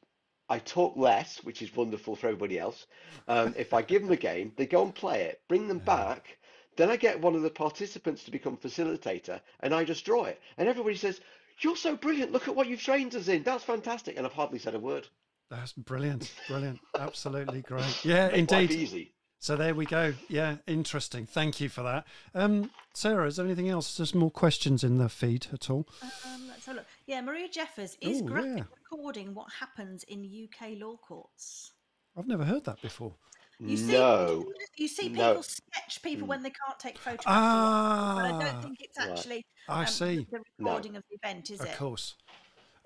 I 0.48 0.59
talk 0.59 0.96
less, 0.96 1.42
which 1.44 1.62
is 1.62 1.74
wonderful 1.74 2.16
for 2.16 2.26
everybody 2.29 2.59
else. 2.59 2.87
Um, 3.29 3.55
if 3.57 3.72
I 3.72 3.83
give 3.83 4.02
them 4.02 4.11
a 4.12 4.16
game, 4.16 4.52
they 4.57 4.66
go 4.66 4.83
and 4.83 4.94
play 4.94 5.22
it, 5.22 5.40
bring 5.48 5.68
them 5.68 5.79
Yeah. 5.81 5.81
back. 5.81 6.38
Then 6.76 6.90
I 6.90 6.96
get 6.96 7.20
one 7.20 7.35
of 7.37 7.42
the 7.42 7.50
participants 7.50 8.24
to 8.24 8.31
become 8.33 8.57
facilitator 8.57 9.40
and 9.61 9.74
I 9.74 9.85
just 9.85 10.05
draw 10.05 10.24
it. 10.24 10.40
And 10.59 10.68
everybody 10.68 10.96
says, 10.96 11.20
You're 11.61 11.77
so 11.77 11.97
brilliant. 11.97 12.33
Look 12.33 12.49
at 12.49 12.55
what 12.57 12.66
you've 12.69 12.81
trained 12.83 13.14
us 13.14 13.29
in. 13.29 13.42
That's 13.42 13.64
fantastic. 13.64 14.16
And 14.16 14.27
I've 14.27 14.33
hardly 14.33 14.59
said 14.59 14.75
a 14.75 14.79
word. 14.79 15.09
That's 15.51 15.73
brilliant. 15.73 16.33
Brilliant. 16.49 16.81
Absolutely 16.99 17.62
great. 17.62 18.05
Yeah, 18.05 18.29
Make 18.29 18.51
life 18.51 18.61
indeed. 18.62 18.71
easy. 18.73 19.12
So 19.38 19.55
there 19.55 19.75
we 19.75 19.85
go. 19.87 20.12
Yeah, 20.29 20.57
interesting. 20.66 21.25
Thank 21.27 21.61
you 21.61 21.69
for 21.69 21.83
that. 21.83 22.07
Um, 22.35 22.71
Sarah, 22.95 23.27
is 23.27 23.37
there 23.37 23.47
anything 23.47 23.69
else? 23.69 23.97
There's 23.97 24.14
more 24.14 24.31
questions 24.31 24.83
in 24.83 24.99
the 24.99 25.09
feed 25.09 25.47
at 25.53 25.71
all? 25.71 25.87
Um, 26.03 26.49
let's 26.49 26.66
have 26.66 26.75
a 26.75 26.79
look. 26.79 26.87
Yeah, 27.07 27.21
Maria 27.21 27.49
Jeffers 27.49 27.97
is 28.01 28.23
Oh, 28.23 28.25
graphic 28.25 28.57
yeah. 28.57 28.64
recording 28.90 29.35
what 29.35 29.47
happens 29.61 30.05
in 30.05 30.25
UK 30.25 30.71
law 30.81 30.97
courts. 30.97 31.73
I've 32.16 32.27
never 32.27 32.45
heard 32.45 32.64
that 32.64 32.81
before. 32.83 33.14
You 33.59 33.77
see, 33.77 33.92
No, 33.92 34.53
you 34.77 34.87
see 34.88 35.09
no. 35.09 35.29
people 35.29 35.42
sketch 35.42 36.03
people 36.03 36.27
Mm. 36.27 36.31
when 36.31 36.42
they 36.42 36.51
can't 36.51 36.79
take 36.79 36.99
photographs. 36.99 37.27
of 37.27 38.16
what- 38.16 38.16
but 38.16 38.25
I 38.25 38.31
Ah, 38.49 38.53
don't 38.53 38.62
think 38.62 38.81
it's 38.81 38.99
Right. 38.99 39.11
actually 39.11 39.47
I 39.69 39.81
um, 39.81 39.87
see. 39.87 40.27
the 40.31 40.38
No. 40.59 40.71
recording 40.71 40.97
of 40.97 41.05
the 41.09 41.16
event, 41.16 41.51
is 41.51 41.61
Of 41.61 41.66
it? 41.66 41.73
Of 41.73 41.79
course. 41.79 42.14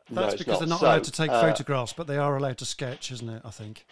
That's 0.09 0.35
it's 0.35 0.43
because 0.45 0.59
they're 0.61 0.69
not. 0.69 0.81
not 0.83 0.89
allowed 0.89 1.05
to 1.05 1.13
take 1.13 1.31
uh, 1.31 1.41
photographs, 1.41 1.93
but 1.93 2.07
they 2.07 2.17
are 2.19 2.37
allowed 2.37 2.59
to 2.59 2.65
sketch, 2.65 3.11
isn't 3.13 3.29
it? 3.29 3.43
I 3.45 3.51
think. 3.51 3.87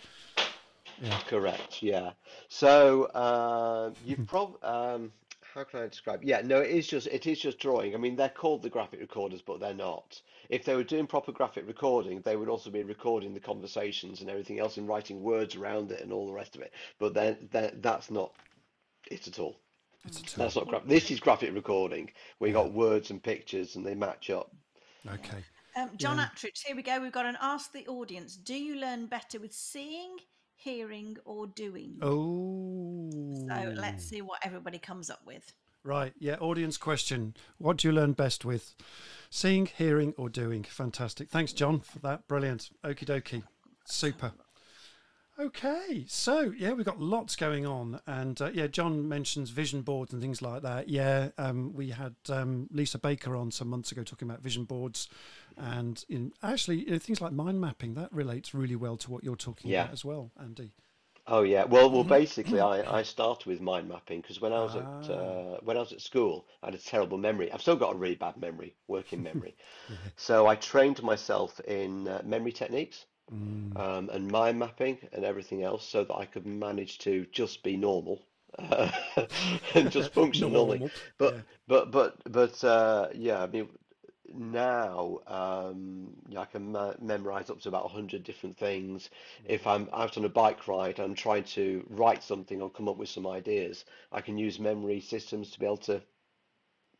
Yeah. 1.01 1.21
Correct, 1.29 1.81
yeah. 1.83 2.12
So 2.49 3.05
uh, 3.07 3.93
you've 4.05 4.27
probably. 4.27 4.61
um, 4.62 5.12
how 5.59 5.64
can 5.64 5.81
I 5.81 5.88
describe? 5.88 6.23
Yeah, 6.23 6.40
no, 6.44 6.61
it 6.61 6.71
is 6.71 6.87
just 6.87 7.09
it 7.09 7.27
is 7.27 7.40
just 7.40 7.59
drawing. 7.59 7.94
I 7.94 7.99
mean, 7.99 8.14
they're 8.14 8.29
called 8.29 8.62
the 8.62 8.71
graphic 8.71 9.01
recorders, 9.01 9.42
but 9.42 9.59
they're 9.59 9.75
not. 9.75 10.21
If 10.49 10.64
they 10.64 10.77
were 10.77 10.85
doing 10.85 11.07
proper 11.07 11.33
graphic 11.33 11.66
recording, 11.66 12.21
they 12.21 12.37
would 12.37 12.49
also 12.49 12.71
be 12.71 12.85
recording 12.85 13.35
the 13.35 13.40
conversations 13.40 14.21
and 14.21 14.31
everything 14.31 14.61
else 14.61 14.77
and 14.77 14.87
writing 14.88 15.21
words 15.21 15.57
around 15.57 15.90
it 15.90 16.01
and 16.01 16.12
all 16.12 16.27
the 16.27 16.33
rest 16.33 16.55
of 16.55 16.62
it. 16.62 16.73
But 16.99 17.12
then 17.12 17.49
that's 17.51 18.11
not 18.11 18.33
it 19.11 19.27
at 19.27 19.38
all. 19.40 19.57
It's 20.05 20.21
a 20.21 20.25
tool. 20.25 20.44
That's 20.44 20.57
not 20.57 20.68
graph. 20.68 20.87
This 20.87 21.11
is 21.11 21.18
graphic 21.18 21.53
recording 21.53 22.12
We 22.38 22.49
Yeah. 22.49 22.55
got 22.55 22.73
words 22.73 23.11
and 23.11 23.21
pictures 23.21 23.75
and 23.75 23.85
they 23.85 23.97
match 23.97 24.31
up. 24.31 24.55
Okay. 25.07 25.44
Um, 25.77 25.90
John 25.97 26.18
Yeah. 26.18 26.29
Attridge, 26.29 26.64
here 26.64 26.77
we 26.77 26.83
go. 26.83 27.01
We've 27.01 27.12
got 27.12 27.27
an 27.27 27.37
ask 27.40 27.73
the 27.73 27.87
audience: 27.88 28.37
Do 28.37 28.55
you 28.55 28.77
learn 28.77 29.07
better 29.07 29.40
with 29.40 29.53
seeing, 29.53 30.18
hearing, 30.59 31.16
or 31.25 31.47
doing? 31.47 31.99
Oh. 32.03 33.11
So 33.49 33.73
let's 33.75 34.05
oh. 34.05 34.09
see 34.11 34.23
what 34.23 34.40
everybody 34.44 34.79
comes 34.79 35.09
up 35.09 35.21
with. 35.27 35.53
Right. 35.85 36.12
Yeah. 36.18 36.37
Audience 36.40 36.77
question. 36.77 37.35
What 37.57 37.79
do 37.79 37.88
you 37.88 37.92
learn 37.92 38.12
best 38.12 38.44
with? 38.44 38.75
Seeing, 39.31 39.66
hearing, 39.66 40.12
or 40.18 40.29
doing? 40.29 40.64
Fantastic. 40.64 41.31
Thanks, 41.31 41.53
John, 41.53 41.81
for 41.81 41.99
that. 42.01 42.29
Brilliant. 42.29 42.71
Okie 42.85 43.07
dokie. 43.07 43.42
Super. 43.87 44.33
Okay. 45.40 46.05
So, 46.09 46.53
yeah, 46.57 46.72
we've 46.72 46.85
got 46.85 47.01
lots 47.01 47.37
going 47.37 47.64
on. 47.64 48.01
And 48.07 48.40
uh, 48.42 48.51
yeah, 48.53 48.66
John 48.66 49.09
mentions 49.09 49.51
vision 49.51 49.83
boards 49.83 50.12
and 50.12 50.20
things 50.20 50.42
like 50.42 50.62
that. 50.62 50.88
Yeah. 50.88 51.29
Um, 51.38 51.72
we 51.74 51.90
had 51.90 52.16
um, 52.29 52.68
Lisa 52.72 52.98
Baker 52.98 53.37
on 53.37 53.53
some 53.53 53.68
months 53.68 53.92
ago 53.92 54.03
talking 54.03 54.29
about 54.29 54.42
vision 54.42 54.64
boards. 54.64 55.09
And 55.57 56.05
in, 56.09 56.33
actually, 56.42 56.79
you 56.85 56.90
know, 56.92 56.98
things 56.98 57.20
like 57.20 57.33
mind 57.33 57.61
mapping, 57.61 57.94
that 57.94 58.12
relates 58.12 58.53
really 58.53 58.77
well 58.77 58.96
to 58.96 59.11
what 59.11 59.22
you're 59.22 59.37
talking 59.37 59.70
Yeah. 59.70 59.83
about 59.83 59.92
as 59.92 60.05
well, 60.05 60.33
Andy. 60.40 60.72
Oh 61.29 61.42
yeah. 61.42 61.64
Well, 61.64 61.90
well, 61.90 62.05
Mhm. 62.05 62.09
basically, 62.09 62.59
I, 62.59 62.98
I 63.01 63.03
started 63.03 63.46
with 63.46 63.61
mind 63.61 63.88
mapping 63.88 64.20
because 64.22 64.40
when 64.40 64.53
I 64.53 64.61
was 64.62 64.74
at 64.74 64.87
Ah. 64.87 65.11
uh, 65.11 65.59
when 65.62 65.77
I 65.77 65.81
was 65.81 65.92
at 65.92 66.01
school, 66.01 66.46
I 66.62 66.66
had 66.66 66.74
a 66.74 66.79
terrible 66.79 67.18
memory. 67.18 67.53
I've 67.53 67.61
still 67.61 67.77
got 67.77 67.94
a 67.94 67.98
really 67.98 68.14
bad 68.16 68.37
memory, 68.38 68.74
working 68.88 69.22
memory. 69.31 69.55
So 70.16 70.46
I 70.46 70.57
trained 70.57 71.03
myself 71.03 71.61
in 71.61 72.09
uh, 72.09 72.22
memory 72.24 72.53
techniques 72.53 73.05
Mm. 73.33 73.79
um, 73.79 74.11
and 74.11 74.31
mind 74.31 74.59
mapping 74.59 74.99
and 75.12 75.25
everything 75.25 75.62
else, 75.62 75.87
so 75.87 76.05
that 76.05 76.14
I 76.14 76.25
could 76.25 76.47
manage 76.47 76.99
to 77.01 77.27
just 77.31 77.62
be 77.62 77.77
normal 77.77 78.23
uh, 78.59 78.91
and 79.75 79.91
just 79.91 80.12
function 80.14 80.53
normally. 80.53 80.79
Normal. 80.79 80.91
But 81.19 81.35
Yeah. 81.35 81.41
but 81.67 81.91
but 81.91 82.33
but 82.33 82.64
uh, 82.64 83.09
yeah, 83.14 83.43
I 83.43 83.47
mean 83.47 83.69
now 84.35 85.19
um, 85.27 86.14
yeah, 86.29 86.41
I 86.41 86.45
can 86.47 86.73
ma 86.73 86.93
memorize 87.01 87.51
up 87.51 87.61
to 87.61 87.69
about 87.69 87.85
100 87.85 88.25
different 88.25 88.57
things. 88.57 89.11
If 89.45 89.67
I'm 89.67 89.88
out 89.93 90.17
on 90.17 90.25
a 90.25 90.29
bike 90.29 90.67
ride, 90.69 90.99
I'm 90.99 91.14
trying 91.14 91.45
to 91.45 91.85
write 91.91 92.23
something 92.23 92.61
or 92.62 92.71
come 92.71 92.88
up 92.88 92.97
with 92.97 93.09
some 93.09 93.27
ideas. 93.27 93.85
I 94.12 94.21
can 94.21 94.38
use 94.38 94.59
memory 94.59 95.01
systems 95.01 95.51
to 95.51 95.59
be 95.59 95.67
able 95.67 95.79
to, 95.79 96.03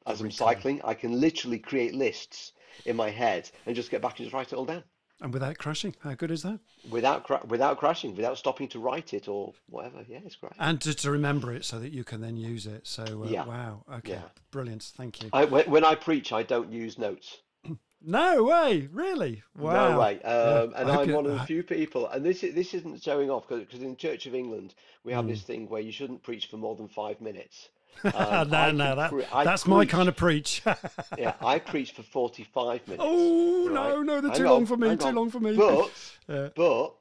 as 0.07 0.21
I'm 0.21 0.31
cycling, 0.31 0.81
I 0.85 0.95
can 0.95 1.21
literally 1.21 1.59
create 1.59 1.95
lists 1.95 2.53
in 2.85 2.97
my 2.97 3.11
head 3.11 3.51
and 3.67 3.77
just 3.77 3.91
get 3.91 4.03
back 4.03 4.19
and 4.19 4.27
just 4.27 4.35
write 4.35 4.53
it 4.53 4.57
all 4.57 4.65
down 4.65 4.85
And 5.21 5.33
without 5.33 5.59
crashing, 5.59 5.95
how 6.01 6.15
good 6.15 6.31
is 6.31 6.43
that? 6.45 6.61
without 6.91 7.25
cra 7.25 7.41
without 7.49 7.79
crashing, 7.79 8.15
without 8.15 8.39
stopping 8.39 8.69
to 8.69 8.79
write 8.79 9.13
it 9.13 9.27
or 9.27 9.53
whatever. 9.69 10.05
Yeah, 10.09 10.21
it's 10.25 10.37
great. 10.37 10.53
And 10.59 10.81
to, 10.83 10.95
to 10.95 11.11
remember 11.11 11.53
it 11.53 11.65
so 11.65 11.81
that 11.81 11.93
you 11.93 12.05
can 12.05 12.21
then 12.21 12.37
use 12.37 12.67
it. 12.67 12.87
So, 12.87 13.03
uh, 13.25 13.29
Yeah. 13.29 13.45
wow. 13.45 13.83
Okay. 13.97 14.13
Yeah. 14.13 14.23
Brilliant. 14.53 14.83
Thank 14.97 15.23
you. 15.23 15.31
I, 15.33 15.45
when, 15.45 15.85
I 15.85 15.97
preach, 15.97 16.33
I 16.33 16.45
don't 16.45 16.71
use 16.73 16.99
notes. 16.99 17.39
No 18.01 18.45
way. 18.45 18.89
Really? 18.93 19.43
Wow. 19.57 19.91
No 19.91 19.99
way. 19.99 20.23
Um, 20.23 20.73
I 20.77 20.83
and 20.83 20.91
I'm 20.93 21.13
one 21.13 21.27
of 21.27 21.33
the 21.33 21.41
few 21.41 21.65
people, 21.65 22.07
and 22.07 22.25
this 22.25 22.45
is, 22.45 22.55
this 22.55 22.73
isn't 22.73 23.03
showing 23.03 23.29
off 23.29 23.49
because 23.49 23.83
in 23.83 23.97
Church 23.97 24.27
of 24.27 24.37
England 24.37 24.77
we 25.03 25.13
have 25.13 25.25
Mm. 25.25 25.31
this 25.31 25.43
thing 25.43 25.69
where 25.69 25.81
you 25.81 25.91
shouldn't 25.91 26.23
preach 26.23 26.47
for 26.47 26.59
more 26.59 26.77
than 26.77 26.87
five 26.87 27.21
minutes. 27.21 27.71
no, 28.05 28.11
Um, 28.15 28.55
I 28.55 28.71
no, 28.73 28.97
that, 28.97 29.11
pre- 29.11 29.25
that's 29.45 29.67
my 29.67 29.85
kind 29.87 30.09
of 30.09 30.17
preach. 30.17 30.63
Yeah, 31.19 31.35
I 31.41 31.59
preach 31.59 31.93
for 31.93 32.03
45 32.03 32.87
minutes. 32.87 33.03
oh, 33.07 33.67
right? 33.67 33.75
no, 33.75 34.03
no, 34.03 34.21
they're 34.21 34.31
Hang 34.31 34.39
too 34.41 34.47
on, 34.47 34.51
long 34.53 34.67
for 34.67 34.77
me. 34.77 34.97
Too 34.97 35.07
on. 35.07 35.15
long 35.15 35.31
for 35.31 35.41
me. 35.41 35.57
But 35.57 35.91
Yeah. 36.29 36.49
but 36.55 36.95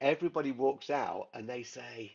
everybody 0.00 0.50
walks 0.52 0.90
out 0.90 1.28
and 1.34 1.48
they 1.48 1.62
say 1.62 2.12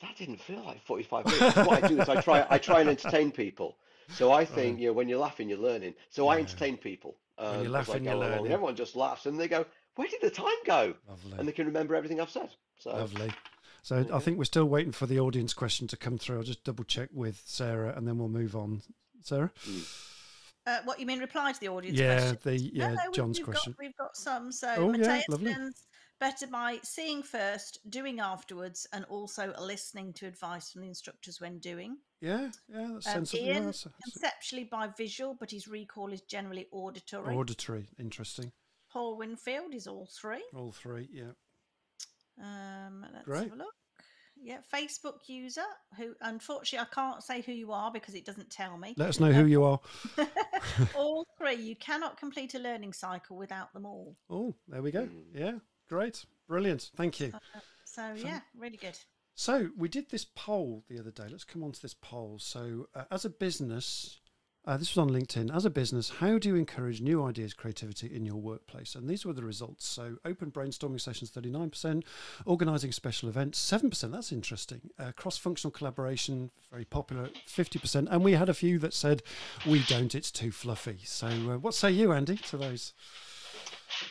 that 0.00 0.16
didn't 0.16 0.40
feel 0.40 0.62
like 0.64 0.82
45 0.84 1.26
minutes. 1.26 1.56
what 1.56 1.84
I 1.84 1.88
do 1.88 2.00
is 2.00 2.08
I 2.08 2.20
try 2.20 2.46
I 2.50 2.58
try 2.58 2.80
and 2.80 2.90
entertain 2.90 3.30
people. 3.32 3.76
So 4.08 4.32
I 4.32 4.44
think 4.44 4.80
you 4.80 4.88
know 4.88 4.92
when 4.92 5.08
you're 5.08 5.18
laughing, 5.20 5.48
you're 5.48 5.58
learning. 5.58 5.94
So 6.10 6.28
I 6.28 6.38
entertain 6.38 6.76
people. 6.76 7.16
When 7.36 7.46
Um, 7.48 7.62
you're 7.62 7.70
laughing, 7.70 8.04
you're 8.04 8.14
along. 8.14 8.30
learning. 8.30 8.52
Everyone 8.52 8.76
just 8.76 8.94
laughs 8.96 9.26
and 9.26 9.38
they 9.40 9.48
go, 9.48 9.64
"Where 9.96 10.08
did 10.08 10.20
the 10.20 10.30
time 10.30 10.60
go?" 10.66 10.94
Lovely. 11.08 11.38
And 11.38 11.48
they 11.48 11.52
can 11.52 11.66
remember 11.66 11.94
everything 11.94 12.20
I've 12.20 12.30
said. 12.30 12.50
So 12.78 12.90
Lovely. 12.90 13.30
So 13.82 14.06
I 14.12 14.18
think 14.20 14.38
we're 14.38 14.44
still 14.44 14.64
waiting 14.66 14.92
for 14.92 15.06
the 15.06 15.18
audience 15.18 15.52
question 15.54 15.88
to 15.88 15.96
come 15.96 16.16
through. 16.16 16.36
I'll 16.38 16.42
just 16.44 16.62
double 16.64 16.84
check 16.84 17.08
with 17.12 17.42
Sarah 17.46 17.92
and 17.96 18.06
then 18.06 18.16
we'll 18.18 18.28
move 18.28 18.54
on. 18.54 18.82
Sarah? 19.22 19.50
Uh, 20.66 20.78
what 20.84 21.00
you 21.00 21.06
mean? 21.06 21.18
Reply 21.18 21.50
to 21.52 21.58
the 21.60 21.68
audience 21.68 21.98
Yeah, 21.98 22.18
question? 22.32 22.38
the 22.44 22.50
No, 22.78 22.86
yeah, 22.88 22.94
no, 22.94 23.02
we- 23.10 23.12
John's 23.16 23.38
we've 23.38 23.46
question. 23.46 23.72
Got, 23.72 23.78
we've 23.80 23.96
got 23.96 24.16
some. 24.16 24.52
So 24.52 24.68
Oh, 24.76 24.92
yeah, 24.92 24.98
Mateus 24.98 25.28
lovely. 25.28 25.52
learns 25.52 25.82
better 26.20 26.46
by 26.46 26.78
seeing 26.84 27.24
first, 27.24 27.78
doing 27.90 28.20
afterwards, 28.20 28.86
and 28.92 29.04
also 29.06 29.52
listening 29.60 30.12
to 30.12 30.26
advice 30.26 30.70
from 30.70 30.82
the 30.82 30.88
instructors 30.88 31.40
when 31.40 31.58
doing. 31.58 31.96
Yeah, 32.20 32.50
yeah, 32.68 32.88
that's 32.92 33.06
Um, 33.08 33.12
sensible. 33.26 33.42
Ian, 33.44 33.64
that's, 33.66 33.82
that's 33.82 33.96
Conceptually 34.12 34.62
by 34.64 34.86
visual, 34.96 35.34
but 35.34 35.50
his 35.50 35.66
recall 35.66 36.12
is 36.12 36.20
generally 36.22 36.68
auditory. 36.70 37.34
auditory. 37.34 37.88
Interesting. 37.98 38.52
Paul 38.92 39.16
Winfield 39.16 39.74
is 39.74 39.88
all 39.88 40.06
three. 40.20 40.44
All 40.54 40.70
three. 40.70 41.08
Yeah. 41.10 41.32
Um, 42.40 43.06
let's 43.12 43.24
Great. 43.24 43.44
have 43.44 43.52
a 43.52 43.56
look. 43.56 43.74
Yeah, 44.44 44.58
Facebook 44.74 45.28
user 45.28 45.62
who 45.96 46.14
unfortunately 46.20 46.86
I 46.90 46.94
can't 46.94 47.22
say 47.22 47.42
who 47.42 47.52
you 47.52 47.70
are 47.70 47.92
because 47.92 48.14
it 48.14 48.24
doesn't 48.24 48.50
tell 48.50 48.76
me. 48.76 48.94
Let 48.96 49.08
us 49.08 49.20
know 49.20 49.30
who 49.30 49.46
you 49.46 49.62
are. 49.62 49.78
all 50.96 51.26
three. 51.38 51.54
You 51.54 51.76
cannot 51.76 52.18
complete 52.18 52.54
a 52.54 52.58
learning 52.58 52.92
cycle 52.92 53.36
without 53.36 53.72
them 53.72 53.86
all. 53.86 54.16
Oh, 54.28 54.54
there 54.66 54.82
we 54.82 54.90
go. 54.90 55.02
Mm. 55.02 55.22
Yeah, 55.32 55.52
great. 55.88 56.24
Brilliant. 56.48 56.90
Thank 56.96 57.20
you. 57.20 57.32
So 57.84 58.14
yeah, 58.16 58.40
really 58.56 58.78
good. 58.78 58.98
So 59.34 59.70
we 59.76 59.88
did 59.88 60.10
this 60.10 60.24
poll 60.24 60.84
the 60.88 60.98
other 60.98 61.10
day. 61.10 61.24
Let's 61.30 61.44
come 61.44 61.62
on 61.62 61.72
to 61.72 61.80
this 61.80 61.94
poll. 61.94 62.38
So 62.40 62.88
uh, 62.94 63.04
as 63.10 63.24
a 63.24 63.30
business, 63.30 64.20
Uh, 64.64 64.76
this 64.76 64.94
was 64.94 64.98
on 64.98 65.10
LinkedIn. 65.10 65.52
As 65.54 65.64
a 65.64 65.70
business, 65.70 66.08
how 66.08 66.38
do 66.38 66.48
you 66.48 66.54
encourage 66.54 67.00
new 67.00 67.24
ideas, 67.24 67.52
creativity 67.52 68.14
in 68.14 68.24
your 68.24 68.36
workplace? 68.36 68.94
And 68.94 69.08
these 69.08 69.26
were 69.26 69.32
the 69.32 69.42
results. 69.42 69.84
So, 69.84 70.18
open 70.24 70.52
brainstorming 70.52 71.00
sessions, 71.00 71.32
39%, 71.32 72.04
organizing 72.46 72.92
special 72.92 73.28
events, 73.28 73.60
7%. 73.60 74.12
That's 74.12 74.30
interesting. 74.30 74.80
Uh, 75.00 75.10
Cross 75.16 75.38
functional 75.38 75.72
collaboration, 75.72 76.52
very 76.70 76.84
popular, 76.84 77.30
50%. 77.48 78.06
And 78.08 78.22
we 78.22 78.32
had 78.34 78.48
a 78.48 78.54
few 78.54 78.78
that 78.78 78.94
said, 78.94 79.24
we 79.66 79.82
don't, 79.88 80.14
it's 80.14 80.30
too 80.30 80.52
fluffy. 80.52 81.00
So, 81.04 81.26
uh, 81.26 81.58
what 81.58 81.74
say 81.74 81.90
you, 81.90 82.12
Andy, 82.12 82.36
to 82.36 82.56
those? 82.56 82.92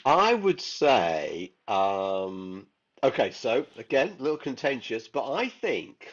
I 0.06 0.34
would 0.34 0.60
say, 0.60 1.54
um, 1.70 2.68
okay, 3.04 3.32
so 3.32 3.66
again, 3.78 4.16
a 4.20 4.22
little 4.22 4.38
contentious, 4.38 5.08
but 5.08 5.32
I 5.32 5.48
think. 5.48 6.08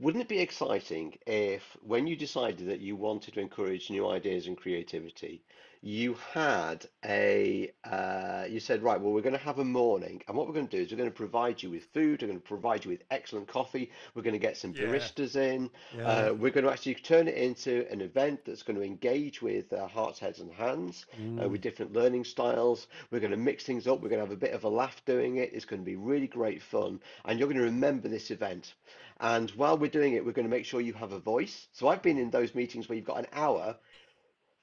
Wouldn't 0.00 0.22
it 0.22 0.28
be 0.28 0.40
exciting 0.40 1.18
if, 1.26 1.76
when 1.86 2.06
you 2.06 2.16
decided 2.16 2.68
that 2.68 2.80
you 2.80 2.96
wanted 2.96 3.34
to 3.34 3.40
encourage 3.40 3.90
new 3.90 4.08
ideas 4.08 4.46
and 4.46 4.56
creativity, 4.56 5.42
you 5.82 6.14
had 6.32 6.86
a, 7.04 7.70
uh, 7.84 8.44
you 8.48 8.60
said, 8.60 8.82
right, 8.82 9.00
well, 9.00 9.12
we're 9.12 9.22
going 9.22 9.36
to 9.36 9.38
have 9.38 9.58
a 9.58 9.64
morning, 9.64 10.22
and 10.28 10.36
what 10.36 10.46
we're 10.46 10.52
going 10.52 10.68
to 10.68 10.76
do 10.76 10.82
is 10.82 10.90
we're 10.90 10.98
going 10.98 11.08
to 11.10 11.14
provide 11.16 11.62
you 11.62 11.70
with 11.70 11.84
food, 11.94 12.20
we're 12.20 12.28
going 12.28 12.40
to 12.40 12.46
provide 12.46 12.84
you 12.84 12.90
with 12.90 13.02
excellent 13.10 13.48
coffee, 13.48 13.90
we're 14.14 14.22
going 14.22 14.34
to 14.34 14.38
get 14.38 14.58
some 14.58 14.74
Yeah. 14.74 14.84
baristas 14.84 15.36
in, 15.36 15.70
Yeah. 15.96 16.04
uh, 16.04 16.34
we're 16.34 16.50
going 16.50 16.64
to 16.64 16.70
actually 16.70 16.96
turn 16.96 17.28
it 17.28 17.34
into 17.34 17.86
an 17.90 18.02
event 18.02 18.44
that's 18.44 18.62
going 18.62 18.78
to 18.78 18.84
engage 18.84 19.40
with 19.40 19.72
uh, 19.72 19.86
hearts, 19.86 20.18
heads, 20.18 20.40
and 20.40 20.52
hands 20.52 21.06
uh, 21.38 21.48
Mm, 21.48 21.50
with 21.50 21.62
different 21.62 21.94
learning 21.94 22.24
styles. 22.24 22.86
We're 23.10 23.20
going 23.20 23.30
to 23.30 23.36
mix 23.38 23.64
things 23.64 23.86
up. 23.86 24.02
We're 24.02 24.10
going 24.10 24.20
to 24.22 24.26
have 24.26 24.36
a 24.36 24.40
bit 24.40 24.52
of 24.52 24.64
a 24.64 24.68
laugh 24.68 25.02
doing 25.06 25.36
it. 25.36 25.52
It's 25.54 25.64
going 25.64 25.80
to 25.80 25.86
be 25.86 25.96
really 25.96 26.26
great 26.26 26.62
fun. 26.62 27.00
And 27.24 27.38
you're 27.38 27.48
going 27.48 27.56
to 27.58 27.64
remember 27.64 28.08
this 28.08 28.30
event. 28.30 28.74
And 29.18 29.50
while 29.52 29.78
we're 29.78 29.90
doing 29.90 30.14
it, 30.14 30.24
we're 30.24 30.32
going 30.32 30.48
to 30.48 30.54
make 30.56 30.64
sure 30.66 30.80
you 30.80 30.92
have 30.94 31.12
a 31.12 31.18
voice. 31.20 31.68
So 31.72 31.88
I've 31.88 32.02
been 32.02 32.18
in 32.18 32.30
those 32.30 32.54
meetings 32.54 32.88
where 32.88 32.96
you've 32.96 33.06
got 33.06 33.18
an 33.18 33.26
hour, 33.32 33.76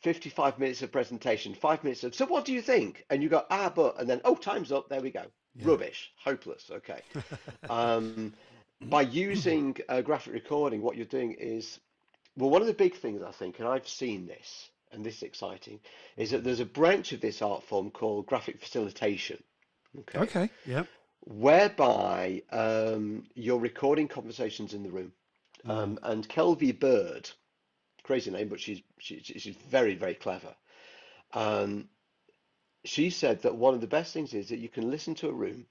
55 0.02 0.60
minutes 0.60 0.82
of 0.82 0.92
presentation, 0.92 1.54
five 1.54 1.84
minutes 1.84 2.04
of, 2.04 2.14
so 2.16 2.26
what 2.26 2.46
do 2.46 2.54
you 2.54 2.62
think? 2.62 3.06
And 3.10 3.24
you 3.24 3.30
go, 3.30 3.44
ah, 3.50 3.72
but, 3.74 4.00
and 4.00 4.10
then, 4.10 4.22
oh, 4.24 4.36
time's 4.36 4.72
up. 4.72 4.90
There 4.90 5.02
we 5.02 5.10
go. 5.12 5.26
yeah. 5.56 5.68
Rubbish. 5.68 6.12
Hopeless. 6.24 6.70
Okay. 6.72 7.02
Um, 7.70 8.34
by 8.82 9.02
using 9.02 9.76
uh, 9.90 10.02
graphic 10.02 10.34
recording, 10.34 10.82
what 10.84 10.96
you're 10.96 11.06
doing 11.06 11.36
is, 11.40 11.80
well, 12.38 12.52
one 12.52 12.62
of 12.62 12.68
the 12.68 12.74
big 12.74 12.96
things 12.96 13.22
I 13.24 13.32
think, 13.32 13.58
and 13.60 13.68
I've 13.68 13.88
seen 13.88 14.28
this, 14.28 14.70
and 14.92 15.04
this 15.04 15.18
is 15.18 15.24
exciting, 15.24 15.80
is 16.16 16.30
that 16.32 16.44
there's 16.44 16.60
a 16.60 16.66
branch 16.66 17.12
of 17.12 17.20
this 17.20 17.42
art 17.42 17.64
form 17.64 17.90
called 17.90 18.28
graphic 18.28 18.60
facilitation. 18.62 19.44
Okay. 20.00 20.20
okay. 20.20 20.50
Yeah. 20.66 20.84
Whereby 21.26 22.44
um, 22.52 23.24
you're 23.34 23.60
recording 23.60 24.08
conversations 24.08 24.74
in 24.74 24.84
the 24.84 24.92
room. 24.92 25.12
Mm, 25.66 25.72
Um, 25.72 26.00
and 26.04 26.30
Kelvy 26.30 26.72
Bird, 26.72 27.30
crazy 28.08 28.32
name, 28.32 28.48
but 28.50 28.60
she's 28.60 28.82
she, 29.00 29.22
she- 29.22 29.40
she's 29.40 29.56
very, 29.70 29.96
very 29.96 30.16
clever. 30.16 30.56
Um, 31.34 31.90
she 32.86 33.10
said 33.10 33.42
that 33.42 33.56
one 33.56 33.74
of 33.74 33.82
the 33.82 33.88
best 33.88 34.14
things 34.14 34.34
is 34.34 34.50
that 34.50 34.60
you 34.60 34.70
can 34.70 34.90
listen 34.90 35.14
to 35.16 35.30
a 35.30 35.34
room 35.34 35.66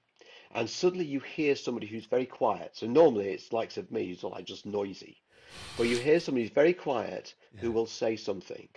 and 0.53 0.69
suddenly 0.69 1.05
you 1.05 1.19
hear 1.19 1.55
somebody 1.55 1.87
who's 1.87 2.05
very 2.05 2.25
quiet. 2.25 2.71
So 2.75 2.87
normally 2.87 3.29
it's 3.29 3.51
likes 3.51 3.77
of 3.77 3.91
me 3.91 4.07
who's 4.07 4.23
all 4.23 4.31
like 4.31 4.45
just 4.45 4.65
noisy, 4.65 5.17
but 5.75 5.83
you 5.83 5.97
hear 5.97 6.19
somebody 6.19 6.43
who's 6.45 6.53
very 6.53 6.73
quiet 6.73 7.33
who 7.59 7.71
will 7.71 7.87
say 7.87 8.15
something 8.15 8.69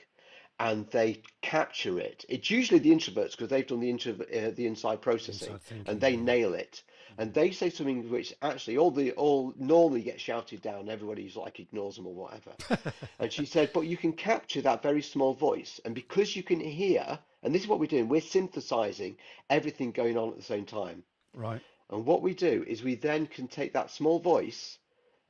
and 0.59 0.87
they 0.91 1.23
capture 1.43 1.99
it. 2.01 2.25
It's 2.29 2.51
usually 2.51 2.81
the 2.81 2.91
introverts 2.91 3.33
because 3.33 3.49
they've 3.49 3.67
done 3.67 3.81
the 3.81 3.91
intro, 3.91 4.13
uh, 4.15 4.51
the 4.57 4.67
inside 4.67 5.01
processing 5.03 5.55
Inside 5.55 5.89
and 5.89 6.01
they 6.01 6.13
Yeah. 6.13 6.21
nail 6.23 6.55
it. 6.55 6.83
And 7.19 7.33
they 7.35 7.51
say 7.51 7.71
something 7.71 8.11
which 8.11 8.35
actually 8.43 8.79
all 8.79 8.91
the 8.91 9.13
all 9.13 9.55
normally 9.59 10.03
gets 10.03 10.23
shouted 10.23 10.63
down. 10.63 10.89
Everybody's 10.89 11.37
like 11.37 11.61
ignores 11.61 11.97
them 11.97 12.07
or 12.07 12.15
whatever. 12.15 12.53
And 13.19 13.33
she 13.33 13.45
said, 13.45 13.71
but 13.75 13.83
you 13.83 13.97
can 13.97 14.13
capture 14.15 14.63
that 14.63 14.83
very 14.83 15.03
small 15.03 15.35
voice. 15.35 15.81
And 15.85 15.95
because 15.95 16.35
you 16.35 16.43
can 16.43 16.61
hear, 16.61 17.19
and 17.43 17.55
this 17.55 17.63
is 17.63 17.69
what 17.69 17.79
we're 17.79 17.87
doing, 17.87 18.09
we're 18.09 18.21
synthesizing 18.21 19.17
everything 19.51 19.93
going 19.93 20.17
on 20.17 20.31
at 20.31 20.37
the 20.37 20.43
same 20.43 20.65
time. 20.65 21.03
right. 21.35 21.61
And 21.91 22.07
what 22.07 22.23
we 22.23 22.35
do 22.35 22.65
is 22.69 22.83
we 22.83 22.95
then 22.95 23.27
can 23.27 23.49
take 23.49 23.73
that 23.73 23.91
small 23.91 24.21
voice 24.21 24.79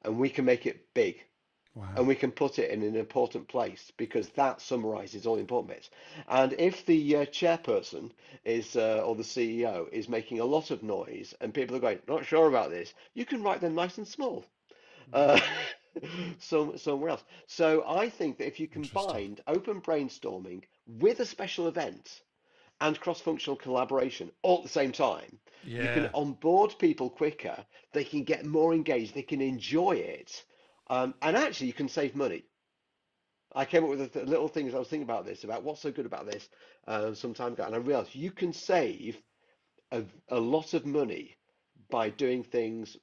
and 0.04 0.18
we 0.18 0.28
can 0.28 0.44
make 0.44 0.66
it 0.66 0.92
big 0.94 1.24
Wow. 1.80 1.88
and 1.96 2.06
we 2.06 2.14
can 2.14 2.30
put 2.30 2.58
it 2.58 2.70
in 2.70 2.82
an 2.82 2.94
important 2.94 3.48
place 3.48 3.90
because 3.96 4.28
that 4.30 4.60
summarizes 4.60 5.26
all 5.26 5.36
the 5.36 5.40
important 5.40 5.74
bits. 5.74 5.90
And 6.28 6.52
if 6.58 6.84
the 6.84 7.16
uh, 7.16 7.24
chairperson 7.26 8.10
is 8.44 8.76
uh, 8.76 9.02
or 9.04 9.14
the 9.14 9.22
CEO 9.22 9.90
is 9.90 10.08
making 10.08 10.40
a 10.40 10.44
lot 10.44 10.70
of 10.70 10.82
noise 10.82 11.34
and 11.40 11.54
people 11.54 11.74
are 11.76 11.80
going, 11.80 12.00
not 12.06 12.26
sure 12.26 12.48
about 12.48 12.68
this, 12.68 12.92
you 13.14 13.24
can 13.24 13.42
write 13.42 13.62
them 13.62 13.74
nice 13.74 13.96
and 13.96 14.06
small. 14.06 14.44
Uh, 15.12 15.40
some, 16.38 16.76
somewhere 16.76 17.10
else. 17.10 17.24
So 17.46 17.82
I 17.86 18.10
think 18.10 18.38
that 18.38 18.46
if 18.46 18.60
you 18.60 18.68
combined 18.68 19.40
open 19.46 19.80
brainstorming 19.80 20.64
with 20.86 21.20
a 21.20 21.26
special 21.26 21.66
event 21.66 22.20
and 22.80 23.00
cross-functional 23.00 23.56
collaboration 23.56 24.30
all 24.42 24.58
at 24.58 24.64
the 24.64 24.68
same 24.68 24.92
time, 24.92 25.38
you 25.82 25.88
can 25.94 26.10
onboard 26.14 26.74
people 26.78 27.10
quicker, 27.10 27.64
they 27.92 28.04
can 28.04 28.24
get 28.24 28.44
more 28.44 28.74
engaged, 28.74 29.14
they 29.14 29.22
can 29.22 29.40
enjoy 29.40 29.92
it, 29.92 30.44
um, 30.90 31.14
and 31.22 31.36
actually 31.36 31.68
you 31.68 31.72
can 31.72 31.88
save 31.88 32.14
money. 32.14 32.44
I 33.54 33.64
came 33.64 33.84
up 33.84 33.90
with 33.90 34.02
a 34.02 34.08
th- 34.08 34.26
little 34.26 34.48
things 34.48 34.74
I 34.74 34.78
was 34.78 34.88
thinking 34.88 35.08
about 35.08 35.24
this, 35.24 35.44
about 35.44 35.62
what's 35.62 35.80
so 35.80 35.90
good 35.90 36.06
about 36.06 36.26
this 36.26 36.48
uh, 36.86 37.14
some 37.14 37.32
time 37.32 37.54
ago, 37.54 37.64
and 37.64 37.74
I 37.74 37.78
realized 37.78 38.14
you 38.14 38.32
can 38.32 38.52
save 38.52 39.16
a, 39.92 40.02
a 40.28 40.38
lot 40.38 40.74
of 40.74 40.84
money 40.84 41.36
by 41.88 42.10
doing 42.10 42.42
things 42.42 42.96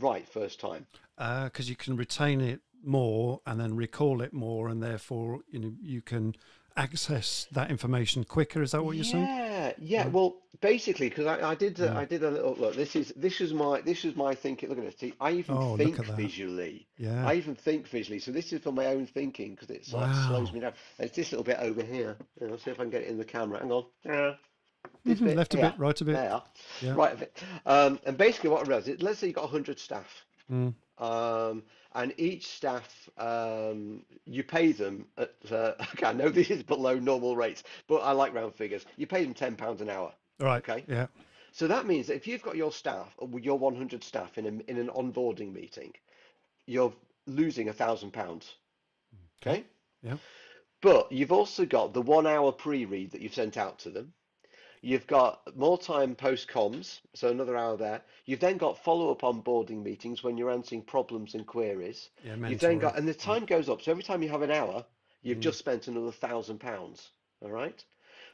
right 0.00 0.26
first 0.28 0.60
time. 0.60 0.86
because 1.16 1.68
you 1.68 1.76
can 1.76 1.96
retain 1.96 2.40
it 2.40 2.60
more 2.82 3.40
and 3.46 3.60
then 3.60 3.76
recall 3.76 4.22
it 4.22 4.32
more, 4.32 4.68
and 4.68 4.82
therefore 4.82 5.40
you 5.48 5.58
know 5.58 5.72
you 5.80 6.02
can 6.02 6.34
access 6.76 7.46
that 7.52 7.70
information 7.70 8.24
quicker. 8.24 8.62
Is 8.62 8.72
that 8.72 8.84
what 8.84 8.96
you're 8.96 9.04
saying? 9.04 9.24
Yeah, 9.24 9.66
yeah. 9.66 9.72
Yeah. 9.78 10.06
Well, 10.08 10.36
basically, 10.60 11.08
because 11.08 11.26
I, 11.26 11.50
I 11.50 11.54
did, 11.54 11.80
uh, 11.80 11.84
Yeah. 11.84 11.98
I 11.98 12.04
did 12.04 12.22
a 12.24 12.30
little 12.30 12.54
look. 12.58 12.74
This 12.74 12.96
is 12.96 13.12
this 13.16 13.40
is 13.40 13.52
my 13.52 13.80
this 13.80 14.04
is 14.04 14.16
my 14.16 14.34
thinking. 14.34 14.68
Look 14.68 14.78
at 14.78 14.84
this. 14.84 14.96
See, 14.98 15.14
I 15.20 15.32
even 15.32 15.56
Oh, 15.56 15.76
think 15.76 15.96
visually. 16.16 16.86
Yeah. 16.98 17.26
I 17.26 17.34
even 17.34 17.54
think 17.54 17.88
visually. 17.88 18.18
So 18.18 18.32
this 18.32 18.52
is 18.52 18.60
for 18.62 18.72
my 18.72 18.86
own 18.86 19.06
thinking 19.06 19.52
because 19.54 19.70
it 19.70 19.84
sort 19.86 20.04
of 20.04 20.16
slows 20.26 20.52
me 20.52 20.60
down. 20.60 20.72
And 20.98 21.06
it's 21.06 21.16
this 21.16 21.32
little 21.32 21.44
bit 21.44 21.58
over 21.60 21.82
here. 21.82 22.16
You 22.40 22.48
know, 22.48 22.56
see 22.56 22.70
if 22.70 22.78
I 22.80 22.82
can 22.82 22.90
get 22.90 23.02
it 23.02 23.08
in 23.08 23.18
the 23.18 23.24
camera. 23.24 23.60
Hang 23.60 23.72
on. 23.72 23.84
Yeah. 24.04 24.34
This 25.04 25.18
Mhm, 25.20 25.24
bit 25.26 25.36
Left 25.36 25.54
a 25.54 25.56
here. 25.58 25.70
bit, 25.70 25.78
right 25.78 26.00
a 26.00 26.04
bit. 26.04 26.12
There. 26.14 26.42
Yeah. 26.82 26.94
Right 26.94 27.14
a 27.14 27.16
bit. 27.16 27.42
Um, 27.64 27.98
and 28.04 28.18
basically 28.18 28.50
what 28.50 28.60
I 28.64 28.68
realized 28.68 28.88
is, 28.88 29.00
let's 29.02 29.18
say 29.18 29.28
you've 29.28 29.36
got 29.36 29.44
100 29.44 29.78
staff. 29.78 30.24
Mm. 30.50 30.74
Um, 30.98 31.62
and 31.94 32.12
each 32.16 32.46
staff, 32.48 33.08
um, 33.18 34.02
you 34.24 34.42
pay 34.42 34.72
them 34.72 35.06
at, 35.16 35.34
uh, 35.50 35.72
okay, 35.80 36.06
I 36.06 36.12
know 36.12 36.28
this 36.28 36.50
is 36.50 36.62
below 36.62 36.98
normal 36.98 37.36
rates, 37.36 37.62
but 37.86 37.96
I 37.96 38.12
like 38.12 38.34
round 38.34 38.54
figures. 38.54 38.84
You 38.96 39.06
pay 39.06 39.24
them 39.24 39.34
£10 39.34 39.80
an 39.80 39.90
hour. 39.90 40.12
Right. 40.40 40.68
Okay. 40.68 40.84
Yeah. 40.88 41.06
So 41.52 41.68
that 41.68 41.86
means 41.86 42.08
that 42.08 42.16
if 42.16 42.26
you've 42.26 42.42
got 42.42 42.56
your 42.56 42.72
staff, 42.72 43.14
your 43.40 43.58
100 43.58 44.02
staff 44.02 44.38
in 44.38 44.46
a, 44.46 44.70
in 44.70 44.78
an 44.78 44.88
onboarding 44.88 45.52
meeting, 45.52 45.92
you're 46.66 46.92
losing 47.26 47.68
a 47.68 47.72
thousand 47.72 48.12
pounds. 48.12 48.54
Okay. 49.40 49.64
Yeah. 50.02 50.16
But 50.80 51.12
you've 51.12 51.32
also 51.32 51.64
got 51.64 51.94
the 51.94 52.02
one 52.02 52.26
hour 52.26 52.50
pre-read 52.50 53.12
that 53.12 53.20
you've 53.20 53.34
sent 53.34 53.56
out 53.56 53.78
to 53.80 53.90
them. 53.90 54.12
You've 54.84 55.06
got 55.06 55.56
more 55.56 55.78
time 55.78 56.14
post 56.14 56.48
comms, 56.48 57.00
so 57.14 57.28
another 57.28 57.56
hour 57.56 57.76
there. 57.76 58.02
You've 58.26 58.40
then 58.40 58.58
got 58.58 58.84
follow-up 58.84 59.22
onboarding 59.22 59.82
meetings 59.82 60.22
when 60.22 60.36
you're 60.36 60.50
answering 60.50 60.82
problems 60.82 61.34
and 61.34 61.46
queries. 61.46 62.10
Yeah. 62.22 62.36
You've 62.48 62.60
then 62.60 62.78
got, 62.78 62.98
and 62.98 63.08
the 63.08 63.14
time 63.14 63.46
goes 63.46 63.70
up. 63.70 63.80
So 63.80 63.90
every 63.90 64.02
time 64.02 64.22
you 64.22 64.28
have 64.28 64.42
an 64.42 64.50
hour, 64.50 64.84
you've 65.22 65.38
Mm. 65.38 65.42
just 65.42 65.58
spent 65.58 65.88
another 65.88 66.12
thousand 66.12 66.58
pounds. 66.60 67.10
All 67.40 67.50
right. 67.50 67.82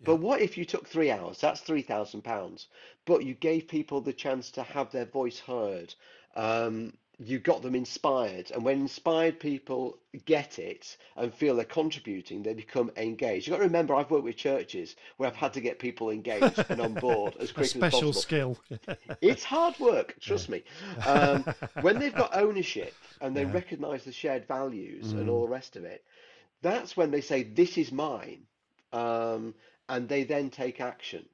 Yeah. 0.00 0.04
But 0.06 0.16
what 0.16 0.40
if 0.40 0.58
you 0.58 0.64
took 0.64 0.88
three 0.88 1.12
hours? 1.12 1.40
That's 1.40 1.60
three 1.60 1.82
thousand 1.82 2.22
pounds. 2.22 2.66
But 3.04 3.24
you 3.24 3.34
gave 3.34 3.68
people 3.68 4.00
the 4.00 4.12
chance 4.12 4.50
to 4.52 4.64
have 4.64 4.90
their 4.90 5.06
voice 5.06 5.38
heard. 5.38 5.94
Um, 6.34 6.94
you 7.20 7.38
got 7.38 7.62
them 7.62 7.74
inspired, 7.74 8.50
and 8.50 8.64
when 8.64 8.80
inspired 8.80 9.38
people 9.40 9.98
get 10.24 10.58
it 10.58 10.96
and 11.16 11.34
feel 11.34 11.54
they're 11.56 11.64
contributing, 11.66 12.42
they 12.42 12.54
become 12.54 12.90
engaged. 12.96 13.46
You've 13.46 13.54
got 13.54 13.58
to 13.58 13.64
remember, 13.64 13.94
I've 13.94 14.10
worked 14.10 14.24
with 14.24 14.36
churches 14.36 14.96
where 15.18 15.28
I've 15.28 15.36
had 15.36 15.52
to 15.54 15.60
get 15.60 15.78
people 15.78 16.10
engaged 16.10 16.70
and 16.70 16.80
on 16.80 16.96
board 16.96 17.36
as 17.40 17.52
a 17.56 17.64
quickly 17.64 17.80
as 17.80 17.86
special 17.86 18.12
possible. 18.12 18.26
skill. 18.26 18.58
It's 19.22 19.44
hard 19.44 19.78
work, 19.78 20.18
trust 20.20 20.48
me. 20.50 20.64
Um, 21.04 21.46
when 21.78 21.98
they've 21.98 22.14
got 22.14 22.36
ownership 22.36 23.04
and 23.20 23.36
they 23.36 23.44
Yeah. 23.44 23.52
recognize 23.52 24.04
the 24.04 24.12
shared 24.12 24.46
values 24.46 25.14
and 25.14 25.28
Mm. 25.28 25.30
all 25.30 25.42
the 25.42 25.48
rest 25.48 25.76
of 25.76 25.84
it, 25.84 26.04
that's 26.62 26.96
when 26.96 27.10
they 27.10 27.20
say, 27.22 27.42
This 27.44 27.78
is 27.78 27.92
mine. 27.92 28.46
Um, 28.92 29.54
and 29.88 30.08
they 30.08 30.24
then 30.24 30.50
take 30.50 30.80
action. 30.80 31.26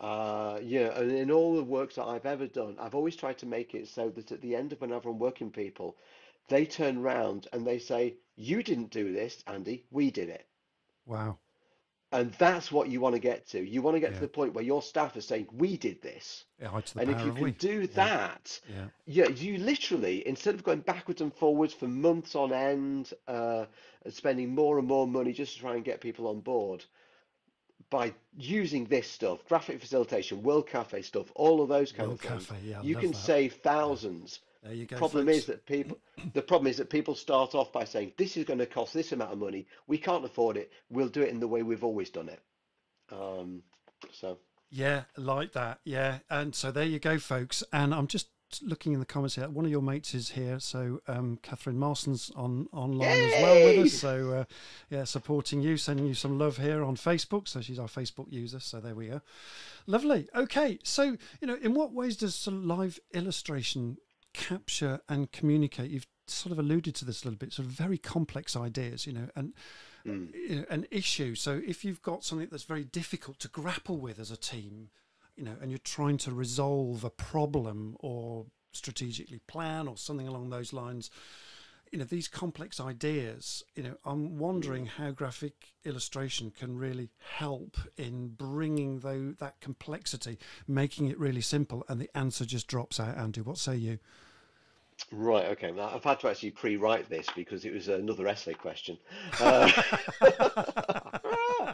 Uh, 0.00 0.60
know, 0.62 0.90
and 0.92 1.10
in 1.10 1.30
all 1.30 1.56
the 1.56 1.64
works 1.64 1.96
that 1.96 2.04
I've 2.06 2.26
ever 2.26 2.46
done, 2.46 2.76
I've 2.78 2.94
always 2.94 3.16
tried 3.16 3.38
to 3.38 3.46
make 3.46 3.74
it 3.74 3.88
so 3.88 4.10
that 4.10 4.30
at 4.32 4.40
the 4.40 4.54
end 4.54 4.72
of 4.72 4.80
whenever 4.80 5.08
I'm 5.10 5.18
working 5.18 5.48
with 5.48 5.56
people, 5.56 5.96
they 6.48 6.66
turn 6.66 7.02
round 7.02 7.48
and 7.52 7.66
they 7.66 7.78
say, 7.78 8.16
You 8.36 8.62
didn't 8.62 8.90
do 8.90 9.12
this, 9.12 9.42
Andy, 9.46 9.84
we 9.90 10.10
did 10.10 10.28
it. 10.28 10.46
wow. 11.06 11.38
And 12.10 12.32
that's 12.34 12.72
what 12.72 12.88
you 12.88 13.00
want 13.00 13.16
to 13.16 13.20
get 13.20 13.46
to. 13.48 13.60
You 13.62 13.82
want 13.82 13.96
to 13.96 14.00
get 14.00 14.14
to 14.14 14.20
the 14.20 14.28
point 14.28 14.54
where 14.54 14.64
your 14.64 14.80
staff 14.80 15.14
are 15.16 15.20
saying, 15.20 15.48
"We 15.52 15.76
did 15.76 16.00
this." 16.00 16.44
Yeah, 16.60 16.80
the 16.80 17.00
And 17.00 17.10
if 17.10 17.24
you 17.24 17.32
can 17.32 17.44
we. 17.44 17.52
do 17.52 17.86
Yeah. 17.86 17.86
that, 17.94 18.60
Yeah. 18.70 18.88
yeah, 19.06 19.28
you 19.28 19.58
literally, 19.58 20.26
instead 20.26 20.54
of 20.54 20.64
going 20.64 20.80
backwards 20.80 21.20
and 21.20 21.34
forwards 21.34 21.74
for 21.74 21.86
months 21.86 22.34
on 22.34 22.52
end, 22.52 23.12
uh, 23.26 23.66
and 24.04 24.14
spending 24.14 24.54
more 24.54 24.78
and 24.78 24.88
more 24.88 25.06
money 25.06 25.32
just 25.34 25.54
to 25.54 25.60
try 25.60 25.74
and 25.74 25.84
get 25.84 26.00
people 26.00 26.28
on 26.28 26.40
board, 26.40 26.84
by 27.90 28.14
using 28.36 28.84
this 28.86 29.08
stuff, 29.08 29.44
graphic 29.48 29.80
facilitation, 29.80 30.42
World 30.42 30.66
Cafe 30.66 31.02
stuff, 31.02 31.30
all 31.34 31.62
of 31.62 31.68
those 31.68 31.92
kind 31.92 32.08
World 32.08 32.20
of 32.24 32.30
things, 32.30 32.46
Cafe. 32.46 32.60
Yeah, 32.66 32.82
you 32.82 32.96
can 32.96 33.12
that. 33.12 33.16
save 33.16 33.54
thousands. 33.54 34.40
There 34.62 34.74
you 34.74 34.86
go, 34.86 34.96
Problem 34.96 35.26
folks. 35.26 35.38
is 35.38 35.46
that 35.46 35.66
people, 35.66 35.98
the 36.34 36.42
problem 36.42 36.66
is 36.68 36.76
that 36.78 36.90
people 36.90 37.14
start 37.14 37.54
off 37.54 37.72
by 37.72 37.84
saying, 37.84 38.12
"This 38.16 38.36
is 38.36 38.44
going 38.44 38.58
to 38.58 38.66
cost 38.66 38.92
this 38.92 39.12
amount 39.12 39.32
of 39.32 39.38
money. 39.38 39.66
We 39.86 39.98
can't 39.98 40.24
afford 40.24 40.56
it. 40.56 40.72
We'll 40.90 41.08
do 41.08 41.22
it 41.22 41.28
in 41.28 41.40
the 41.40 41.48
way 41.48 41.62
we've 41.62 41.84
always 41.84 42.10
done 42.10 42.28
it." 42.28 42.40
Um, 43.10 43.62
so. 44.12 44.38
Yeah, 44.70 45.04
like 45.16 45.52
that. 45.52 45.80
Yeah. 45.84 46.18
And 46.28 46.54
so 46.54 46.70
there 46.70 46.84
you 46.84 46.98
go, 46.98 47.18
folks. 47.18 47.62
And 47.72 47.94
I'm 47.94 48.06
just 48.06 48.28
looking 48.62 48.92
in 48.92 49.00
the 49.00 49.06
comments 49.06 49.34
here. 49.34 49.48
One 49.48 49.64
of 49.64 49.70
your 49.70 49.82
mates 49.82 50.14
is 50.14 50.30
here. 50.30 50.58
So 50.60 51.00
um, 51.06 51.38
Catherine 51.42 51.78
Marston's 51.78 52.30
on 52.34 52.68
online 52.72 53.08
as 53.08 53.42
well 53.42 53.64
with 53.64 53.86
us. 53.86 53.92
So 53.94 54.32
uh, 54.32 54.44
yeah, 54.90 55.04
supporting 55.04 55.60
you, 55.60 55.76
sending 55.76 56.06
you 56.06 56.14
some 56.14 56.38
love 56.38 56.56
here 56.58 56.82
on 56.82 56.96
Facebook. 56.96 57.48
So 57.48 57.60
she's 57.60 57.78
our 57.78 57.88
Facebook 57.88 58.32
user. 58.32 58.60
So 58.60 58.80
there 58.80 58.94
we 58.94 59.08
go. 59.08 59.20
Lovely. 59.86 60.28
Okay. 60.34 60.78
So, 60.82 61.16
you 61.40 61.46
know, 61.46 61.56
in 61.62 61.74
what 61.74 61.92
ways 61.92 62.16
does 62.16 62.34
sort 62.34 62.56
of 62.56 62.64
live 62.64 62.98
illustration 63.12 63.98
capture 64.34 65.00
and 65.08 65.30
communicate? 65.32 65.90
You've 65.90 66.06
sort 66.26 66.52
of 66.52 66.58
alluded 66.58 66.94
to 66.96 67.04
this 67.04 67.22
a 67.22 67.26
little 67.26 67.38
bit, 67.38 67.52
sort 67.52 67.66
of 67.66 67.72
very 67.72 67.98
complex 67.98 68.56
ideas, 68.56 69.06
you 69.06 69.12
know, 69.12 69.28
and 69.34 69.52
Mm. 70.06 70.32
you 70.32 70.56
know, 70.56 70.64
an 70.70 70.86
issue. 70.90 71.34
So 71.34 71.60
if 71.66 71.84
you've 71.84 72.02
got 72.02 72.24
something 72.24 72.48
that's 72.50 72.62
very 72.62 72.84
difficult 72.84 73.40
to 73.40 73.48
grapple 73.48 73.98
with 73.98 74.18
as 74.18 74.30
a 74.30 74.36
team, 74.36 74.90
you 75.38 75.44
know, 75.44 75.56
and 75.62 75.70
you're 75.70 75.78
trying 75.78 76.18
to 76.18 76.32
resolve 76.32 77.04
a 77.04 77.10
problem 77.10 77.96
or 78.00 78.46
strategically 78.72 79.40
plan 79.46 79.86
or 79.86 79.96
something 79.96 80.26
along 80.26 80.50
those 80.50 80.72
lines, 80.72 81.10
you 81.92 81.98
know, 81.98 82.04
these 82.04 82.28
complex 82.28 82.80
ideas, 82.80 83.62
you 83.74 83.82
know, 83.82 83.94
I'm 84.04 84.36
wondering 84.36 84.86
how 84.86 85.12
graphic 85.12 85.54
illustration 85.84 86.50
can 86.50 86.76
really 86.76 87.10
help 87.36 87.78
in 87.96 88.28
bringing 88.28 88.98
though 88.98 89.34
that 89.38 89.60
complexity, 89.60 90.38
making 90.66 91.08
it 91.08 91.18
really 91.18 91.40
simple, 91.40 91.84
and 91.88 92.00
the 92.00 92.10
answer 92.14 92.44
just 92.44 92.66
drops 92.66 93.00
out. 93.00 93.16
Andy, 93.16 93.40
what 93.40 93.58
say 93.58 93.76
you? 93.76 94.00
Right, 95.12 95.46
okay. 95.46 95.70
Now, 95.70 95.90
I've 95.94 96.04
had 96.04 96.20
to 96.20 96.28
actually 96.28 96.50
pre-write 96.50 97.08
this 97.08 97.26
because 97.34 97.64
it 97.64 97.72
was 97.72 97.88
another 97.88 98.26
essay 98.28 98.54
question. 98.54 98.98
Uh, 99.40 99.70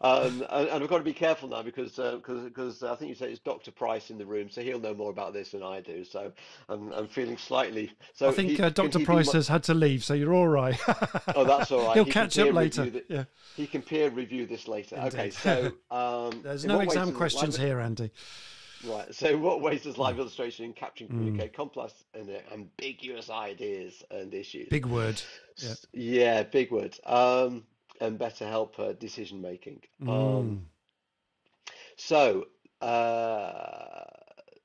um, 0.00 0.44
and, 0.50 0.68
and 0.68 0.82
I've 0.82 0.88
got 0.88 0.98
to 0.98 1.04
be 1.04 1.12
careful 1.12 1.48
now 1.48 1.62
because 1.62 1.98
uh, 1.98 2.16
because 2.16 2.44
because 2.44 2.82
I 2.82 2.96
think 2.96 3.08
you 3.08 3.14
said 3.14 3.30
it's 3.30 3.38
Dr. 3.40 3.70
Price 3.70 4.10
in 4.10 4.18
the 4.18 4.26
room, 4.26 4.50
so 4.50 4.60
he'll 4.62 4.80
know 4.80 4.94
more 4.94 5.10
about 5.10 5.32
this 5.32 5.52
than 5.52 5.62
I 5.62 5.80
do. 5.80 6.04
So 6.04 6.32
I'm 6.68 6.92
I'm 6.92 7.08
feeling 7.08 7.36
slightly. 7.36 7.92
So 8.14 8.28
I 8.28 8.32
think 8.32 8.50
he, 8.50 8.62
uh, 8.62 8.70
Dr. 8.70 9.04
Price 9.04 9.28
my- 9.28 9.38
has 9.38 9.48
had 9.48 9.62
to 9.64 9.74
leave, 9.74 10.04
so 10.04 10.14
you're 10.14 10.34
all 10.34 10.48
right. 10.48 10.78
Oh, 11.34 11.44
that's 11.44 11.70
all 11.70 11.86
right. 11.86 11.94
He'll 11.94 12.04
He 12.04 12.10
catch 12.10 12.38
up 12.38 12.52
later. 12.52 12.86
the- 12.86 13.04
Yeah. 13.08 13.24
He 13.56 13.66
can 13.66 13.82
peer 13.82 14.10
review 14.10 14.46
this 14.46 14.66
later. 14.66 14.96
Okay, 14.96 15.30
so 15.30 15.72
um, 15.90 16.40
There's 16.42 16.64
no 16.64 16.80
exam 16.80 17.12
questions 17.12 17.56
here, 17.56 17.80
Andy. 17.80 18.10
Right. 18.84 19.12
So, 19.14 19.36
what 19.36 19.60
ways 19.60 19.82
does 19.82 19.98
live 19.98 20.18
illustration 20.18 20.64
and 20.64 20.76
capture 20.76 21.04
and 21.04 21.12
Mm. 21.12 21.16
communicate 21.16 21.52
complex 21.52 21.92
and 22.14 22.30
uh, 22.30 22.38
ambiguous 22.52 23.28
ideas 23.28 24.04
and 24.10 24.32
issues? 24.32 24.68
Big 24.68 24.86
word. 24.86 25.20
Yeah. 25.56 25.74
Yeah, 25.92 26.42
big 26.44 26.70
word. 26.70 26.98
Um, 27.04 27.66
and 28.00 28.18
better 28.18 28.46
help 28.46 28.78
uh, 28.78 28.92
decision 28.92 29.40
making. 29.40 29.82
Um, 30.02 30.08
Mm. 30.08 30.60
so, 31.96 32.46
uh, 32.80 34.04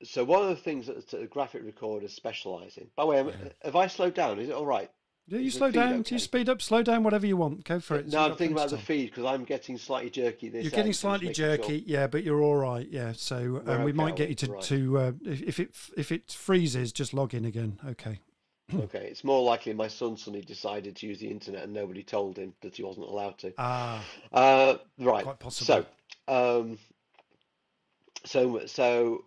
so 0.04 0.22
one 0.24 0.42
of 0.42 0.48
the 0.48 0.56
things 0.62 0.86
that 0.86 1.08
the 1.08 1.26
graphic 1.26 1.62
recorders 1.64 2.12
specialize 2.12 2.76
in. 2.76 2.88
By 2.94 3.02
the 3.02 3.06
way, 3.08 3.16
Yeah. 3.26 3.48
have 3.64 3.76
I 3.76 3.88
slowed 3.88 4.14
down? 4.14 4.38
Is 4.38 4.48
it 4.48 4.54
all 4.54 4.66
right? 4.66 4.90
Yeah, 5.26 5.38
you 5.38 5.46
Is 5.46 5.54
slow 5.54 5.70
down, 5.70 6.00
okay? 6.00 6.16
you 6.16 6.18
speed 6.18 6.50
up, 6.50 6.60
slow 6.60 6.82
down, 6.82 7.02
whatever 7.02 7.26
you 7.26 7.38
want. 7.38 7.64
Go 7.64 7.80
for 7.80 7.96
it. 7.96 8.08
No, 8.08 8.24
You've 8.24 8.32
I'm 8.32 8.36
thinking 8.38 8.56
about 8.56 8.68
the 8.68 8.76
feed 8.78 9.06
because 9.06 9.24
I'm 9.24 9.44
getting 9.44 9.78
slightly 9.78 10.10
jerky 10.10 10.50
this 10.50 10.64
You're 10.64 10.70
getting 10.70 10.92
slightly 10.92 11.28
making 11.28 11.44
sure- 11.44 11.56
jerky, 11.56 11.82
yeah, 11.86 12.06
but 12.06 12.24
you're 12.24 12.42
all 12.42 12.56
right, 12.56 12.86
yeah. 12.90 13.12
So 13.16 13.62
um, 13.66 13.84
we 13.84 13.90
okay, 13.90 13.96
might 13.96 14.16
get 14.16 14.28
you 14.28 14.34
to 14.34 14.52
Right. 14.52 14.62
to 14.64 14.98
uh, 14.98 15.12
if, 15.24 15.40
if 15.42 15.60
it 15.60 15.74
if 15.96 16.12
it 16.12 16.30
freezes, 16.30 16.92
just 16.92 17.14
log 17.14 17.32
in 17.32 17.44
again. 17.46 17.78
Okay. 17.88 18.20
Okay, 18.74 19.06
it's 19.10 19.24
more 19.24 19.42
likely 19.42 19.74
my 19.74 19.88
son 19.88 20.16
suddenly 20.16 20.40
decided 20.44 20.96
to 20.96 21.06
use 21.06 21.18
the 21.20 21.30
internet 21.30 21.64
and 21.64 21.72
nobody 21.74 22.02
told 22.02 22.38
him 22.38 22.54
that 22.62 22.74
he 22.76 22.82
wasn't 22.82 23.06
allowed 23.06 23.36
to. 23.38 23.52
Ah, 23.58 24.02
Uh, 24.32 24.76
right. 24.98 25.22
quite 25.22 25.38
possible. 25.38 25.84
So, 26.28 26.30
um, 26.60 26.78
so, 28.24 28.64
so, 28.64 29.24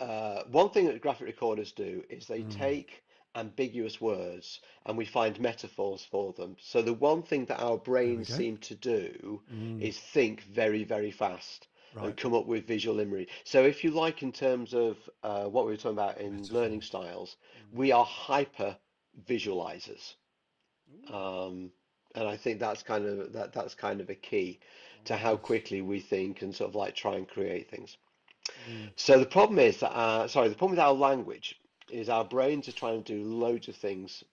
uh, 0.00 0.42
one 0.50 0.70
thing 0.70 0.86
that 0.86 1.00
graphic 1.00 1.28
recorders 1.28 1.70
do 1.70 2.02
is 2.10 2.26
they 2.26 2.40
Mm. 2.42 2.56
take 2.56 3.04
ambiguous 3.34 4.00
words 4.00 4.60
and 4.86 4.96
we 4.96 5.04
find 5.04 5.38
metaphors 5.40 6.04
for 6.04 6.32
them. 6.32 6.56
So 6.60 6.82
the 6.82 6.94
one 6.94 7.22
thing 7.22 7.46
that 7.46 7.60
our 7.60 7.76
brains 7.78 8.28
seem 8.28 8.58
to 8.58 8.74
do 8.74 9.42
Mm, 9.52 9.80
is 9.82 9.98
think 9.98 10.42
very, 10.42 10.84
very 10.84 11.10
fast 11.10 11.68
and 12.00 12.16
come 12.16 12.34
up 12.34 12.46
with 12.46 12.66
visual 12.66 13.00
imagery. 13.00 13.28
So 13.44 13.64
if 13.64 13.84
you 13.84 13.90
like, 13.90 14.22
in 14.22 14.32
terms 14.32 14.74
of 14.74 14.96
uh, 15.22 15.44
what 15.46 15.66
we 15.66 15.72
were 15.72 15.76
talking 15.76 15.98
about 15.98 16.18
in 16.18 16.46
learning 16.48 16.82
styles, 16.82 17.36
Mm. 17.72 17.76
we 17.76 17.92
are 17.92 18.04
hyper 18.04 18.76
visualizers. 19.26 20.14
Um, 21.12 21.72
and 22.14 22.28
I 22.28 22.36
think 22.36 22.60
that's 22.60 22.82
kind 22.82 23.04
of 23.06 23.32
that 23.32 23.52
that's 23.52 23.74
kind 23.74 24.00
of 24.00 24.10
a 24.10 24.14
key 24.14 24.60
to 25.04 25.16
how 25.16 25.36
quickly 25.36 25.80
we 25.82 26.00
think 26.00 26.42
and 26.42 26.54
sort 26.54 26.70
of 26.70 26.74
like 26.74 26.94
try 26.94 27.16
and 27.16 27.28
create 27.28 27.68
things. 27.70 27.96
Mm. 28.68 28.90
So 28.96 29.18
the 29.18 29.26
problem 29.26 29.58
is 29.58 29.80
that 29.80 29.90
our, 29.92 30.28
sorry, 30.28 30.48
the 30.48 30.54
problem 30.54 30.72
with 30.72 30.80
our 30.80 30.92
language 30.94 31.58
is 31.90 32.08
our 32.08 32.24
brains 32.24 32.68
are 32.68 32.72
trying 32.72 33.02
to 33.04 33.14
do 33.14 33.24
loads 33.24 33.68
of 33.68 33.76
things 33.76 34.24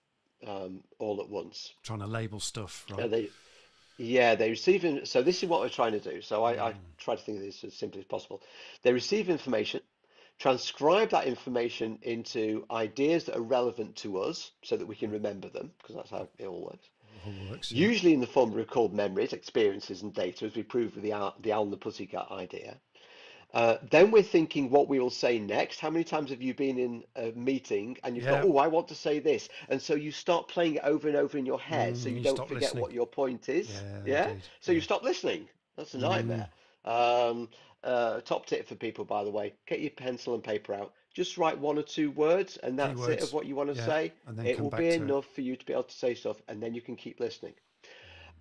um, 0.46 0.84
all 1.00 1.22
at 1.22 1.30
once. 1.30 1.74
Trying 1.84 2.00
to 2.00 2.08
label 2.08 2.40
stuff, 2.40 2.86
right? 2.92 3.10
they, 3.10 3.30
yeah, 3.98 4.36
they 4.36 4.50
receive 4.50 4.84
in, 4.86 5.06
so 5.06 5.22
this 5.22 5.42
is 5.42 5.50
what 5.50 5.62
we're 5.62 5.70
trying 5.70 5.94
to 5.94 6.00
do. 6.00 6.22
So 6.22 6.44
I, 6.44 6.70
I 6.70 6.72
Mm. 6.74 6.78
try 6.98 7.16
to 7.16 7.22
think 7.22 7.38
of 7.40 7.44
this 7.44 7.64
as 7.64 7.74
simply 7.74 8.02
as 8.02 8.06
possible. 8.06 8.42
They 8.84 8.92
receive 8.94 9.30
information, 9.30 9.82
transcribe 10.40 11.10
that 11.12 11.28
information 11.28 11.98
into 12.02 12.66
ideas 12.72 13.26
that 13.26 13.38
are 13.38 13.42
relevant 13.42 13.96
to 13.98 14.20
us 14.20 14.52
so 14.64 14.76
that 14.78 14.86
we 14.86 14.96
can 14.96 15.12
remember 15.12 15.50
them, 15.50 15.72
because 15.78 15.96
that's 15.96 16.10
how 16.10 16.28
it 16.38 16.46
all 16.46 16.62
works. 16.66 16.90
It 17.16 17.26
all 17.26 17.50
works. 17.50 17.72
yeah. 17.72 17.88
Usually 17.88 18.14
in 18.14 18.20
the 18.20 18.28
form 18.28 18.52
of 18.52 18.56
recalled 18.58 18.94
memories, 18.94 19.34
experiences, 19.34 20.02
and 20.02 20.14
data, 20.14 20.46
as 20.46 20.56
we 20.56 20.64
proved 20.64 20.96
with 20.96 21.04
the 21.04 21.34
the 21.42 21.54
owl 21.54 21.64
and 21.64 21.74
the 21.74 21.78
pussycat 21.78 22.28
idea. 22.32 22.80
Uh, 23.56 23.78
then 23.90 24.12
we're 24.12 24.22
thinking 24.24 24.70
what 24.70 24.90
we 24.90 25.00
will 25.00 25.10
say 25.10 25.40
next. 25.40 25.80
How 25.80 25.90
many 25.90 26.04
times 26.04 26.30
have 26.32 26.42
you 26.44 26.54
been 26.54 26.78
in 26.78 27.06
a 27.16 27.32
meeting 27.32 27.98
and 28.04 28.16
you 28.16 28.22
Yeah. 28.22 28.30
thought, 28.30 28.44
oh, 28.44 28.58
I 28.58 28.68
want 28.68 28.88
to 28.90 28.96
say 28.96 29.20
this? 29.20 29.50
And 29.70 29.82
so 29.82 29.96
you 29.96 30.12
start 30.12 30.50
playing 30.50 30.76
it 30.76 30.84
over 30.84 31.08
and 31.08 31.18
over 31.18 31.38
in 31.38 31.46
your 31.46 31.60
head 31.60 31.98
so 31.98 32.10
Mm, 32.10 32.14
you 32.14 32.20
you 32.20 32.22
don't 32.22 32.46
forget 32.48 32.76
listening. 32.76 32.84
what 32.84 32.94
your 32.94 33.08
point 33.08 33.50
is. 33.50 33.84
Yeah, 34.06 34.06
Yeah? 34.06 34.34
So 34.60 34.74
you 34.74 34.82
stop 34.82 35.04
listening. 35.04 35.50
That's 35.78 35.96
a 35.96 36.00
Mm. 36.00 36.00
nightmare. 36.00 36.50
Um, 36.86 37.50
uh, 37.84 38.22
top 38.22 38.46
tip 38.46 38.68
for 38.68 38.76
people, 38.76 39.06
by 39.06 39.24
the 39.24 39.32
way, 39.32 39.54
get 39.68 39.80
your 39.80 39.92
pencil 39.92 40.34
and 40.36 40.44
paper 40.44 40.74
out. 40.74 40.94
Just 41.14 41.38
write 41.38 41.58
one 41.58 41.78
or 41.78 41.84
two 41.84 42.12
words, 42.12 42.58
and 42.58 42.78
that's 42.78 43.08
it 43.08 43.22
of 43.22 43.32
what 43.34 43.46
you 43.46 43.56
want 43.56 43.70
to 43.70 43.76
Yeah, 43.76 43.82
say. 43.82 44.14
and 44.28 44.38
then 44.38 44.50
It 44.50 44.60
will 44.60 44.72
be 44.72 44.90
to 44.90 45.04
it. 45.04 45.04
enough 45.06 45.26
for 45.34 45.42
you 45.42 45.56
to 45.56 45.66
be 45.66 45.74
able 45.74 45.84
to 45.84 45.96
say 45.96 46.14
stuff, 46.14 46.42
and 46.50 46.62
then 46.62 46.74
you 46.74 46.82
can 46.82 46.96
keep 46.96 47.20
listening. 47.20 47.54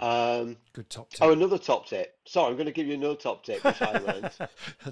Um, 0.00 0.56
Good 0.72 0.90
top 0.90 1.10
tip. 1.10 1.22
oh, 1.22 1.32
another 1.32 1.58
top 1.58 1.86
tip. 1.86 2.14
Sorry, 2.26 2.48
I'm 2.50 2.54
going 2.54 2.66
to 2.66 2.72
give 2.72 2.86
you 2.86 2.94
another 2.94 3.14
top 3.16 3.44
tip, 3.44 3.62
which 3.64 3.80
I 3.80 3.98
learned. 3.98 4.30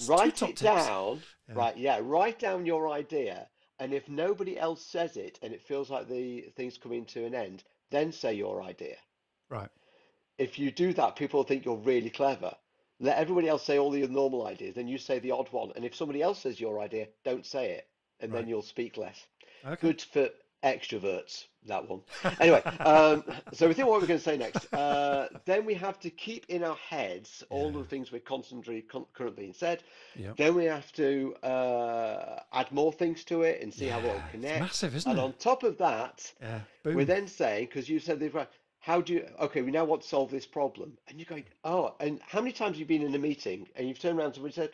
Write 0.09 0.43
it 0.43 0.49
tips. 0.49 0.61
down. 0.63 1.21
Yeah. 1.49 1.55
Right, 1.55 1.77
yeah, 1.77 2.01
write 2.03 2.39
down 2.39 2.65
your 2.67 2.89
idea, 2.91 3.49
and 3.81 3.93
if 3.93 4.09
nobody 4.09 4.59
else 4.59 4.85
says 4.87 5.17
it 5.17 5.39
and 5.43 5.53
it 5.53 5.63
feels 5.63 5.91
like 5.91 6.09
the 6.09 6.43
thing's 6.57 6.79
coming 6.79 7.05
to 7.07 7.25
an 7.25 7.35
end, 7.35 7.65
then 7.91 8.13
say 8.13 8.35
your 8.35 8.63
idea. 8.63 8.97
Right. 9.51 9.69
If 10.39 10.59
you 10.59 10.71
do 10.71 10.93
that, 10.95 11.17
people 11.17 11.43
think 11.45 11.65
you're 11.65 11.77
really 11.77 12.11
clever. 12.11 12.55
Let 13.01 13.19
everybody 13.19 13.49
else 13.49 13.65
say 13.65 13.79
all 13.79 13.91
the 13.91 14.07
normal 14.07 14.47
ideas, 14.47 14.77
then 14.77 14.87
you 14.89 14.97
say 14.99 15.19
the 15.19 15.33
odd 15.33 15.49
one. 15.51 15.73
And 15.75 15.85
if 15.85 15.95
somebody 15.97 16.23
else 16.23 16.41
says 16.41 16.61
your 16.61 16.81
idea, 16.81 17.09
don't 17.25 17.45
say 17.45 17.73
it, 17.73 17.89
and 18.21 18.33
then 18.33 18.47
you'll 18.49 18.63
speak 18.63 18.97
less. 18.97 19.27
Okay. 19.67 19.81
Good 19.81 20.01
for 20.03 20.29
extroverts, 20.63 21.47
that 21.67 21.89
one. 21.89 22.01
Anyway, 22.41 22.63
um, 22.81 23.25
so 23.53 23.69
we 23.69 23.75
think 23.75 23.89
what 23.89 24.01
we're 24.01 24.07
going 24.07 24.19
to 24.19 24.25
say 24.25 24.37
next. 24.37 24.73
Uh, 24.73 25.29
then 25.45 25.65
we 25.65 25.75
have 25.75 25.99
to 26.01 26.11
keep 26.11 26.47
in 26.49 26.63
our 26.65 26.77
heads 26.77 27.43
all 27.51 27.73
Yeah. 27.73 27.79
the 27.79 27.85
things 27.85 28.13
we're 28.13 28.21
constantly 28.21 28.83
con 28.83 29.07
currently 29.13 29.43
being 29.43 29.53
said. 29.55 29.83
Yep. 30.17 30.37
Then 30.37 30.55
we 30.55 30.65
have 30.65 30.93
to 30.93 31.35
uh, 31.43 32.41
add 32.53 32.71
more 32.73 32.93
things 32.93 33.25
to 33.25 33.43
it 33.43 33.63
and 33.63 33.73
see 33.73 33.87
how 33.89 33.99
it 33.99 34.07
all 34.07 34.15
Yeah, 34.15 34.29
connects. 34.31 34.61
massive, 34.61 34.97
isn't 34.97 35.11
And 35.11 35.19
it? 35.19 35.23
on 35.23 35.33
top 35.35 35.63
of 35.63 35.79
that, 35.79 36.33
Yeah. 36.41 36.61
we're 36.85 37.05
then 37.05 37.27
saying, 37.29 37.67
because 37.67 37.89
you 37.89 37.99
said 37.99 38.21
they've 38.21 38.37
how 38.81 39.01
do 39.01 39.13
you, 39.13 39.25
okay, 39.41 39.63
we 39.63 39.71
now 39.71 39.85
want 39.85 40.03
to 40.03 40.09
solve 40.09 40.31
this 40.33 40.45
problem. 40.45 40.99
And 41.07 41.17
you're 41.19 41.27
going, 41.27 41.45
oh, 41.63 41.95
and 42.01 42.21
how 42.27 42.41
many 42.41 42.51
times 42.51 42.71
have 42.73 42.81
you 42.81 42.87
been 42.87 43.03
in 43.07 43.15
a 43.15 43.19
meeting 43.19 43.69
and 43.77 43.87
you've 43.89 44.01
turned 44.01 44.19
around 44.19 44.33
to 44.33 44.45
and 44.45 44.53
said, 44.53 44.71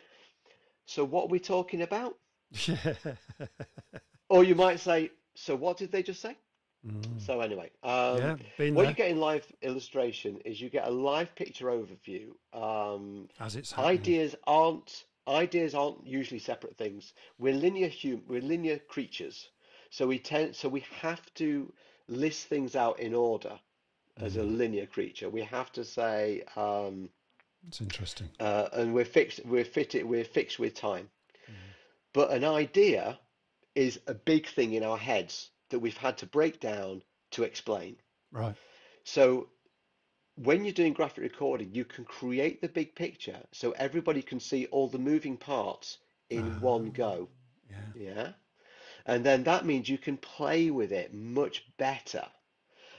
so 0.87 1.03
what 1.05 1.25
are 1.25 1.27
we 1.27 1.39
talking 1.39 1.81
about? 1.83 2.15
Yeah. 2.67 2.95
Or 4.29 4.43
you 4.43 4.53
might 4.55 4.79
say, 4.79 5.09
so 5.39 5.55
what 5.55 5.77
did 5.77 5.91
they 5.91 6.03
just 6.03 6.21
say? 6.21 6.35
Mm. 6.85 7.19
So 7.19 7.41
anyway, 7.41 7.71
um, 7.83 8.39
been 8.57 8.73
what 8.73 8.87
you 8.87 8.93
get 8.93 9.09
in 9.11 9.19
live 9.19 9.45
illustration 9.61 10.39
is 10.45 10.61
you 10.61 10.69
get 10.69 10.87
a 10.87 10.91
live 10.91 11.33
picture 11.35 11.67
overview. 11.67 12.31
Um, 12.53 13.27
as 13.39 13.55
it's 13.55 13.71
happening. 13.71 13.99
ideas 13.99 14.35
aren't 14.47 15.05
ideas 15.27 15.75
aren't 15.75 16.05
usually 16.07 16.39
separate 16.39 16.75
things. 16.77 17.13
We're 17.37 17.53
linear 17.53 17.89
hum 18.01 18.23
we're 18.27 18.41
linear 18.41 18.79
creatures, 18.79 19.49
so 19.89 20.07
we 20.07 20.19
tend 20.19 20.55
so 20.55 20.69
we 20.69 20.83
have 21.01 21.21
to 21.35 21.71
list 22.07 22.47
things 22.47 22.75
out 22.75 22.99
in 22.99 23.13
order 23.13 23.59
as 24.17 24.35
a 24.37 24.41
Mm. 24.41 24.57
linear 24.57 24.85
creature. 24.87 25.29
We 25.29 25.43
have 25.43 25.71
to 25.73 25.83
say, 25.83 26.43
um, 26.55 27.09
It's 27.67 27.81
interesting. 27.81 28.29
uh, 28.39 28.69
and 28.73 28.93
we're 28.93 29.05
fixed 29.17 29.45
we're 29.45 29.65
fitted 29.77 30.05
we're 30.05 30.25
fixed 30.37 30.59
with 30.59 30.73
time. 30.75 31.09
Mm. 31.49 31.53
But 32.13 32.31
an 32.31 32.43
idea 32.45 33.19
is 33.79 33.99
a 34.07 34.13
big 34.13 34.45
thing 34.45 34.73
in 34.73 34.83
our 34.83 34.97
heads 34.97 35.51
that 35.69 35.79
we've 35.79 35.95
had 35.97 36.17
to 36.17 36.25
break 36.25 36.59
down 36.59 37.01
to 37.31 37.43
explain. 37.43 37.95
Right. 38.31 38.55
So 39.05 39.47
when 40.35 40.65
you're 40.65 40.73
doing 40.73 40.93
graphic 40.93 41.23
recording, 41.23 41.73
you 41.73 41.85
can 41.85 42.03
create 42.03 42.61
the 42.61 42.67
big 42.67 42.93
picture 42.93 43.39
so 43.53 43.71
everybody 43.71 44.21
can 44.21 44.39
see 44.39 44.65
all 44.65 44.89
the 44.89 44.99
moving 44.99 45.37
parts 45.37 45.97
in 46.29 46.59
one 46.59 46.87
Ah, 46.89 46.97
go. 46.97 47.29
yeah. 47.69 47.91
Yeah. 47.95 48.31
And 49.05 49.25
then 49.25 49.43
that 49.43 49.65
means 49.65 49.87
you 49.87 49.97
can 49.97 50.17
play 50.17 50.71
with 50.71 50.91
it 50.91 51.13
much 51.13 51.63
better. 51.77 52.25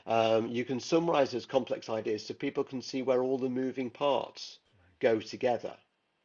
Um, 0.07 0.49
you 0.49 0.65
can 0.65 0.81
summarize 0.81 1.31
those 1.31 1.47
complex 1.47 1.91
ideas 1.91 2.27
so 2.27 2.35
people 2.35 2.65
can 2.65 2.81
see 2.81 3.03
where 3.03 3.23
all 3.23 3.39
the 3.39 3.51
moving 3.51 3.91
parts 3.91 4.59
go 4.99 5.21
together. 5.21 5.77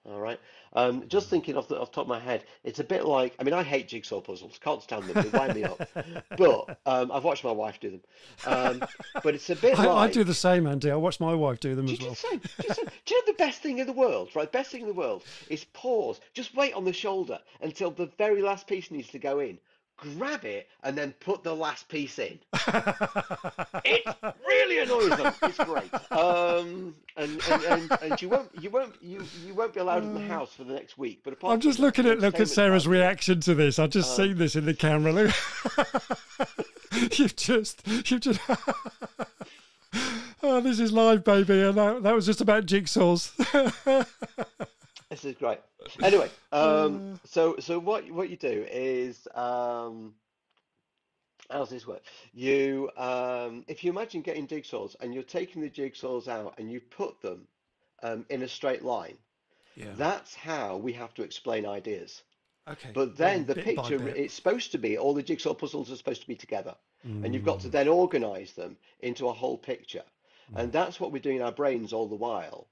All 0.08 0.20
right. 0.20 0.40
Um, 0.74 1.08
just 1.08 1.30
thinking 1.30 1.58
off 1.58 1.68
the 1.68 1.80
off 1.80 1.90
the 1.92 1.96
top 1.96 2.04
of 2.04 2.10
my 2.10 2.20
head, 2.20 2.44
it's 2.64 2.80
a 2.80 2.84
bit 2.84 3.06
like, 3.06 3.34
I 3.40 3.44
mean, 3.44 3.54
I 3.54 3.64
hate 3.64 3.88
jigsaw 3.88 4.22
puzzles, 4.22 4.60
can't 4.62 4.82
stand 4.82 5.06
them, 5.06 5.24
they 5.24 5.38
wind 5.38 5.56
me 5.56 5.64
up. 5.64 5.82
But 6.38 6.78
um, 6.86 7.12
I've 7.12 7.24
watched 7.24 7.44
my 7.44 7.52
wife 7.52 7.80
do 7.80 7.92
them. 7.92 8.02
Um, 8.46 8.84
but 9.24 9.36
it's 9.36 9.50
a 9.50 9.56
bit 9.56 9.80
I, 9.80 9.90
I 9.90 10.12
do 10.12 10.24
the 10.24 10.34
same, 10.34 10.68
Andy. 10.68 10.92
I 10.92 10.96
watch 10.96 11.20
my 11.20 11.34
wife 11.34 11.60
do 11.60 11.76
them 11.76 11.86
do 11.86 11.94
as 11.94 12.02
well. 12.02 12.16
say, 12.16 12.40
say, 12.60 12.84
do 13.06 13.16
you 13.16 13.22
know 13.22 13.32
the 13.32 13.38
best 13.38 13.62
thing 13.62 13.80
in 13.80 13.88
the 13.88 13.94
world, 13.94 14.30
right? 14.36 14.52
Best 14.52 14.72
thing 14.72 14.82
in 14.82 14.88
the 14.88 14.94
world 14.94 15.24
is 15.50 15.64
pause. 15.74 16.20
Just 16.34 16.56
wait 16.56 16.74
on 16.74 16.84
the 16.84 16.94
shoulder 16.94 17.40
until 17.62 17.90
the 17.90 18.08
very 18.18 18.42
last 18.42 18.68
piece 18.68 18.92
needs 18.92 19.08
to 19.10 19.20
go 19.20 19.40
in. 19.40 19.58
Grab 19.98 20.44
it 20.44 20.68
and 20.84 20.98
then 20.98 21.14
put 21.20 21.44
the 21.44 21.56
last 21.56 21.88
piece 21.90 22.20
in. 22.20 22.40
It 23.88 24.04
really 24.48 24.80
annoys 24.80 25.10
them. 25.18 25.34
It's 25.44 25.58
great. 25.58 25.94
Um, 26.12 26.96
and, 27.18 27.40
and, 27.52 27.64
and, 27.64 27.92
and 28.02 28.22
you 28.22 28.30
won't 28.30 28.50
you 28.60 28.70
won't 28.70 28.96
you 29.02 29.24
you 29.46 29.54
won't 29.54 29.74
be 29.74 29.80
allowed 29.80 30.04
in 30.04 30.14
the 30.14 30.22
house 30.22 30.54
for 30.54 30.64
the 30.64 30.74
next 30.74 30.98
week. 30.98 31.22
But 31.24 31.34
apart 31.34 31.54
I'm 31.54 31.60
just 31.60 31.78
looking 31.80 32.06
at 32.08 32.20
look 32.20 32.40
at 32.40 32.50
Sarah's 32.50 32.88
reaction 32.88 33.40
to 33.42 33.54
this. 33.54 33.78
I've 33.80 33.92
just 33.92 34.18
Um, 34.20 34.26
seen 34.28 34.38
this 34.38 34.56
in 34.56 34.66
the 34.66 34.74
camera. 34.74 35.14
You've 37.18 37.36
just 37.36 37.82
you've 38.10 38.22
just 38.22 38.40
Oh, 40.44 40.62
this 40.62 40.80
is 40.80 40.92
live, 40.92 41.24
baby, 41.24 41.62
and 41.62 41.78
that, 41.78 42.04
that 42.04 42.14
was 42.14 42.26
just 42.26 42.42
about 42.42 42.66
jigsaws. 42.66 43.32
This 45.16 45.24
is 45.24 45.36
great. 45.36 45.60
Anyway, 46.04 46.30
um, 46.52 47.18
so 47.26 47.56
so 47.60 47.80
what 47.80 48.12
what 48.12 48.30
you 48.30 48.36
do 48.36 48.68
is 48.70 49.26
um, 49.34 50.14
how 51.50 51.60
does 51.60 51.70
this 51.70 51.88
work? 51.88 52.02
You 52.34 52.90
um, 52.98 53.64
if 53.70 53.86
you 53.86 53.92
imagine 53.92 54.22
getting 54.22 54.46
jigsaws 54.46 54.98
and 55.00 55.14
you're 55.14 55.24
taking 55.24 55.62
the 55.62 55.70
jigsaws 55.70 56.28
out 56.28 56.56
and 56.58 56.70
you 56.70 56.82
put 56.82 57.22
them 57.22 57.48
um, 58.04 58.26
in 58.30 58.44
a 58.44 58.48
straight 58.50 58.84
line, 58.84 59.18
yeah. 59.76 59.92
that's 59.96 60.36
how 60.36 60.76
we 60.76 60.92
have 60.92 61.14
to 61.14 61.24
explain 61.24 61.66
ideas. 61.66 62.24
Okay. 62.68 62.90
But 62.94 63.16
then 63.16 63.46
the 63.46 63.56
picture, 63.56 64.06
it's 64.10 64.34
supposed 64.34 64.74
to 64.74 64.78
be 64.78 64.98
all 64.98 65.14
the 65.14 65.24
jigsaw 65.24 65.54
puzzles 65.54 65.90
are 65.90 65.96
supposed 65.96 66.24
to 66.24 66.28
be 66.28 66.36
together, 66.36 66.76
and 67.24 67.34
you've 67.34 67.46
got 67.46 67.62
to 67.62 67.70
Mm, 67.70 67.72
then 67.72 67.88
organize 67.88 68.52
them 68.52 68.76
into 69.00 69.30
a 69.30 69.34
whole 69.34 69.58
picture. 69.58 70.04
mm. 70.52 70.60
And 70.60 70.74
that's 70.74 71.00
what 71.00 71.14
we're 71.14 71.22
doing 71.22 71.38
in 71.38 71.42
our 71.42 71.54
brains 71.54 71.94
all 71.94 72.10
the 72.10 72.16
while. 72.16 72.68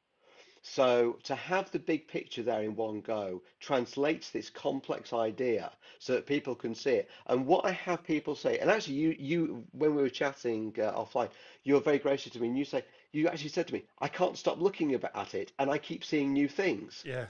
So 0.65 1.19
to 1.23 1.35
have 1.35 1.69
the 1.71 1.79
big 1.79 2.07
picture 2.07 2.41
there 2.41 2.63
in 2.63 2.77
one 2.77 3.01
go 3.01 3.41
translates 3.59 4.29
this 4.29 4.49
complex 4.49 5.11
idea 5.11 5.73
so 5.99 6.13
that 6.13 6.25
people 6.25 6.55
can 6.55 6.73
see 6.73 6.91
it. 6.91 7.09
And 7.27 7.45
what 7.45 7.65
I 7.65 7.71
have 7.71 8.01
people 8.05 8.33
say, 8.33 8.59
and 8.59 8.71
actually 8.71 8.95
you 8.95 9.15
you 9.19 9.65
when 9.73 9.93
we 9.93 10.01
were 10.01 10.09
chatting 10.09 10.73
uh, 10.79 10.93
offline, 10.93 11.29
you 11.63 11.73
were 11.73 11.81
very 11.81 11.99
gracious 11.99 12.31
to 12.31 12.41
me, 12.41 12.47
and 12.47 12.57
you 12.57 12.63
say 12.63 12.85
you 13.11 13.27
actually 13.27 13.49
said 13.49 13.67
to 13.67 13.73
me, 13.73 13.83
I 13.99 14.07
can't 14.07 14.37
stop 14.37 14.61
looking 14.61 14.93
at 14.93 15.35
it, 15.35 15.51
and 15.59 15.69
I 15.69 15.77
keep 15.77 16.05
seeing 16.05 16.31
new 16.31 16.47
things. 16.47 17.03
Yeah. 17.05 17.25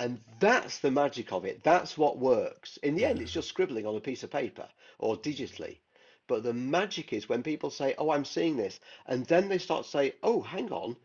And 0.00 0.20
that's 0.40 0.80
the 0.80 0.90
magic 0.90 1.32
of 1.32 1.44
it. 1.44 1.62
That's 1.62 1.96
what 1.96 2.18
works. 2.18 2.78
In 2.78 2.96
the 2.96 3.04
end, 3.04 3.22
it's 3.22 3.30
just 3.30 3.48
scribbling 3.48 3.86
on 3.86 3.94
a 3.94 4.00
piece 4.00 4.24
of 4.24 4.30
paper 4.30 4.68
or 4.98 5.16
digitally. 5.16 5.78
But 6.26 6.42
the 6.42 6.52
magic 6.52 7.12
is 7.12 7.28
when 7.28 7.44
people 7.44 7.70
say, 7.70 7.94
Oh, 7.96 8.10
I'm 8.10 8.24
seeing 8.24 8.56
this. 8.56 8.80
And 9.06 9.24
then 9.26 9.48
they 9.48 9.58
start 9.58 9.84
to 9.84 9.90
say, 9.90 10.14
Oh, 10.22 10.40
hang 10.40 10.72
on, 10.72 10.96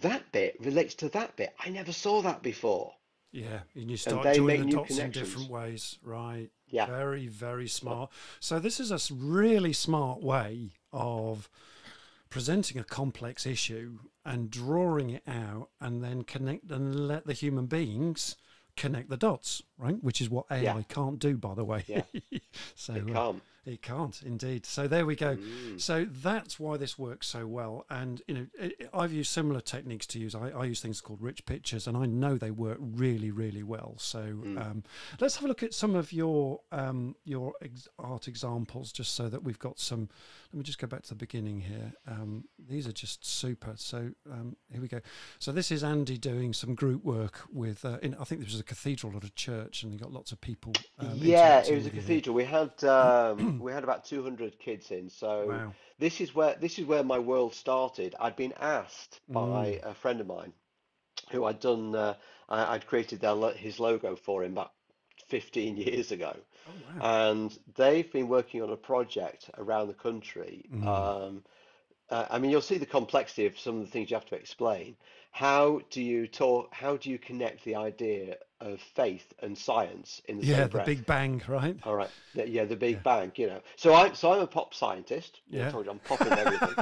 that 0.00 0.30
bit 0.32 0.56
relates 0.60 0.94
to 0.96 1.08
that 1.10 1.36
bit. 1.36 1.54
I 1.64 1.68
never 1.70 1.92
saw 1.92 2.22
that 2.22 2.42
before. 2.42 2.94
Yeah, 3.32 3.60
and 3.74 3.90
you 3.90 3.96
start 3.96 4.24
they 4.24 4.36
joining 4.36 4.66
the 4.66 4.76
dots 4.76 4.98
in 4.98 5.10
different 5.10 5.48
ways, 5.48 5.98
right? 6.02 6.50
Yeah. 6.68 6.86
Very, 6.86 7.28
very 7.28 7.66
smart. 7.66 8.10
So 8.40 8.58
this 8.58 8.78
is 8.78 8.90
a 8.90 9.14
really 9.14 9.72
smart 9.72 10.22
way 10.22 10.72
of 10.92 11.48
presenting 12.28 12.78
a 12.78 12.84
complex 12.84 13.46
issue 13.46 13.98
and 14.24 14.50
drawing 14.50 15.10
it 15.10 15.22
out, 15.26 15.70
and 15.80 16.04
then 16.04 16.22
connect 16.22 16.70
and 16.70 17.08
let 17.08 17.26
the 17.26 17.32
human 17.32 17.66
beings 17.66 18.36
connect 18.76 19.08
the 19.08 19.16
dots, 19.16 19.62
right? 19.78 20.02
Which 20.02 20.20
is 20.20 20.30
what 20.30 20.46
AI 20.50 20.60
yeah, 20.60 20.82
can't 20.88 21.18
do, 21.18 21.36
by 21.36 21.54
the 21.54 21.64
way. 21.64 21.84
yeah, 21.86 22.02
so 22.74 22.94
it 22.94 23.10
uh, 23.10 23.12
can't. 23.12 23.42
It 23.64 23.80
can't 23.82 24.20
indeed. 24.22 24.66
So 24.66 24.88
there 24.88 25.06
we 25.06 25.14
go. 25.14 25.36
Mm, 25.36 25.80
So 25.80 26.04
that's 26.04 26.58
why 26.58 26.76
this 26.76 26.98
works 26.98 27.28
so 27.28 27.46
well. 27.46 27.86
And 27.88 28.20
you 28.26 28.34
know, 28.34 28.46
i 28.60 28.72
i 28.92 29.02
I've 29.02 29.12
used 29.12 29.30
similar 29.30 29.60
techniques 29.60 30.06
to 30.08 30.18
use. 30.18 30.34
I, 30.34 30.50
I 30.50 30.64
use 30.64 30.80
things 30.80 31.00
called 31.00 31.22
rich 31.22 31.44
pictures, 31.46 31.86
and 31.86 31.96
I 31.96 32.06
know 32.06 32.36
they 32.36 32.50
work 32.50 32.78
really, 32.80 33.30
really 33.30 33.62
well. 33.62 33.94
So 33.98 34.20
mm. 34.20 34.60
um, 34.60 34.82
let's 35.20 35.36
have 35.36 35.44
a 35.44 35.48
look 35.48 35.62
at 35.62 35.74
some 35.74 35.94
of 35.94 36.12
your 36.12 36.60
um, 36.72 37.16
your 37.24 37.54
ex- 37.62 37.88
art 37.98 38.28
examples, 38.28 38.92
just 38.92 39.14
so 39.14 39.28
that 39.28 39.42
we've 39.42 39.58
got 39.58 39.78
some. 39.78 40.08
Let 40.52 40.58
me 40.58 40.64
just 40.64 40.78
go 40.78 40.86
back 40.86 41.02
to 41.04 41.08
the 41.08 41.14
beginning 41.14 41.60
here. 41.60 41.94
Um, 42.06 42.44
these 42.58 42.86
are 42.86 42.92
just 42.92 43.24
super. 43.24 43.72
So 43.76 44.10
um, 44.30 44.54
here 44.70 44.82
we 44.82 44.88
go. 44.88 45.00
So 45.38 45.50
this 45.50 45.70
is 45.70 45.82
Andy 45.82 46.18
doing 46.18 46.52
some 46.52 46.74
group 46.74 47.02
work 47.04 47.40
with. 47.50 47.86
Uh, 47.86 47.96
in, 48.02 48.14
I 48.16 48.24
think 48.24 48.42
this 48.42 48.50
was 48.52 48.60
a 48.60 48.64
cathedral 48.64 49.14
or 49.14 49.20
a 49.24 49.30
church, 49.30 49.82
and 49.82 49.92
he 49.92 49.98
got 49.98 50.12
lots 50.12 50.30
of 50.30 50.42
people 50.42 50.74
um, 50.98 51.18
Yeah, 51.22 51.60
it 51.60 51.74
was 51.74 51.86
a 51.86 51.90
with 51.90 51.94
you 51.94 52.00
here. 52.00 52.00
cathedral. 52.00 52.36
We 52.36 52.44
had 52.44 52.84
um, 52.84 53.60
we 53.60 53.72
had 53.72 53.82
about 53.82 54.04
200 54.04 54.58
kids 54.58 54.90
in. 54.90 55.08
So 55.08 55.46
Wow. 55.48 55.72
this 55.98 56.20
is 56.20 56.34
where 56.34 56.54
this 56.60 56.78
is 56.78 56.84
where 56.84 57.02
my 57.02 57.18
world 57.18 57.54
started. 57.54 58.14
I'd 58.20 58.36
been 58.36 58.52
asked 58.60 59.20
by 59.32 59.80
Mm. 59.82 59.90
a 59.90 59.94
friend 59.94 60.20
of 60.20 60.26
mine 60.26 60.52
who 61.30 61.44
I'd 61.46 61.60
done, 61.60 61.94
uh, 61.94 62.14
I, 62.50 62.74
I'd 62.74 62.86
created 62.86 63.20
their, 63.20 63.52
his 63.52 63.80
logo 63.80 64.16
for 64.16 64.44
him 64.44 64.52
about 64.52 64.72
15 65.28 65.76
years 65.88 66.12
ago. 66.12 66.36
Oh 66.66 66.72
wow. 66.74 67.04
And 67.20 67.58
they've 67.76 68.10
been 68.12 68.28
working 68.28 68.62
on 68.62 68.70
a 68.70 68.76
project 68.76 69.50
around 69.58 69.88
the 69.88 69.94
country. 69.94 70.70
Mm. 70.72 70.86
Um, 70.86 71.44
uh, 72.10 72.26
I 72.30 72.38
mean, 72.38 72.50
you'll 72.50 72.60
see 72.60 72.78
the 72.78 72.86
complexity 72.86 73.46
of 73.46 73.58
some 73.58 73.76
of 73.76 73.82
the 73.82 73.90
things 73.90 74.10
you 74.10 74.16
have 74.16 74.26
to 74.26 74.36
explain. 74.36 74.96
How 75.30 75.80
do 75.90 76.02
you 76.02 76.26
talk, 76.26 76.74
how 76.74 76.96
do 76.96 77.10
you 77.10 77.18
connect 77.18 77.64
the 77.64 77.76
idea 77.76 78.36
of 78.60 78.80
faith 78.80 79.32
and 79.40 79.56
science 79.56 80.20
in 80.26 80.36
the 80.38 80.44
Yeah, 80.46 80.66
same 80.66 80.68
the? 80.68 80.84
Big 80.84 81.06
Bang, 81.06 81.42
right? 81.48 81.76
All 81.84 81.96
right. 81.96 82.10
Yeah, 82.34 82.44
yeah, 82.44 82.64
the 82.64 82.76
Big 82.76 82.96
Yeah. 82.96 83.02
Bang, 83.02 83.32
you 83.36 83.46
know. 83.48 83.60
So 83.76 83.94
I 83.94 84.12
so 84.12 84.32
I'm 84.32 84.40
a 84.40 84.46
pop 84.46 84.74
scientist. 84.74 85.40
Know, 85.50 85.60
I 85.60 85.64
Yeah. 85.64 85.70
told 85.70 85.86
you 85.86 85.90
I'm 85.90 85.98
popping 86.04 86.36
everything. 86.38 86.76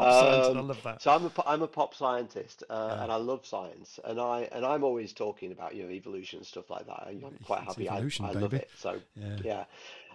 Pop 0.00 0.12
science, 0.12 0.48
and 0.48 0.58
I 0.58 0.60
Um, 0.60 0.62
love 0.62 0.82
that. 0.82 1.00
so 1.00 1.12
I'm 1.12 1.26
a 1.26 1.32
I'm 1.46 1.62
a 1.62 1.68
pop 1.68 1.94
scientist, 1.94 2.64
uh, 2.70 2.96
Yeah. 2.96 3.00
and 3.00 3.12
I 3.12 3.16
love 3.16 3.46
science, 3.46 4.00
and 4.04 4.20
I 4.20 4.48
and 4.52 4.64
I'm 4.66 4.82
always 4.84 5.12
talking 5.12 5.52
about 5.52 5.74
you 5.74 5.84
know 5.84 5.90
evolution 5.90 6.38
and 6.38 6.46
stuff 6.46 6.70
like 6.70 6.86
that. 6.86 7.06
and 7.08 7.24
I'm 7.24 7.38
quite 7.42 7.62
It's 7.62 7.62
happy. 7.62 7.88
I 7.88 7.98
evolution, 7.98 8.28
I 8.28 8.32
love 8.32 8.52
baby. 8.52 8.56
it. 8.56 8.70
So 8.74 9.00
Yeah. 9.14 9.38
yeah. 9.42 9.64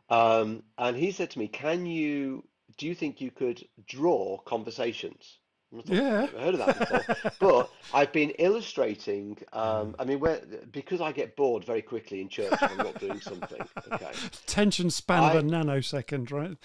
Um, 0.09 0.63
and 0.77 0.97
he 0.97 1.11
said 1.11 1.31
to 1.31 1.39
me, 1.39 1.47
"Can 1.47 1.85
you 1.85 2.43
do 2.77 2.87
you 2.87 2.95
think 2.95 3.21
you 3.21 3.31
could 3.31 3.67
draw 3.87 4.37
conversations?" 4.39 5.39
I 5.73 5.81
Yeah. 5.85 6.19
never 6.21 6.39
heard 6.39 6.53
of 6.55 6.65
that 6.65 6.79
before. 6.79 7.31
But 7.39 7.69
I've 7.93 8.11
been 8.11 8.29
illustrating. 8.31 9.37
Um, 9.53 9.95
I 9.99 10.05
mean, 10.05 10.19
where 10.19 10.41
because 10.71 11.01
I 11.01 11.11
get 11.11 11.35
bored 11.35 11.63
very 11.63 11.81
quickly 11.81 12.21
in 12.21 12.29
church 12.29 12.53
if 12.53 12.63
I'm 12.63 12.77
not 12.77 12.99
doing 12.99 13.19
something. 13.19 13.61
Okay. 13.91 14.11
Attention 14.43 14.89
span 14.89 15.23
of 15.23 15.43
a 15.43 15.47
nanosecond, 15.47 16.31
right? 16.31 16.57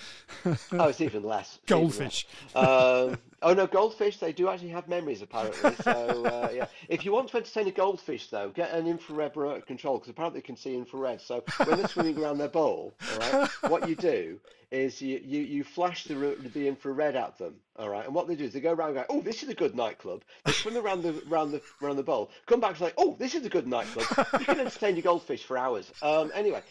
oh, 0.80 0.88
it's 0.88 1.01
even 1.01 1.22
less. 1.22 1.59
It's 1.62 1.72
even 1.72 1.82
less. 1.82 1.90
Goldfish. 1.96 2.26
Um, 2.55 3.18
oh 3.43 3.55
no, 3.55 3.66
goldfish. 3.66 4.18
They 4.18 4.32
do 4.32 4.49
actually 4.49 4.70
have 4.70 4.88
memories 4.88 5.22
apparently. 5.22 5.74
So 5.82 6.24
uh, 6.24 6.51
yeah, 6.53 6.66
if 6.88 7.05
you 7.05 7.12
want 7.12 7.28
to 7.30 7.36
entertain 7.38 7.68
a 7.68 7.72
goldfish 7.72 8.28
though, 8.28 8.51
get 8.51 8.72
an 8.72 8.86
infrared 8.86 9.36
remote 9.36 9.66
control 9.66 9.99
because 9.99 10.11
apparently 10.11 10.41
they 10.41 10.47
can 10.47 10.57
see 10.57 10.74
infrared. 10.74 11.20
So 11.20 11.45
when 11.64 11.78
they're 11.78 11.88
swimming 11.88 12.18
around 12.18 12.38
their 12.38 12.49
bowl, 12.49 12.95
all 13.12 13.18
right, 13.18 13.49
what 13.68 13.88
you 13.88 13.97
do 13.97 14.38
is 14.70 15.03
you 15.03 15.20
you, 15.24 15.41
you 15.41 15.64
flash 15.64 16.05
the 16.05 16.14
the 16.55 16.68
infrared 16.68 17.16
at 17.16 17.38
them, 17.38 17.55
all 17.76 17.88
right, 17.88 18.07
and 18.07 18.14
what 18.14 18.28
they 18.28 18.36
do 18.36 18.45
is 18.45 18.53
they 18.53 18.61
go 18.61 18.72
around 18.72 18.95
going, 18.95 19.07
oh, 19.09 19.20
this 19.20 19.43
is 19.43 19.49
a 19.49 19.55
good 19.55 19.74
nightclub. 19.74 20.22
They 20.45 20.53
swim 20.53 20.76
around 20.76 21.03
the 21.03 21.22
around 21.30 21.53
the 21.53 21.62
around 21.82 21.97
the 21.97 22.03
bowl, 22.03 22.30
come 22.47 22.61
back 22.61 22.70
and 22.70 22.78
say, 22.78 22.93
oh, 22.97 23.16
this 23.18 23.34
is 23.34 23.45
a 23.45 23.51
good 23.51 23.66
nightclub. 23.66 24.28
You 24.38 24.45
can 24.45 24.61
entertain 24.61 24.97
your 24.97 25.03
goldfish 25.03 25.45
for 25.45 25.59
hours. 25.59 25.91
Um, 26.03 26.30
anyway, 26.34 26.62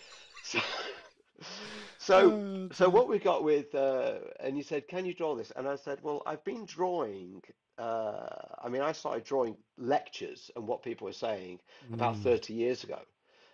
so. 0.43 0.59
So, 1.97 2.35
Oh, 2.35 2.69
so 2.71 2.89
what 2.89 3.09
we 3.09 3.19
got 3.19 3.43
with, 3.43 3.73
uh, 3.75 4.19
and 4.39 4.55
you 4.57 4.63
said, 4.63 4.87
"Can 4.87 5.05
you 5.05 5.13
draw 5.13 5.35
this?" 5.35 5.51
And 5.55 5.67
I 5.67 5.75
said, 5.75 5.99
"Well, 6.01 6.21
I've 6.25 6.43
been 6.43 6.65
drawing. 6.65 7.41
Uh, 7.77 8.27
I 8.63 8.69
mean, 8.69 8.81
I 8.81 8.91
started 8.93 9.23
drawing 9.25 9.57
lectures 9.77 10.49
and 10.55 10.67
what 10.67 10.83
people 10.83 11.05
were 11.05 11.13
saying 11.13 11.59
about 11.93 12.17
Mm, 12.17 12.17
30 12.17 12.53
years 12.53 12.83
ago, 12.83 13.01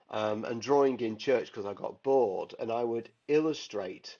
um, 0.10 0.46
and 0.46 0.62
drawing 0.62 1.00
in 1.02 1.18
church 1.18 1.48
because 1.48 1.66
I 1.66 1.74
got 1.74 2.04
bored, 2.04 2.56
and 2.60 2.72
I 2.72 2.84
would 2.84 3.10
illustrate 3.28 4.18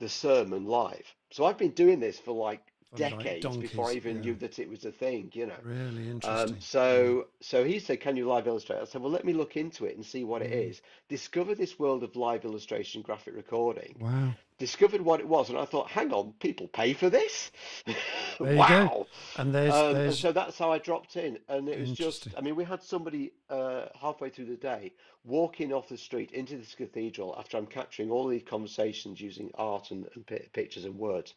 the 0.00 0.08
sermon 0.08 0.66
live. 0.66 1.14
So 1.32 1.44
I've 1.46 1.58
been 1.58 1.72
doing 1.72 2.00
this 2.00 2.18
for 2.20 2.32
like 2.34 2.71
for 2.92 3.08
like 3.08 3.28
decades 3.28 3.56
before 3.56 3.90
I 3.90 3.94
even 3.94 4.16
Yeah. 4.16 4.20
knew 4.20 4.34
that 4.36 4.58
it 4.58 4.68
was 4.68 4.84
a 4.84 4.92
thing, 4.92 5.30
you 5.34 5.46
know." 5.46 5.62
Really 5.64 6.08
Um, 6.22 6.56
interesting. 6.56 6.56
Yeah. 6.90 7.12
so 7.12 7.28
so 7.40 7.64
he 7.64 7.78
said, 7.80 8.00
"Can 8.00 8.16
you 8.16 8.26
live 8.28 8.46
illustrate?" 8.46 8.80
I 8.80 8.84
said, 8.84 9.02
"Well, 9.02 9.10
let 9.10 9.24
me 9.24 9.32
look 9.32 9.56
into 9.56 9.86
it 9.86 9.96
and 9.96 10.06
see 10.06 10.24
what 10.24 10.42
it 10.42 10.52
Mm, 10.52 10.52
is." 10.52 10.80
Discover 11.08 11.54
this 11.54 11.78
world 11.78 12.02
of 12.04 12.16
live 12.16 12.44
illustration, 12.44 13.02
graphic 13.02 13.34
recording. 13.34 13.96
wow. 14.00 14.34
Discovered 14.58 15.00
what 15.02 15.20
it 15.20 15.26
was, 15.28 15.48
and 15.50 15.58
I 15.58 15.64
thought, 15.64 15.90
"Hang 15.90 16.12
on, 16.12 16.34
people 16.34 16.68
pay 16.68 16.92
for 16.92 17.10
this? 17.10 17.50
There 18.40 18.56
you 18.56 18.64
go. 18.64 18.88
Wow!" 18.88 19.06
And 19.36 19.54
there's 19.54 19.74
Um, 19.74 20.02
and 20.04 20.18
so 20.18 20.32
that's 20.32 20.58
how 20.58 20.72
I 20.72 20.78
dropped 20.78 21.16
in, 21.16 21.38
and 21.48 21.68
it 21.68 21.78
was 21.80 21.92
just. 21.92 22.28
I 22.36 22.40
mean, 22.40 22.56
we 22.56 22.64
had 22.64 22.82
somebody 22.82 23.32
uh, 23.50 23.86
halfway 24.00 24.30
through 24.30 24.46
the 24.46 24.56
day 24.56 24.92
walking 25.24 25.72
off 25.72 25.88
the 25.88 25.96
street 25.96 26.32
into 26.32 26.56
this 26.56 26.74
cathedral 26.74 27.34
after 27.38 27.56
I'm 27.56 27.66
capturing 27.66 28.10
all 28.10 28.26
these 28.28 28.42
conversations 28.42 29.20
using 29.20 29.50
art 29.54 29.90
and, 29.92 30.08
and 30.14 30.26
pictures 30.52 30.84
and 30.84 30.98
words, 30.98 31.34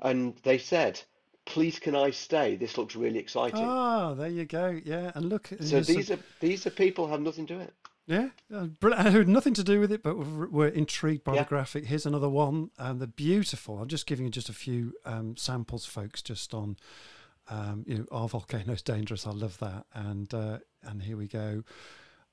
and 0.00 0.34
they 0.42 0.58
said, 0.58 1.00
"Please, 1.44 1.78
can 1.78 1.94
I 1.96 2.10
stay? 2.10 2.56
This 2.56 2.76
looks 2.78 2.96
really 2.96 3.18
exciting." 3.18 3.64
Ah, 3.64 4.14
there 4.14 4.28
you 4.28 4.44
go. 4.44 4.80
Yeah, 4.84 5.12
and 5.14 5.28
look, 5.28 5.48
So 5.60 5.82
some, 5.82 5.94
these 5.94 6.10
are 6.10 6.18
these 6.40 6.66
are 6.66 6.70
people 6.70 7.06
who 7.06 7.12
have 7.12 7.20
nothing 7.22 7.46
to 7.46 7.54
do 7.54 7.60
it. 7.60 7.74
yeah, 8.06 8.28
uh, 8.54 8.66
who 8.80 9.18
had 9.18 9.28
nothing 9.28 9.54
to 9.54 9.64
do 9.64 9.80
with 9.80 9.90
it, 9.90 10.02
but 10.02 10.16
were, 10.16 10.48
were 10.48 10.68
intrigued 10.68 11.24
by 11.24 11.36
the 11.36 11.44
graphic. 11.44 11.86
Here's 11.86 12.06
another 12.06 12.28
one, 12.28 12.70
and 12.78 13.00
the 13.00 13.06
beautiful. 13.08 13.78
I'm 13.78 13.88
just 13.88 14.06
giving 14.06 14.24
you 14.26 14.30
just 14.30 14.48
a 14.48 14.52
few 14.52 14.92
um, 15.04 15.36
samples, 15.36 15.84
folks, 15.86 16.22
just 16.22 16.54
on, 16.54 16.76
um, 17.48 17.84
you 17.86 17.98
know, 17.98 18.06
our 18.12 18.28
volcano's 18.28 18.82
dangerous. 18.94 19.26
I 19.26 19.30
love 19.32 19.58
that, 19.58 19.86
and 19.92 20.32
uh, 20.32 20.58
and 20.84 21.02
here 21.02 21.16
we 21.16 21.26
go. 21.26 21.64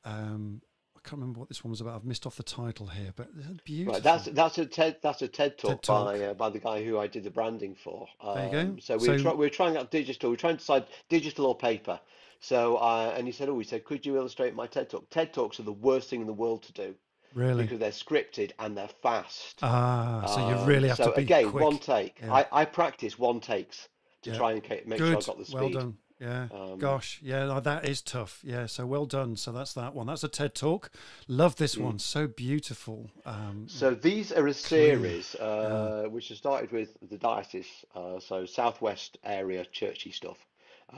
Um, 0.06 0.62
can't 1.04 1.20
remember 1.20 1.40
what 1.40 1.50
this 1.50 1.64
one 1.64 1.72
was 1.72 1.82
about. 1.82 1.96
I've 1.96 2.06
missed 2.06 2.26
off 2.26 2.36
the 2.38 2.44
title 2.44 2.88
here, 2.88 3.14
but 3.16 3.28
beautiful. 3.66 3.94
Right, 3.94 4.04
that's 4.04 4.26
that's 4.26 4.58
a 4.58 4.66
TED 4.66 4.98
that's 5.02 5.22
a 5.22 5.28
TED 5.28 5.58
TED 5.58 5.82
talk 5.84 5.86
by 5.86 6.20
uh, 6.22 6.34
by 6.34 6.50
the 6.50 6.60
guy 6.60 6.84
who 6.84 6.98
I 6.98 7.08
did 7.08 7.24
the 7.24 7.30
branding 7.30 7.76
for. 7.76 8.08
There 8.24 8.46
you 8.46 8.52
go. 8.52 8.60
Um, 8.60 8.80
so 8.80 8.98
we 8.98 9.10
were 9.10 9.18
So 9.18 9.24
try, 9.24 9.32
we 9.34 9.46
were 9.46 9.50
trying 9.50 9.78
out 9.78 9.92
digital. 9.92 10.30
We 10.30 10.36
are 10.36 10.38
trying 10.38 10.56
to 10.56 10.60
decide 10.60 10.86
digital 11.10 11.46
or 11.48 11.58
paper. 11.58 12.00
So 12.40 12.78
uh, 12.78 13.14
and 13.18 13.28
he 13.28 13.34
said, 13.34 13.50
oh, 13.50 13.58
he 13.60 13.66
said, 13.66 13.86
could 13.86 14.06
you 14.06 14.18
illustrate 14.18 14.56
my 14.56 14.68
TED 14.68 14.90
talk? 14.90 15.10
TED 15.10 15.34
talks 15.34 15.60
are 15.60 15.64
the 15.64 15.72
worst 15.72 16.10
thing 16.10 16.22
in 16.22 16.28
the 16.28 16.34
world 16.34 16.64
to 16.64 16.74
do 16.74 16.96
really, 17.34 17.64
because 17.64 17.80
they're 17.80 17.92
scripted 17.92 18.52
and 18.60 18.78
they're 18.78 18.90
fast. 19.02 19.60
ah, 19.62 20.26
so 20.26 20.48
you 20.50 20.56
Um, 20.56 20.66
really 20.66 20.90
have 20.90 20.98
so 20.98 21.10
to 21.12 21.16
be 21.16 21.24
again, 21.24 21.52
one 21.52 21.80
take. 21.80 22.20
Yeah. 22.22 22.34
I 22.34 22.48
I 22.52 22.66
practice 22.66 23.18
one 23.18 23.40
takes 23.40 23.90
to 24.24 24.36
try 24.36 24.54
and 24.54 24.62
make 24.86 25.00
sure 25.00 25.08
I 25.08 25.16
Good. 25.16 25.26
got 25.26 25.38
the 25.38 25.46
speed. 25.46 25.56
Well 25.60 25.70
done. 25.70 25.98
Yeah. 26.24 26.48
Um, 26.52 26.78
Gosh. 26.80 27.20
Yeah. 27.22 27.60
That 27.64 27.88
is 27.88 28.02
tough. 28.02 28.40
Yeah. 28.44 28.66
So 28.68 28.86
well 28.86 29.06
done. 29.06 29.36
So 29.36 29.52
that's 29.52 29.74
that 29.74 29.94
one. 29.94 30.08
That's 30.08 30.24
a 30.24 30.30
TED 30.30 30.56
talk. 30.56 30.90
Love 31.28 31.56
this 31.58 31.76
mm. 31.76 31.84
one. 31.84 32.00
So 32.00 32.28
beautiful. 32.28 33.12
Um, 33.26 33.68
So 33.68 33.94
these 33.94 34.32
are 34.32 34.48
a 34.48 34.54
series 34.54 35.36
Yeah. 35.38 35.46
uh, 35.46 36.04
which 36.06 36.30
has 36.30 36.38
started 36.38 36.72
with 36.72 36.90
the 37.10 37.18
diocese, 37.18 37.86
uh, 37.96 38.20
so 38.20 38.46
southwest 38.46 39.18
area 39.24 39.66
churchy 39.66 40.12
stuff. 40.12 40.38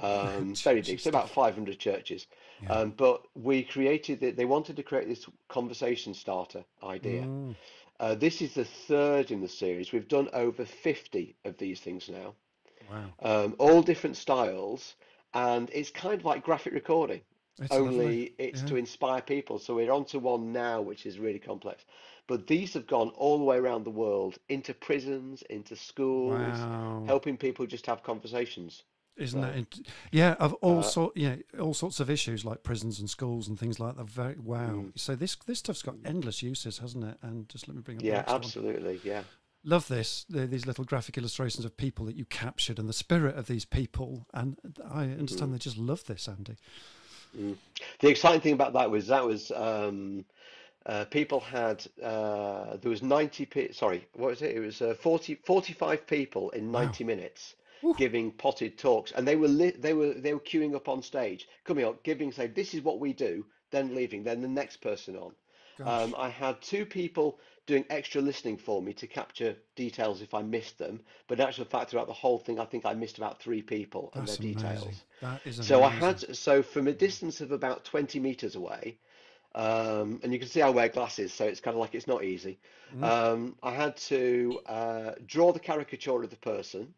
Um, 0.01 0.53
very 0.63 0.82
Churchy 0.82 0.91
big, 0.93 0.99
so 0.99 1.09
about 1.09 1.30
500 1.30 1.80
churches. 1.80 2.28
Yeah. 2.61 2.73
Um, 2.73 2.91
but 2.91 3.21
we 3.34 3.63
created 3.63 4.19
they 4.38 4.45
wanted 4.45 4.76
to 4.76 4.84
create 4.84 5.07
this 5.07 5.26
conversation 5.47 6.13
starter 6.13 6.63
idea. 6.84 7.23
Mm, 7.23 7.55
Uh, 7.97 8.13
this 8.13 8.41
is 8.41 8.53
the 8.53 8.65
third 8.65 9.32
in 9.32 9.39
the 9.41 9.47
series. 9.47 9.93
We've 9.93 10.07
done 10.07 10.30
over 10.34 10.65
50 10.65 11.36
of 11.45 11.57
these 11.57 11.80
things 11.80 12.09
now, 12.09 12.36
wow. 12.91 13.13
um, 13.21 13.55
all 13.57 13.82
different 13.82 14.17
styles, 14.17 14.95
and 15.36 15.70
it's 15.72 15.92
kind 15.92 16.16
of 16.20 16.26
like 16.26 16.44
graphic 16.44 16.74
recording 16.74 17.22
It's 17.60 17.70
lovely. 17.72 17.88
only 18.00 18.34
it's 18.40 18.62
Yeah. 18.62 18.68
to 18.70 18.76
inspire 18.78 19.22
people. 19.22 19.60
So 19.60 19.76
we're 19.76 19.92
on 19.92 20.06
to 20.06 20.20
one 20.20 20.52
now, 20.52 20.82
which 20.82 21.06
is 21.06 21.20
really 21.20 21.40
complex. 21.40 21.86
But 22.28 22.48
these 22.48 22.74
have 22.74 22.88
gone 22.88 23.10
all 23.10 23.38
the 23.38 23.44
way 23.44 23.58
around 23.58 23.84
the 23.84 23.92
world 23.92 24.40
into 24.50 24.74
prisons, 24.74 25.44
into 25.44 25.76
schools, 25.76 26.34
Wow. 26.60 27.04
helping 27.06 27.38
people 27.38 27.68
just 27.68 27.86
have 27.86 28.02
conversations. 28.02 28.84
Isn't 29.18 29.40
that? 29.42 29.54
So, 29.54 29.58
int- 29.60 29.88
Yeah. 30.12 30.34
Of 30.40 30.54
all 30.56 30.80
uh, 30.80 30.82
sort. 30.82 31.16
Yeah. 31.16 31.36
All 31.60 31.74
sorts 31.74 32.00
of 32.02 32.10
issues 32.10 32.44
like 32.44 32.64
prisons 32.64 33.00
and 33.00 33.10
schools 33.10 33.48
and 33.48 33.58
things 33.58 33.80
like 33.80 33.96
that. 33.96 34.10
Very. 34.10 34.36
Wow. 34.38 34.70
mm, 34.72 35.00
So 35.00 35.16
this 35.16 35.36
this 35.46 35.60
stuff's 35.60 35.82
got 35.84 35.96
endless 36.04 36.42
uses, 36.44 36.80
hasn't 36.80 37.06
it? 37.06 37.18
And 37.22 37.48
just 37.48 37.68
let 37.70 37.76
me 37.78 37.82
bring 37.84 37.98
up 37.98 38.02
the 38.02 38.08
yeah, 38.08 38.16
next 38.18 38.28
one. 38.32 38.36
absolutely. 38.42 39.00
Yeah. 39.06 39.24
Love 39.66 39.88
this. 39.88 40.26
the- 40.30 40.45
These 40.45 40.68
little 40.68 40.86
graphic 40.86 41.18
illustrations 41.18 41.66
of 41.66 41.76
people 41.76 42.05
that 42.05 42.16
you 42.16 42.26
captured 42.26 42.78
and 42.80 42.88
the 42.88 42.93
spirit 42.93 43.36
of 43.36 43.47
these 43.47 43.66
people. 43.66 44.26
And 44.34 44.55
I 44.89 45.05
understand 45.05 45.49
hmm 45.49 45.53
they 45.53 45.59
just 45.59 45.78
love 45.78 46.05
this, 46.05 46.28
Andy. 46.28 46.55
Mm. 47.38 47.57
The 47.99 48.07
exciting 48.09 48.41
thing 48.41 48.53
about 48.53 48.74
that 48.74 48.89
was 48.91 49.07
that 49.07 49.26
was 49.26 49.51
um, 49.51 50.24
uh, 50.86 51.05
people 51.05 51.39
had 51.39 51.86
uh, 52.01 52.78
there 52.78 52.89
was 52.91 53.01
90 53.01 53.45
pe 53.47 53.72
sorry 53.72 54.07
what 54.13 54.30
was 54.30 54.41
it 54.41 54.55
it 54.55 54.59
was 54.59 54.82
uh, 54.82 54.93
40 55.01 55.36
45 55.43 56.05
people 56.07 56.51
in 56.51 56.72
Wow. 56.72 56.82
90 56.84 57.03
minutes 57.03 57.55
Woo. 57.82 57.93
giving 57.97 58.32
potted 58.32 58.78
talks 58.78 59.11
and 59.11 59.28
they 59.28 59.36
were 59.36 59.47
li 59.47 59.72
they 59.72 59.93
were 59.93 60.13
they 60.13 60.34
were 60.34 60.39
queuing 60.39 60.76
up 60.76 60.88
on 60.88 61.01
stage 61.01 61.47
coming 61.66 61.86
up 61.86 62.03
giving 62.03 62.32
say 62.32 62.47
this 62.47 62.74
is 62.74 62.84
what 62.84 62.99
we 62.99 63.11
do 63.13 63.45
then 63.72 63.95
leaving 63.95 64.24
then 64.24 64.41
the 64.41 64.47
next 64.47 64.78
person 64.78 65.16
on 65.18 65.34
um, 65.84 66.16
I 66.18 66.30
had 66.30 66.61
two 66.61 66.86
people 66.86 67.39
doing 67.66 67.86
extra 67.89 68.22
listening 68.22 68.57
for 68.57 68.82
me 68.82 68.93
to 68.93 69.07
capture 69.07 69.55
details 69.76 70.22
if 70.22 70.34
I 70.34 70.41
missed 70.43 70.78
them 70.78 71.01
but 71.28 71.39
in 71.39 71.45
actual 71.45 71.66
fact 71.66 71.89
throughout 71.89 72.07
the 72.07 72.13
whole 72.13 72.39
thing 72.39 72.59
I 72.59 72.66
think 72.66 72.86
I 72.86 72.93
missed 72.93 73.18
about 73.18 73.41
three 73.41 73.61
people 73.61 74.11
and 74.13 74.28
their 74.28 74.36
amazing. 74.36 74.53
details 74.53 75.03
That 75.22 75.41
is 75.45 75.66
so 75.66 75.84
I 75.84 75.89
had, 75.89 76.36
so 76.36 76.61
from 76.61 76.88
a 76.88 76.93
distance 76.93 77.41
of 77.41 77.51
about 77.51 77.86
20 77.86 78.20
meters 78.20 78.55
away, 78.55 78.97
um, 79.55 80.20
and 80.24 80.34
you 80.34 80.39
can 80.39 80.47
see 80.47 80.61
I 80.61 80.70
wear 80.70 80.89
glasses, 80.89 81.34
so 81.34 81.45
it's 81.45 81.61
kind 81.61 81.76
of 81.76 81.80
like 81.80 81.95
it's 81.95 82.07
not 82.07 82.24
easy. 82.24 82.59
Mm. 82.95 83.03
Um, 83.03 83.55
I 83.63 83.72
had 83.72 83.95
to 83.97 84.59
uh, 84.66 85.11
draw 85.26 85.53
the 85.53 85.59
caricature 85.59 86.22
of 86.24 86.30
the 86.30 86.36
person, 86.38 86.93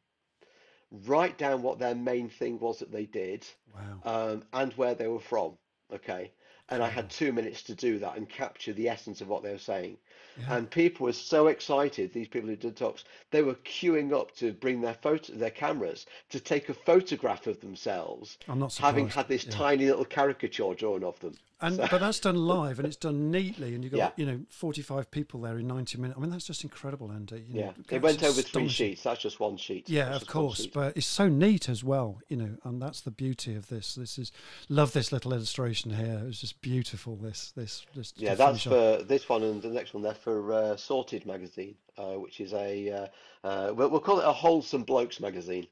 write 1.06 1.38
down 1.38 1.62
what 1.62 1.80
their 1.80 1.96
main 1.96 2.30
thing 2.30 2.60
was 2.60 2.80
that 2.80 2.92
they 2.92 3.06
did, 3.06 3.46
Wow. 3.76 4.32
um, 4.32 4.44
and 4.54 4.74
where 4.74 4.96
they 4.96 5.08
were 5.08 5.20
from. 5.20 5.58
Okay. 5.94 6.32
And 6.70 6.84
I 6.84 6.90
had 6.90 7.10
two 7.10 7.32
minutes 7.32 7.64
to 7.64 7.76
do 7.76 8.00
that 8.00 8.18
and 8.18 8.28
capture 8.28 8.74
the 8.74 8.90
essence 8.90 9.22
of 9.22 9.30
what 9.30 9.42
they 9.42 9.52
were 9.52 9.58
saying. 9.58 9.98
Yeah. 10.40 10.58
And 10.58 10.70
people 10.70 11.06
were 11.06 11.14
so 11.14 11.48
excited, 11.48 12.14
these 12.14 12.28
people 12.28 12.50
who 12.50 12.56
did 12.56 12.76
talks, 12.76 13.06
they 13.32 13.42
were 13.42 13.56
queuing 13.56 14.14
up 14.14 14.36
to 14.38 14.52
bring 14.54 14.82
their 14.82 14.94
photo, 14.94 15.34
their 15.34 15.50
cameras 15.50 16.06
to 16.30 16.40
take 16.40 16.70
a 16.70 16.74
photograph 16.74 17.48
of 17.48 17.60
themselves, 17.62 18.38
I'm 18.48 18.60
not 18.60 18.76
having 18.76 19.08
had 19.08 19.28
this 19.28 19.46
Yeah. 19.46 19.52
tiny 19.52 19.86
little 19.86 20.06
caricature 20.06 20.74
drawn 20.76 21.04
of 21.04 21.20
them. 21.22 21.38
And 21.60 21.76
So 21.76 21.88
but 21.90 22.00
that's 22.00 22.20
done 22.20 22.36
live 22.36 22.78
and 22.78 22.88
it's 22.88 22.98
done 22.98 23.32
neatly, 23.32 23.74
and 23.74 23.84
you've 23.84 23.94
got 23.94 23.98
yeah, 23.98 24.12
you 24.16 24.26
know 24.26 24.40
45 24.50 25.10
people 25.10 25.42
there 25.42 25.58
in 25.58 25.68
90 25.68 25.98
minutes. 25.98 26.18
I 26.18 26.22
mean, 26.22 26.30
that's 26.30 26.46
just 26.46 26.64
incredible, 26.64 27.12
Andy. 27.12 27.46
You 27.48 27.62
know, 27.62 27.74
yeah. 27.90 27.96
It 27.96 28.02
went 28.02 28.24
over 28.24 28.42
three 28.44 28.68
sheets. 28.68 29.04
That's 29.04 29.20
just 29.20 29.40
one 29.40 29.58
sheet. 29.58 29.90
Yeah, 29.90 30.10
That's 30.10 30.22
of 30.22 30.28
course, 30.28 30.68
but 30.68 30.96
it's 30.96 31.08
so 31.08 31.28
neat 31.28 31.68
as 31.68 31.84
well, 31.84 32.22
you 32.28 32.38
know, 32.38 32.58
and 32.64 32.80
that's 32.80 33.02
the 33.02 33.12
beauty 33.12 33.56
of 33.56 33.70
this. 33.70 33.96
This 33.96 34.20
is 34.20 34.32
love 34.70 34.94
this 34.94 35.12
little 35.12 35.34
illustration 35.34 35.92
here. 35.92 36.22
It's 36.28 36.42
just 36.42 36.62
beautiful. 36.62 37.16
This 37.16 37.54
this 37.56 37.86
this 37.96 38.14
Yeah, 38.18 38.36
that's 38.36 38.64
for 38.64 39.04
this 39.04 39.28
one 39.28 39.42
and 39.42 39.62
the 39.62 39.70
next 39.70 39.96
one. 39.96 40.04
They're 40.04 40.14
for 40.14 40.54
uh, 40.54 40.78
Sorted 40.78 41.26
magazine, 41.26 41.76
uh, 41.98 42.16
which 42.20 42.40
is 42.40 42.54
a 42.54 42.90
uh, 42.92 43.08
uh, 43.48 43.74
we'll, 43.76 43.90
we'll 43.90 44.00
call 44.02 44.20
it 44.20 44.26
a 44.26 44.32
wholesome 44.34 44.84
blokes 44.84 45.20
magazine. 45.20 45.68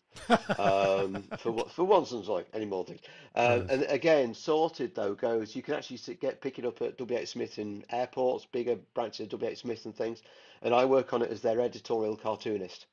um, 0.57 1.25
for 1.37 1.67
for 1.69 1.83
once 1.83 2.11
and 2.11 2.25
like 2.27 2.47
any 2.53 2.65
more 2.65 2.85
things. 2.85 3.01
Um, 3.35 3.65
Yes. 3.65 3.69
and 3.69 3.83
again, 3.89 4.33
sorted 4.33 4.95
though 4.95 5.13
goes. 5.15 5.55
You 5.55 5.61
can 5.63 5.75
actually 5.75 5.97
sit, 5.97 6.21
get 6.21 6.41
pick 6.41 6.59
it 6.59 6.65
up 6.65 6.81
at 6.81 6.97
WH 6.97 7.27
Smith 7.27 7.59
in 7.59 7.83
airports, 7.91 8.45
bigger 8.45 8.77
branches 8.93 9.31
of 9.33 9.41
WH 9.41 9.57
Smith 9.57 9.85
and 9.85 9.95
things. 9.95 10.21
And 10.61 10.73
I 10.73 10.85
work 10.85 11.13
on 11.13 11.21
it 11.21 11.31
as 11.31 11.41
their 11.41 11.61
editorial 11.61 12.15
cartoonist. 12.17 12.85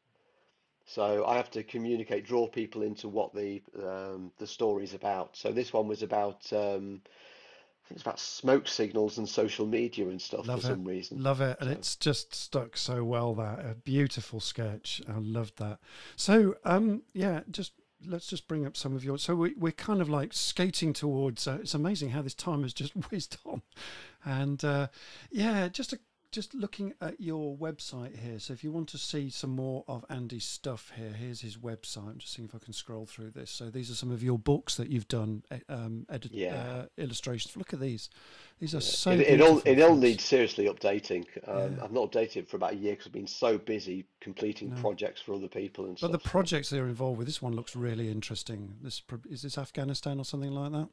So 0.87 1.25
I 1.27 1.37
have 1.37 1.51
to 1.53 1.63
communicate, 1.63 2.27
draw 2.27 2.49
people 2.49 2.83
into 2.83 3.09
what 3.09 3.33
the 3.35 3.63
um, 3.83 4.33
the 4.39 4.47
story's 4.47 4.95
about. 4.95 5.37
So 5.37 5.53
this 5.53 5.73
one 5.73 5.89
was 5.89 6.03
about 6.03 6.53
um, 6.53 7.03
think 7.93 7.97
it's 7.97 8.07
about 8.07 8.21
smoke 8.21 8.67
signals 8.69 9.19
and 9.19 9.29
social 9.29 9.67
media 9.67 10.09
and 10.09 10.21
stuff 10.21 10.47
for 10.47 10.53
it, 10.53 10.63
some 10.63 10.85
reason. 10.85 11.23
love 11.23 11.41
it, 11.41 11.59
and 11.61 11.69
So 11.69 11.77
it's 11.77 11.97
just 11.97 12.35
stuck 12.35 12.77
so 12.77 13.05
well. 13.05 13.35
That 13.35 13.61
a 13.61 13.75
beautiful 13.75 14.41
sketch. 14.41 15.03
I 15.09 15.19
loved 15.19 15.59
that. 15.59 15.79
So 16.17 16.57
um 16.65 17.03
yeah, 17.13 17.41
just 17.51 17.73
let's 18.07 18.27
just 18.27 18.49
bring 18.49 18.67
up 18.67 18.77
some 18.77 18.97
of 18.97 19.05
your. 19.05 19.19
So 19.19 19.35
we 19.35 19.55
we're 19.57 19.73
kind 19.73 20.01
of 20.01 20.09
like 20.09 20.33
skating 20.33 20.93
towards. 20.93 21.47
Uh, 21.47 21.59
it's 21.61 21.75
amazing 21.75 22.11
how 22.11 22.23
this 22.23 22.35
time 22.35 22.63
has 22.63 22.73
just 22.73 22.93
whizzed 23.11 23.37
on, 23.45 23.63
and 24.25 24.65
uh, 24.65 24.89
yeah, 25.31 25.69
just 25.69 25.93
a 25.93 25.99
just 26.33 26.55
looking 26.55 26.95
at 27.01 27.21
your 27.21 27.55
website 27.57 28.19
here. 28.19 28.39
So 28.39 28.55
if 28.55 28.65
you 28.65 28.73
want 28.73 28.89
to 28.89 28.99
see 28.99 29.29
some 29.29 29.51
more 29.51 29.85
of 29.87 30.05
Andy's 30.09 30.45
stuff 30.47 30.91
here, 30.97 31.11
here's 31.13 31.43
his 31.43 31.59
website. 31.59 32.09
I'm 32.09 32.19
just 32.19 32.33
seeing 32.33 32.49
if 32.49 32.55
I 32.55 32.59
can 32.59 32.73
scroll 32.73 33.05
through 33.05 33.31
this. 33.31 33.51
So 33.51 33.69
these 33.71 33.91
are 33.91 33.95
some 33.95 34.11
of 34.11 34.23
your 34.23 34.39
books 34.39 34.77
that 34.77 34.89
you've 34.89 35.09
done, 35.09 35.45
eh, 35.51 35.59
um, 35.69 36.07
edit, 36.09 36.33
Yeah. 36.33 36.55
uh, 36.55 36.87
illustrations. 36.97 37.55
Look 37.57 37.75
at 37.75 37.81
these. 37.81 38.09
These 38.59 38.75
are 38.75 38.81
so 38.81 39.11
It, 39.13 39.21
it 39.21 39.41
all 39.43 39.61
it 39.65 39.81
all 39.83 39.95
needs 39.95 40.25
seriously 40.25 40.67
updating. 40.67 41.27
Um, 41.47 41.77
Yeah. 41.77 41.85
I've 41.85 41.93
not 41.93 42.11
updated 42.11 42.49
for 42.49 42.57
about 42.57 42.73
a 42.73 42.77
year 42.77 42.93
because 42.95 43.07
I've 43.09 43.13
been 43.13 43.27
so 43.27 43.59
busy 43.59 44.07
completing 44.21 44.71
No. 44.71 44.81
projects 44.81 45.21
for 45.21 45.35
other 45.35 45.49
people 45.49 45.85
and 45.85 45.99
But 46.01 46.13
the 46.13 46.19
stuff. 46.19 46.23
so- 46.23 46.31
projects 46.31 46.71
they're 46.71 46.89
involved 46.89 47.19
with, 47.19 47.27
this 47.27 47.43
one 47.43 47.55
looks 47.55 47.77
really 47.77 48.11
interesting. 48.11 48.77
This 48.81 49.03
is 49.29 49.43
this 49.43 49.59
Afghanistan 49.59 50.19
or 50.19 50.25
something 50.25 50.51
like 50.53 50.73
that? 50.73 50.89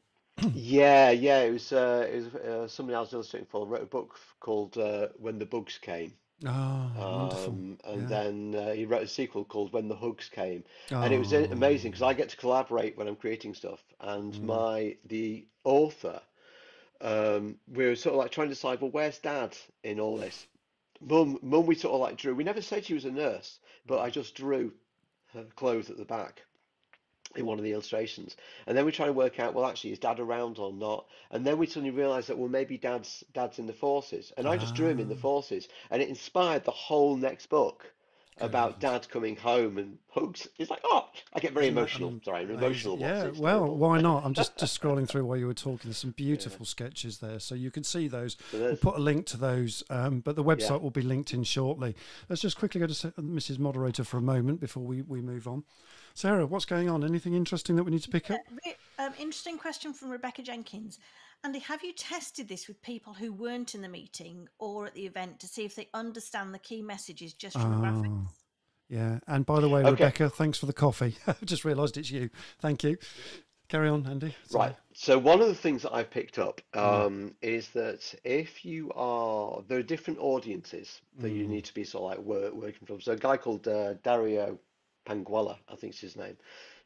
Yeah, 0.52 1.10
yeah, 1.10 1.40
it 1.40 1.50
was 1.52 1.72
uh, 1.72 2.06
it 2.10 2.16
was 2.24 2.34
uh, 2.34 2.68
somebody 2.68 2.94
I 2.96 3.00
was 3.00 3.12
illustrating 3.12 3.48
for 3.48 3.66
wrote 3.66 3.82
a 3.82 3.86
book 3.86 4.18
called 4.40 4.76
uh, 4.78 5.08
When 5.18 5.38
the 5.38 5.46
Bugs 5.46 5.78
Came. 5.78 6.14
Ah, 6.44 7.06
wonderful. 7.10 7.64
Um, 7.64 7.78
and 7.84 8.06
Yeah. 8.06 8.08
then 8.08 8.54
uh, 8.54 8.72
he 8.72 8.84
wrote 8.86 9.02
a 9.04 9.08
sequel 9.08 9.44
called 9.44 9.72
When 9.72 9.88
the 9.88 9.96
Hugs 9.96 10.28
Came. 10.28 10.64
And 11.00 11.12
it 11.14 11.18
was 11.18 11.32
Oh, 11.32 11.50
amazing 11.52 11.92
because 11.92 12.02
I 12.02 12.14
get 12.14 12.30
to 12.30 12.36
collaborate 12.36 12.96
when 12.96 13.08
I'm 13.08 13.16
creating 13.16 13.54
stuff. 13.54 13.84
And 14.00 14.40
Mm. 14.42 14.42
my 14.42 14.96
the 15.06 15.46
author, 15.64 16.20
um, 17.00 17.58
we 17.68 17.86
were 17.86 17.96
sort 17.96 18.14
of 18.14 18.18
like 18.20 18.30
trying 18.32 18.48
to 18.48 18.54
decide, 18.54 18.80
well, 18.80 18.90
where's 18.90 19.18
Dad 19.18 19.56
in 19.84 20.00
all 20.00 20.18
this? 20.18 20.46
Mum, 21.00 21.38
Mum, 21.42 21.66
we 21.66 21.74
sort 21.74 21.94
of 21.94 22.00
like 22.00 22.16
drew. 22.16 22.34
We 22.34 22.44
never 22.44 22.62
said 22.62 22.84
she 22.84 22.94
was 22.94 23.04
a 23.04 23.10
nurse, 23.12 23.58
but 23.86 24.00
I 24.00 24.10
just 24.10 24.34
drew 24.34 24.72
her 25.32 25.44
clothes 25.56 25.90
at 25.90 25.96
the 25.98 26.04
back 26.04 26.42
in 27.36 27.46
one 27.46 27.58
of 27.58 27.64
the 27.64 27.72
illustrations. 27.72 28.36
And 28.66 28.76
then 28.76 28.84
we 28.84 28.92
try 28.92 29.06
to 29.06 29.12
work 29.12 29.38
out, 29.38 29.54
well, 29.54 29.66
actually, 29.66 29.92
is 29.92 29.98
Dad 29.98 30.20
around 30.20 30.58
or 30.58 30.72
not? 30.72 31.06
And 31.30 31.46
then 31.46 31.58
we 31.58 31.66
suddenly 31.66 31.90
realised 31.90 32.28
that, 32.28 32.38
well, 32.38 32.48
maybe 32.48 32.76
Dad's 32.78 33.24
Dad's 33.32 33.58
in 33.58 33.66
the 33.66 33.72
forces. 33.72 34.32
And 34.36 34.46
I 34.48 34.56
just 34.56 34.74
drew 34.74 34.88
him 34.88 35.00
in 35.00 35.08
the 35.08 35.14
Ah. 35.14 35.26
forces, 35.28 35.68
and 35.90 36.02
it 36.02 36.08
inspired 36.08 36.64
the 36.64 36.70
whole 36.70 37.16
next 37.16 37.46
book 37.46 37.92
about 38.40 38.80
Dad 38.80 39.08
coming 39.10 39.36
home 39.36 39.78
and 39.78 39.98
hugs. 40.10 40.48
It's 40.58 40.70
like, 40.70 40.80
oh, 40.84 41.08
I 41.34 41.40
get 41.40 41.52
very 41.52 41.68
emotional. 41.68 42.08
am- 42.10 42.22
Sorry, 42.24 42.42
I'm 42.42 42.50
emotional. 42.50 42.98
Yeah, 42.98 43.24
it, 43.24 43.28
it's 43.28 43.38
well, 43.38 43.66
why 43.76 44.00
not? 44.00 44.24
I'm 44.24 44.34
just 44.34 44.56
just 44.56 44.80
scrolling 44.82 45.08
through 45.08 45.24
while 45.24 45.36
you 45.36 45.46
were 45.46 45.54
talking. 45.54 45.80
There's 45.90 45.98
some 45.98 46.12
beautiful 46.12 46.64
sketches 46.66 47.18
there, 47.18 47.38
so 47.40 47.54
you 47.54 47.70
can 47.70 47.84
see 47.84 48.08
those. 48.08 48.36
So 48.50 48.58
We'll 48.58 48.76
put 48.76 48.96
a 48.96 49.00
link 49.00 49.26
to 49.26 49.36
those, 49.36 49.82
um, 49.90 50.20
but 50.20 50.36
the 50.36 50.44
website 50.44 50.70
Yeah. 50.70 50.76
will 50.76 50.90
be 50.90 51.02
linked 51.02 51.32
in 51.32 51.44
shortly. 51.44 51.94
Let's 52.28 52.42
just 52.42 52.58
quickly 52.58 52.80
go 52.80 52.86
to 52.86 52.94
Mrs. 52.94 53.58
Moderator 53.58 54.04
for 54.04 54.16
a 54.18 54.22
moment 54.22 54.60
before 54.60 54.82
we, 54.82 55.02
we 55.02 55.20
move 55.20 55.46
on. 55.46 55.64
Sarah, 56.14 56.44
what's 56.46 56.64
going 56.64 56.90
on? 56.90 57.04
Anything 57.04 57.34
interesting 57.34 57.76
that 57.76 57.84
we 57.84 57.90
need 57.92 58.02
to 58.02 58.10
pick 58.10 58.30
up? 58.30 58.40
Re- 58.64 58.74
Um, 58.98 59.12
interesting 59.18 59.56
question 59.58 59.92
from 59.92 60.10
Rebecca 60.10 60.42
Jenkins. 60.42 60.98
Andy, 61.42 61.60
have 61.60 61.82
you 61.82 61.92
tested 61.94 62.48
this 62.48 62.68
with 62.68 62.82
people 62.82 63.14
who 63.14 63.32
weren't 63.32 63.74
in 63.74 63.80
the 63.80 63.88
meeting 63.88 64.48
or 64.58 64.86
at 64.86 64.94
the 64.94 65.06
event 65.06 65.40
to 65.40 65.46
see 65.48 65.64
if 65.64 65.74
they 65.74 65.88
understand 65.94 66.52
the 66.52 66.58
key 66.58 66.82
messages 66.82 67.32
just 67.32 67.56
from 67.58 67.70
the 67.70 67.76
Oh, 67.76 67.80
graphics? 67.80 68.26
yeah. 68.90 69.20
And 69.26 69.46
by 69.46 69.60
the 69.60 69.68
way, 69.68 69.80
Okay. 69.80 69.90
Rebecca, 69.90 70.28
thanks 70.28 70.58
for 70.58 70.66
the 70.66 70.74
coffee. 70.74 71.16
I've 71.26 71.44
just 71.46 71.64
realised 71.64 71.96
it's 71.96 72.10
you. 72.10 72.28
Thank 72.60 72.84
you. 72.84 72.98
Carry 73.68 73.88
on, 73.88 74.06
Andy. 74.06 74.34
Sorry. 74.48 74.66
Right. 74.68 74.76
So 74.92 75.18
one 75.18 75.40
of 75.40 75.46
the 75.48 75.54
things 75.54 75.82
that 75.82 75.94
I've 75.94 76.10
picked 76.10 76.38
up 76.38 76.60
Mm. 76.74 77.06
um, 77.06 77.34
is 77.40 77.68
that 77.70 78.14
if 78.22 78.62
you 78.64 78.90
are, 78.94 79.62
there 79.66 79.78
are 79.78 79.82
different 79.82 80.18
audiences 80.18 81.00
that 81.20 81.30
you 81.30 81.46
Mm. 81.46 81.50
need 81.50 81.64
to 81.66 81.74
be 81.74 81.84
sort 81.84 82.12
of 82.12 82.18
like 82.18 82.26
work, 82.26 82.52
working 82.52 82.86
from. 82.86 83.00
So 83.00 83.12
a 83.12 83.16
guy 83.16 83.38
called 83.38 83.66
uh, 83.66 83.94
Dario 84.02 84.58
Paniagua, 85.06 85.56
I 85.68 85.76
think 85.76 85.94
is 85.94 86.00
his 86.00 86.16
name. 86.16 86.36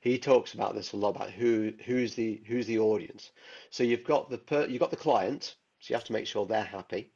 He 0.05 0.19
talks 0.19 0.53
about 0.53 0.75
this 0.75 0.93
a 0.93 0.99
lot 0.99 1.17
about 1.17 1.31
who 1.31 1.73
who's 1.87 2.15
the 2.15 2.43
who's 2.47 2.67
the 2.67 2.79
audience. 2.79 3.31
So 3.71 3.83
you've 3.83 4.05
got 4.05 4.29
the 4.29 4.37
per, 4.37 4.67
you've 4.67 4.79
got 4.81 4.91
the 4.91 4.99
client, 4.99 5.57
so 5.81 5.87
you 5.91 5.97
have 5.97 6.05
to 6.05 6.13
make 6.13 6.27
sure 6.27 6.45
they're 6.45 6.63
happy, 6.63 7.11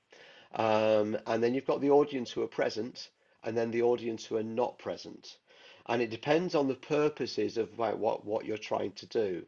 um, 0.55 1.18
and 1.26 1.43
then 1.43 1.53
you've 1.53 1.66
got 1.66 1.82
the 1.82 1.91
audience 1.91 2.30
who 2.30 2.43
are 2.43 2.49
present, 2.49 3.11
and 3.45 3.55
then 3.55 3.70
the 3.70 3.82
audience 3.82 4.24
who 4.24 4.39
are 4.39 4.43
not 4.43 4.78
present, 4.78 5.36
and 5.84 6.01
it 6.01 6.09
depends 6.09 6.55
on 6.55 6.66
the 6.66 6.76
purposes 6.76 7.59
of 7.59 7.78
like, 7.78 7.99
what 7.99 8.24
what 8.24 8.47
you're 8.47 8.57
trying 8.57 8.93
to 8.93 9.07
do. 9.07 9.45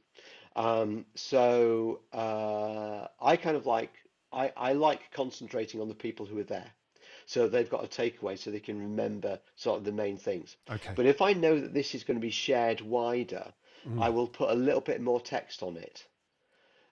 Um, 0.55 1.07
so 1.15 2.01
uh, 2.13 3.07
I 3.23 3.37
kind 3.37 3.57
of 3.57 3.65
like 3.65 3.95
I, 4.33 4.53
I 4.55 4.75
like 4.75 5.11
concentrating 5.13 5.81
on 5.81 5.89
the 5.89 5.95
people 5.95 6.27
who 6.27 6.39
are 6.41 6.45
there. 6.45 6.71
So 7.27 7.49
they've 7.49 7.69
got 7.69 7.85
a 7.85 7.89
takeaway 7.89 8.39
so 8.39 8.51
they 8.51 8.61
can 8.61 8.79
remember 8.79 9.39
sort 9.57 9.79
of 9.79 9.85
the 9.85 9.93
main 9.93 10.17
things. 10.17 10.57
Okay. 10.71 10.93
But 10.95 11.07
if 11.07 11.23
I 11.23 11.33
know 11.33 11.61
that 11.61 11.75
this 11.75 11.95
is 11.95 12.05
going 12.05 12.19
to 12.19 12.25
be 12.25 12.31
shared 12.31 12.81
wider, 12.81 13.53
Mm. 13.89 14.03
I 14.03 14.11
will 14.11 14.29
put 14.29 14.51
a 14.51 14.55
little 14.55 14.81
bit 14.81 15.01
more 15.01 15.21
text 15.21 15.63
on 15.63 15.77
it. 15.77 16.07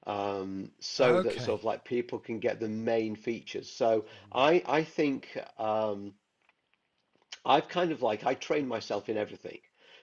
Um, 0.06 0.70
so 0.80 1.22
that 1.22 1.34
sort 1.34 1.60
of 1.60 1.64
like 1.64 1.84
people 1.84 2.18
can 2.18 2.38
get 2.38 2.60
the 2.60 2.68
main 2.68 3.14
features. 3.14 3.70
So 3.70 4.06
I 4.32 4.62
I 4.66 4.84
think 4.84 5.38
um, 5.58 6.14
I've 7.44 7.68
kind 7.68 7.92
of 7.92 8.00
like 8.00 8.24
I 8.24 8.34
train 8.34 8.66
myself 8.66 9.10
in 9.10 9.18
everything. 9.18 9.58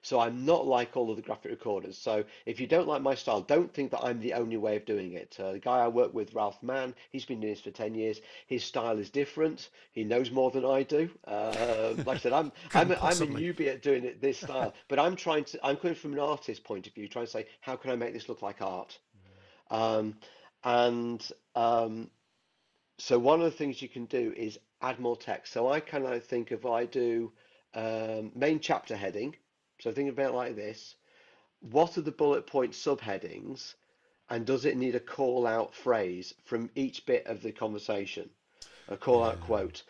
So 0.06 0.20
I'm 0.20 0.46
not 0.46 0.68
like 0.68 0.96
all 0.96 1.10
of 1.10 1.16
the 1.16 1.24
graphic 1.24 1.50
recorders. 1.50 1.98
So 1.98 2.24
if 2.46 2.60
you 2.60 2.68
don't 2.68 2.88
like 2.88 3.02
my 3.02 3.16
style, 3.16 3.42
don't 3.42 3.74
think 3.74 3.90
that 3.90 4.04
I'm 4.04 4.20
the 4.20 4.34
only 4.34 4.56
way 4.56 4.76
of 4.76 4.86
doing 4.86 5.14
it. 5.14 5.36
Uh, 5.40 5.54
the 5.54 5.60
guy 5.60 5.80
I 5.80 5.88
work 5.88 6.14
with, 6.14 6.36
Ralph 6.36 6.62
Mann, 6.62 6.94
he's 7.10 7.26
been 7.26 7.40
doing 7.40 7.54
this 7.54 7.62
for 7.62 7.72
10 7.72 7.96
years. 7.96 8.22
His 8.46 8.64
style 8.64 9.00
is 9.00 9.10
different. 9.10 9.70
He 9.94 10.04
knows 10.04 10.30
more 10.30 10.52
than 10.52 10.64
I 10.64 10.84
do. 10.84 11.10
Uh, 11.26 11.96
like 12.06 12.18
I 12.18 12.20
said, 12.20 12.34
I'm 12.34 12.52
I'm 12.76 12.92
a, 12.92 12.98
I'm 13.02 13.20
a 13.20 13.26
newbie 13.26 13.68
at 13.68 13.82
doing 13.82 14.04
it 14.04 14.22
this 14.22 14.38
style, 14.38 14.76
but 14.90 15.00
I'm 15.00 15.16
trying 15.16 15.44
to 15.46 15.66
I'm 15.66 15.76
coming 15.76 15.96
from 15.96 16.14
an 16.14 16.20
artist 16.20 16.64
point 16.64 16.86
of 16.86 16.94
view, 16.94 17.08
trying 17.08 17.26
to 17.26 17.32
say 17.32 17.48
how 17.62 17.76
can 17.76 17.90
I 17.90 17.96
make 17.96 18.14
this 18.14 18.30
look 18.30 18.44
like 18.44 18.62
art? 18.62 19.00
Um, 19.72 20.18
and 20.64 21.28
um, 21.56 22.12
so 23.00 23.18
one 23.18 23.40
of 23.40 23.46
the 23.46 23.58
things 23.58 23.82
you 23.82 23.90
can 23.90 24.06
do 24.06 24.32
is 24.38 24.60
add 24.84 25.00
more 25.00 25.18
text. 25.18 25.52
So 25.52 25.72
I 25.72 25.80
kind 25.80 26.06
of 26.06 26.24
think 26.24 26.52
if 26.52 26.64
I 26.64 26.86
do 26.86 27.32
um, 27.74 28.32
main 28.36 28.60
chapter 28.60 28.96
heading, 28.96 29.36
so 29.80 29.92
think 29.92 30.10
about 30.10 30.32
it 30.32 30.36
like 30.36 30.56
this. 30.56 30.96
What 31.60 31.98
are 31.98 32.02
the 32.02 32.12
bullet 32.12 32.48
point 32.48 32.74
subheadings, 32.74 33.76
and 34.30 34.46
does 34.46 34.66
it 34.66 34.78
need 34.78 34.96
a 34.96 35.00
call 35.00 35.48
out 35.48 35.74
phrase 35.74 36.34
from 36.44 36.70
each 36.76 37.06
bit 37.06 37.26
of 37.28 37.42
the 37.42 37.52
conversation? 37.52 38.30
A 38.88 38.98
call 38.98 39.24
out 39.24 39.42
quote. 39.42 39.84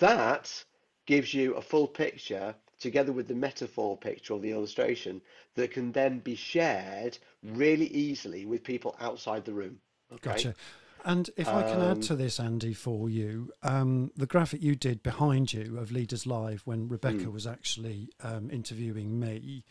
That 0.00 0.64
gives 1.06 1.32
you 1.32 1.54
a 1.54 1.62
full 1.62 1.86
picture 1.86 2.54
together 2.80 3.12
with 3.12 3.28
the 3.28 3.34
metaphor 3.34 3.96
picture 3.96 4.34
or 4.34 4.40
the 4.40 4.50
illustration 4.50 5.20
that 5.54 5.70
can 5.70 5.92
then 5.92 6.18
be 6.18 6.34
shared 6.34 7.18
really 7.42 7.86
easily 7.88 8.46
with 8.46 8.64
people 8.64 8.96
outside 9.00 9.44
the 9.44 9.52
room. 9.52 9.78
Okay. 10.12 10.30
Gotcha. 10.30 10.54
And 11.04 11.30
if 11.36 11.48
I 11.48 11.62
can 11.62 11.80
add 11.80 11.96
Um, 11.96 12.00
to 12.02 12.16
this, 12.16 12.38
Andy, 12.38 12.74
for 12.74 13.08
you, 13.08 13.52
um, 13.62 14.12
the 14.16 14.26
graphic 14.26 14.62
you 14.62 14.74
did 14.76 15.02
behind 15.02 15.52
you 15.52 15.78
of 15.78 15.90
Leaders 15.90 16.26
Live 16.26 16.62
when 16.66 16.88
Rebecca 16.88 17.24
Hmm. 17.24 17.32
was 17.32 17.46
actually 17.46 18.10
um, 18.20 18.50
interviewing 18.50 19.18
me, 19.18 19.64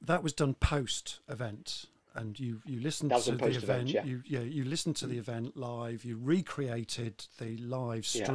that 0.00 0.22
was 0.22 0.32
done 0.32 0.54
post 0.54 1.20
event. 1.28 1.86
And 2.14 2.38
you, 2.40 2.60
you 2.66 2.80
listened 2.80 3.10
to 3.10 3.32
the 3.32 3.38
post-event, 3.38 3.62
event, 3.62 3.88
yeah. 3.90 4.02
Hmm. 4.02 4.08
you 4.08 4.22
yeah 4.26 4.40
you 4.40 4.64
listened 4.64 4.96
to 4.96 5.06
the 5.06 5.18
event 5.18 5.56
live, 5.56 6.04
you 6.04 6.18
recreated 6.20 7.26
the 7.38 7.56
live 7.58 8.04
Yeah. 8.12 8.26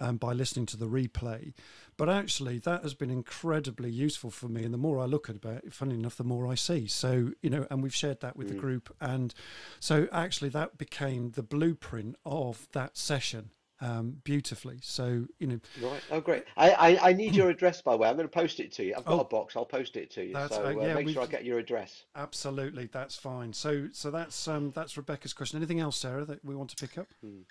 Stream 0.00 0.08
um, 0.08 0.16
by 0.16 0.32
listening 0.32 0.66
to 0.66 0.76
the 0.76 0.86
replay. 0.86 1.52
But 1.96 2.08
actually, 2.08 2.58
that 2.60 2.82
has 2.82 2.94
been 2.94 3.10
incredibly 3.10 3.90
useful 3.90 4.30
for 4.30 4.48
me. 4.48 4.64
And 4.64 4.72
the 4.72 4.78
more 4.78 4.98
I 5.00 5.04
look 5.04 5.28
at 5.28 5.36
it, 5.44 5.72
funny 5.74 5.94
enough, 5.94 6.16
the 6.16 6.24
more 6.24 6.46
I 6.46 6.54
see. 6.54 6.86
So, 6.86 7.32
you 7.42 7.50
know, 7.50 7.66
and 7.70 7.82
we've 7.82 7.94
shared 7.94 8.20
that 8.20 8.36
with 8.36 8.46
Mm. 8.48 8.50
the 8.52 8.56
group. 8.56 8.96
And 9.00 9.34
so 9.80 10.08
actually, 10.12 10.48
that 10.50 10.78
became 10.78 11.32
the 11.32 11.42
blueprint 11.42 12.16
of 12.24 12.68
that 12.72 12.96
session 12.96 13.50
um, 13.82 14.16
beautifully. 14.24 14.78
So, 14.82 15.26
you 15.38 15.46
know, 15.46 15.58
Right. 15.80 16.02
Oh, 16.10 16.20
great. 16.20 16.44
I, 16.54 16.70
I, 16.70 17.08
I 17.08 17.12
need 17.14 17.34
your 17.34 17.48
address, 17.48 17.80
by 17.80 17.92
the 17.92 17.96
way. 17.96 18.08
I'm 18.10 18.16
going 18.16 18.28
to 18.28 18.32
post 18.32 18.60
it 18.60 18.72
to 18.72 18.84
you. 18.84 18.94
I've 18.94 19.06
got 19.06 19.14
Oh. 19.14 19.20
a 19.20 19.24
box. 19.24 19.56
I'll 19.56 19.64
post 19.64 19.96
it 19.96 20.10
to 20.12 20.22
you. 20.26 20.34
That's- 20.34 20.50
So 20.54 20.64
uh, 20.66 20.68
uh, 20.68 20.80
yeah, 20.86 20.92
make 20.94 21.08
sure 21.08 21.22
I 21.22 21.26
get 21.26 21.46
your 21.46 21.58
address. 21.58 22.04
absolutely, 22.14 22.86
that's 22.92 23.16
fine. 23.16 23.54
So, 23.54 23.88
so 23.92 24.10
that's 24.10 24.46
um, 24.48 24.70
that's 24.74 24.98
Rebecca's 24.98 25.32
question. 25.32 25.56
Anything 25.58 25.80
else, 25.80 25.96
Sarah, 25.96 26.26
that 26.26 26.44
we 26.44 26.54
want 26.54 26.68
to 26.70 26.76
pick 26.76 26.98
up? 26.98 27.08
Um, 27.24 27.44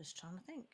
just 0.00 0.16
trying 0.16 0.36
to 0.38 0.42
think. 0.44 0.64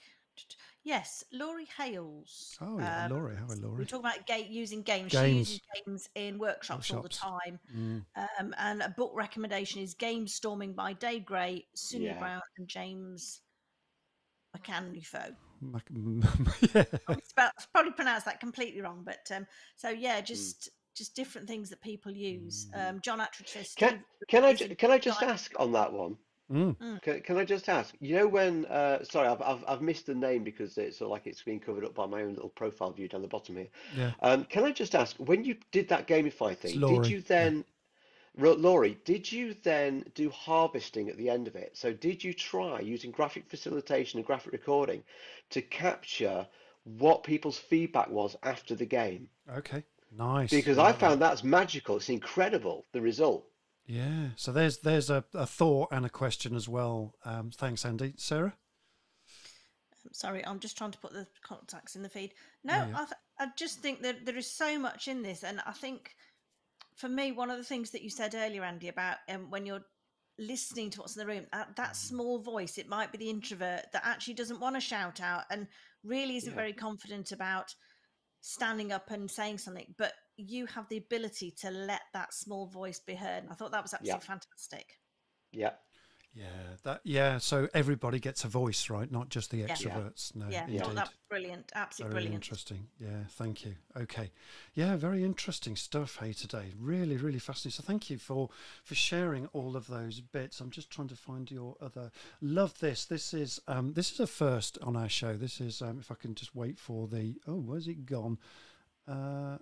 Yes, 0.85 1.25
Laurie 1.33 1.67
Hales. 1.79 2.57
Oh, 2.61 2.79
yeah, 2.79 3.07
um, 3.07 3.11
Laurie. 3.13 3.37
How 3.37 3.45
are 3.47 3.57
We 3.57 3.63
Laurie? 3.63 3.87
talk 3.87 4.01
about 4.01 4.27
ga- 4.27 4.47
using 4.49 4.83
games. 4.83 5.11
Games. 5.11 5.49
She 5.49 5.55
uses 5.55 5.61
games 5.87 6.09
in 6.15 6.39
workshops 6.39 6.91
all 6.93 7.03
the 7.03 7.09
time. 7.09 7.59
Mm. 7.75 8.05
Um, 8.39 8.55
and 8.59 8.83
a 8.83 8.91
book 8.91 9.13
recommendation 9.15 9.81
is 9.83 9.95
Gamestorming 9.95 10.77
by 10.77 10.93
Dave 10.93 11.25
Gray, 11.25 11.67
Sunni 11.75 12.05
Yeah. 12.05 12.19
Brown, 12.19 12.43
and 12.59 12.69
James 12.69 13.41
Macanufo. 14.57 15.35
Mac- 15.61 15.89
yeah. 16.75 16.85
It's 17.09 17.33
about, 17.33 17.53
I've 17.59 17.73
probably 17.73 17.93
pronounced 17.93 18.27
that 18.27 18.39
completely 18.41 18.83
wrong, 18.83 19.03
but 19.05 19.27
um, 19.35 19.47
so 19.77 19.89
yeah, 19.89 20.21
just 20.21 20.69
just 20.95 21.15
different 21.17 21.47
things 21.49 21.69
that 21.71 21.81
people 21.83 22.13
use. 22.13 22.69
Um, 22.75 23.01
John 23.03 23.19
Attridge 23.21 23.75
Can, 23.77 24.03
can 24.29 24.45
I, 24.45 24.51
is 24.51 24.61
ju- 24.61 24.69
a 24.71 24.75
can 24.75 24.91
I 24.91 24.99
just 24.99 25.23
ask 25.23 25.53
on 25.59 25.73
that 25.73 25.93
one? 25.93 26.17
Mm. 26.53 27.03
Can, 27.03 27.21
can 27.23 27.37
I 27.39 27.45
just 27.45 27.69
ask? 27.69 27.95
You 28.01 28.17
know 28.17 28.29
when? 28.29 28.67
Uh, 28.67 29.03
sorry, 29.03 29.29
I've, 29.29 29.43
I've 29.43 29.65
I've 29.67 29.83
missed 29.83 30.07
the 30.07 30.15
name 30.15 30.45
because 30.45 30.79
it's 30.79 30.99
sort 30.99 31.07
of 31.07 31.13
like 31.13 31.27
it's 31.27 31.43
been 31.43 31.59
covered 31.59 31.85
up 31.85 31.95
by 31.95 32.07
my 32.07 32.23
own 32.23 32.35
little 32.35 32.51
profile 32.51 32.93
view 32.93 33.09
down 33.09 33.23
the 33.23 33.29
bottom 33.29 33.57
here. 33.57 33.69
Yeah. 33.97 34.13
Um, 34.23 34.45
can 34.45 34.65
I 34.65 34.71
just 34.71 34.95
ask 34.95 35.17
when 35.17 35.45
you 35.45 35.57
did 35.73 35.89
that 35.89 36.07
gamify 36.07 36.57
thing? 36.57 36.73
Did 36.73 36.83
Laurie, 36.83 37.09
you 37.09 37.21
then? 37.23 37.65
Ro- 38.39 38.53
Laurie, 38.53 38.99
did 39.05 39.33
you 39.33 39.57
then 39.63 40.05
do 40.15 40.29
harvesting 40.31 41.09
at 41.09 41.17
the 41.17 41.31
end 41.31 41.49
of 41.49 41.57
it? 41.57 41.77
So 41.77 41.93
did 41.93 42.23
you 42.23 42.35
try 42.35 42.81
using 42.81 43.11
graphic 43.11 43.49
facilitation 43.49 44.19
and 44.19 44.27
graphic 44.27 44.53
recording 44.53 45.03
to 45.51 45.63
capture 45.63 46.47
what 46.85 47.25
people's 47.25 47.59
feedback 47.59 48.11
was 48.11 48.37
after 48.43 48.75
the 48.75 48.85
game? 48.85 49.29
Okay. 49.51 49.83
Nice. 50.17 50.51
Because 50.51 50.79
I 50.79 50.89
I 50.89 50.93
that. 50.93 51.01
found 51.01 51.23
that's 51.23 51.43
magical. 51.43 51.97
It's 51.97 52.09
incredible, 52.09 52.85
the 52.93 53.01
result. 53.01 53.47
Yeah. 53.87 54.29
So 54.37 54.53
there's 54.53 54.79
there's 54.79 55.11
a, 55.11 55.25
a 55.35 55.47
thought 55.47 55.89
and 55.93 56.05
a 56.05 56.11
question 56.11 56.55
as 56.57 56.69
well. 56.69 57.15
Um, 57.25 57.51
thanks, 57.51 57.85
Andy. 57.85 58.15
Sarah. 58.17 58.55
Sorry, 60.13 60.45
I'm 60.47 60.61
just 60.61 60.77
trying 60.79 60.93
to 60.93 60.99
put 60.99 61.13
the 61.13 61.27
contacts 61.43 61.97
in 61.97 62.03
the 62.03 62.09
feed. 62.09 62.33
No, 62.65 62.75
Yeah, 62.75 62.89
yeah. 62.89 62.95
I, 62.95 62.99
th- 63.05 63.13
I 63.41 63.47
just 63.57 63.81
think 63.81 64.03
that 64.03 64.25
there 64.25 64.37
is 64.37 64.51
so 64.51 64.79
much 64.79 65.09
in 65.09 65.23
this, 65.23 65.43
and 65.43 65.61
I 65.67 65.73
think 65.73 66.15
for 66.97 67.09
me, 67.09 67.33
one 67.33 67.51
of 67.51 67.59
the 67.59 67.65
things 67.65 67.91
that 67.91 68.03
you 68.03 68.11
said 68.11 68.35
earlier, 68.35 68.63
Andy, 68.63 68.89
about 68.89 69.17
um, 69.29 69.51
when 69.51 69.67
you're 69.67 69.85
listening 70.39 70.91
to 70.91 71.01
what's 71.01 71.17
in 71.17 71.21
the 71.21 71.27
room, 71.27 71.47
that, 71.53 71.75
that 71.77 71.93
Mm. 71.93 71.97
small 71.97 72.39
voice, 72.41 72.79
it 72.79 72.89
might 72.89 73.11
be 73.11 73.19
the 73.19 73.31
introvert 73.31 73.87
that 73.93 74.03
actually 74.05 74.35
doesn't 74.35 74.61
want 74.61 74.77
to 74.77 74.81
shout 74.81 75.21
out 75.21 75.43
and 75.51 75.67
really 76.05 76.37
isn't 76.37 76.53
Yeah. 76.53 76.57
very 76.57 76.73
confident 76.73 77.33
about 77.33 77.75
standing 78.47 78.93
up 78.93 79.11
and 79.11 79.29
saying 79.29 79.59
something, 79.59 79.93
but 79.99 80.13
you 80.37 80.67
have 80.67 80.89
the 80.89 80.99
ability 80.99 81.51
to 81.51 81.69
let 81.71 82.03
that 82.13 82.33
small 82.33 82.67
voice 82.67 83.01
be 83.01 83.15
heard. 83.15 83.43
And 83.43 83.51
I 83.51 83.55
thought 83.55 83.73
that 83.73 83.83
was 83.83 83.93
Yeah. 83.93 84.15
absolutely 84.15 84.27
fantastic. 84.27 85.01
Yeah. 85.51 85.73
Yeah. 86.37 86.45
That. 86.83 87.01
Yeah. 87.03 87.39
So 87.39 87.69
everybody 87.73 88.19
gets 88.21 88.45
a 88.45 88.49
voice, 88.49 88.91
right? 88.91 89.11
Not 89.11 89.31
just 89.31 89.51
the 89.51 89.59
Yeah. 89.59 89.69
extroverts. 89.69 90.35
No. 90.37 90.49
Yeah, 90.51 90.67
Indeed. 90.67 90.83
thought 90.83 90.95
that 90.95 91.07
was 91.09 91.17
brilliant, 91.31 91.73
absolutely 91.75 92.13
Very 92.13 92.23
brilliant. 92.25 92.45
interesting. 92.45 92.89
Yeah, 93.01 93.25
thank 93.31 93.65
you. 93.65 93.77
Okay. 93.97 94.31
Yeah, 94.75 94.97
very 94.97 95.25
interesting 95.25 95.77
stuff 95.77 96.17
hey 96.21 96.35
today. 96.35 96.73
Really, 96.79 97.17
really 97.17 97.39
fascinating. 97.39 97.77
So 97.77 97.87
thank 97.87 98.11
you 98.11 98.19
for 98.19 98.51
for 98.85 98.95
sharing 98.95 99.47
all 99.55 99.77
of 99.77 99.87
those 99.87 100.21
bits. 100.21 100.61
I'm 100.61 100.71
just 100.71 100.91
trying 100.91 101.09
to 101.09 101.17
find 101.17 101.51
your 101.51 101.77
other 101.81 102.11
love 102.43 102.79
this. 102.81 103.07
This 103.07 103.33
is 103.33 103.61
um 103.67 103.95
this 103.95 104.13
is 104.13 104.21
a 104.21 104.27
first 104.27 104.77
on 104.83 104.95
our 104.95 105.09
show. 105.09 105.37
This 105.37 105.61
is 105.61 105.81
um 105.81 105.99
if 106.01 106.11
I 106.13 106.17
can 106.17 106.35
just 106.35 106.55
wait 106.55 106.79
for 106.79 107.09
the 107.09 107.41
oh, 107.47 107.57
where's 107.57 107.89
it 107.89 108.05
gone? 108.05 108.39
Uh 109.09 109.57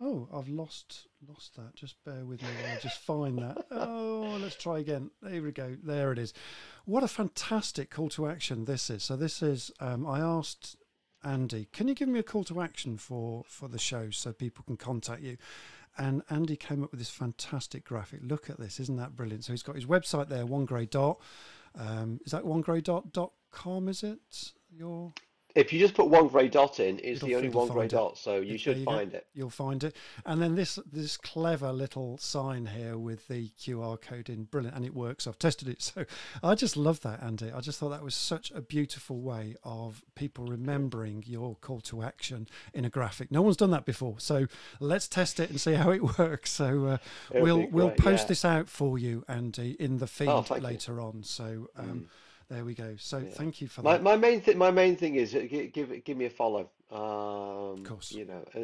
Oh, 0.00 0.28
I've 0.32 0.48
lost 0.48 1.06
lost 1.26 1.56
that. 1.56 1.74
Just 1.74 2.02
bear 2.04 2.24
with 2.24 2.42
me 2.42 2.48
while 2.62 2.76
I 2.76 2.80
just 2.80 3.00
find 3.00 3.38
that. 3.38 3.66
Oh, 3.70 4.38
let's 4.40 4.56
try 4.56 4.78
again. 4.80 5.10
There 5.22 5.42
we 5.42 5.52
go. 5.52 5.76
There 5.82 6.12
it 6.12 6.18
is. 6.18 6.32
What 6.84 7.04
a 7.04 7.08
fantastic 7.08 7.90
call 7.90 8.08
to 8.10 8.26
action 8.26 8.64
this 8.64 8.90
is. 8.90 9.04
So 9.04 9.16
this 9.16 9.42
is 9.42 9.70
um, 9.80 10.06
I 10.06 10.20
asked 10.20 10.76
Andy, 11.22 11.68
can 11.72 11.88
you 11.88 11.94
give 11.94 12.08
me 12.08 12.18
a 12.18 12.24
call 12.24 12.44
to 12.44 12.60
action 12.60 12.98
for 12.98 13.44
for 13.46 13.68
the 13.68 13.78
show 13.78 14.10
so 14.10 14.32
people 14.32 14.64
can 14.64 14.76
contact 14.76 15.22
you? 15.22 15.36
And 15.96 16.22
Andy 16.28 16.56
came 16.56 16.82
up 16.82 16.90
with 16.90 16.98
this 16.98 17.10
fantastic 17.10 17.84
graphic. 17.84 18.20
Look 18.22 18.50
at 18.50 18.58
this, 18.58 18.80
isn't 18.80 18.96
that 18.96 19.14
brilliant? 19.14 19.44
So 19.44 19.52
he's 19.52 19.62
got 19.62 19.76
his 19.76 19.86
website 19.86 20.28
there, 20.28 20.44
One 20.44 20.64
Gray 20.64 20.86
Dot. 20.86 21.20
Um, 21.78 22.20
is 22.24 22.32
that 22.32 22.44
One 22.44 22.62
Gray 22.62 22.80
Dot 22.80 23.12
dot 23.12 23.32
com? 23.52 23.88
Is 23.88 24.02
it 24.02 24.52
your? 24.70 25.12
If 25.54 25.72
you 25.72 25.78
just 25.78 25.94
put 25.94 26.08
One 26.08 26.26
Gray 26.26 26.48
Dot 26.48 26.80
in, 26.80 26.98
it's 26.98 27.18
It'll- 27.18 27.28
the 27.28 27.36
only 27.36 27.48
one 27.48 27.68
grey 27.68 27.84
it. 27.86 27.92
dot, 27.92 28.18
so 28.18 28.36
you 28.40 28.58
should 28.58 28.76
you 28.78 28.84
go. 28.84 28.90
find 28.90 29.14
it. 29.14 29.24
You'll 29.34 29.50
find 29.50 29.84
it. 29.84 29.94
And 30.26 30.42
then 30.42 30.56
this 30.56 30.80
this 30.90 31.16
clever 31.16 31.72
little 31.72 32.18
sign 32.18 32.66
here 32.66 32.98
with 32.98 33.28
the 33.28 33.50
QR 33.60 33.96
code 34.00 34.28
in, 34.28 34.44
brilliant, 34.44 34.76
and 34.76 34.84
it 34.84 34.94
works. 34.94 35.28
I've 35.28 35.38
tested 35.38 35.68
it, 35.68 35.80
so 35.82 36.06
I 36.42 36.56
just 36.56 36.76
love 36.76 37.00
that, 37.02 37.22
Andy. 37.22 37.52
I 37.52 37.60
just 37.60 37.78
thought 37.78 37.90
that 37.90 38.02
was 38.02 38.16
such 38.16 38.50
a 38.50 38.60
beautiful 38.60 39.20
way 39.20 39.54
of 39.62 40.02
people 40.16 40.44
remembering 40.46 41.22
your 41.24 41.54
call 41.60 41.80
to 41.82 42.02
action 42.02 42.48
in 42.72 42.84
a 42.84 42.90
graphic. 42.90 43.30
No 43.30 43.40
one's 43.42 43.56
done 43.56 43.70
that 43.70 43.84
before, 43.84 44.16
so 44.18 44.46
let's 44.80 45.06
test 45.06 45.38
it 45.38 45.50
and 45.50 45.60
see 45.60 45.74
how 45.74 45.90
it 45.92 46.02
works. 46.18 46.50
So 46.50 46.86
uh, 46.86 46.98
we'll 47.32 47.58
be 47.58 47.66
we'll 47.66 47.90
post 47.92 48.24
yeah. 48.24 48.28
this 48.28 48.44
out 48.44 48.68
for 48.68 48.98
you, 48.98 49.24
Andy, 49.28 49.76
in 49.78 49.98
the 49.98 50.08
feed 50.08 50.26
Oh, 50.28 50.42
thank 50.42 50.62
you. 50.62 50.66
later 50.68 51.00
on. 51.00 51.22
So 51.22 51.68
um, 51.76 52.08
there 52.54 52.64
we 52.64 52.74
go. 52.74 52.94
So 52.98 53.18
Yeah. 53.18 53.30
thank 53.30 53.60
you 53.60 53.68
for 53.68 53.82
My 53.82 53.94
that. 53.94 54.02
my 54.02 54.16
main 54.16 54.40
thing 54.40 54.56
my 54.58 54.70
main 54.70 54.96
thing 54.96 55.16
is 55.16 55.34
uh, 55.34 55.40
gi- 55.40 55.68
give 55.68 56.04
give 56.04 56.16
me 56.16 56.26
a 56.26 56.30
follow. 56.30 56.70
Um, 56.90 57.84
course. 57.84 58.12
you 58.12 58.24
know, 58.24 58.44
uh, 58.54 58.60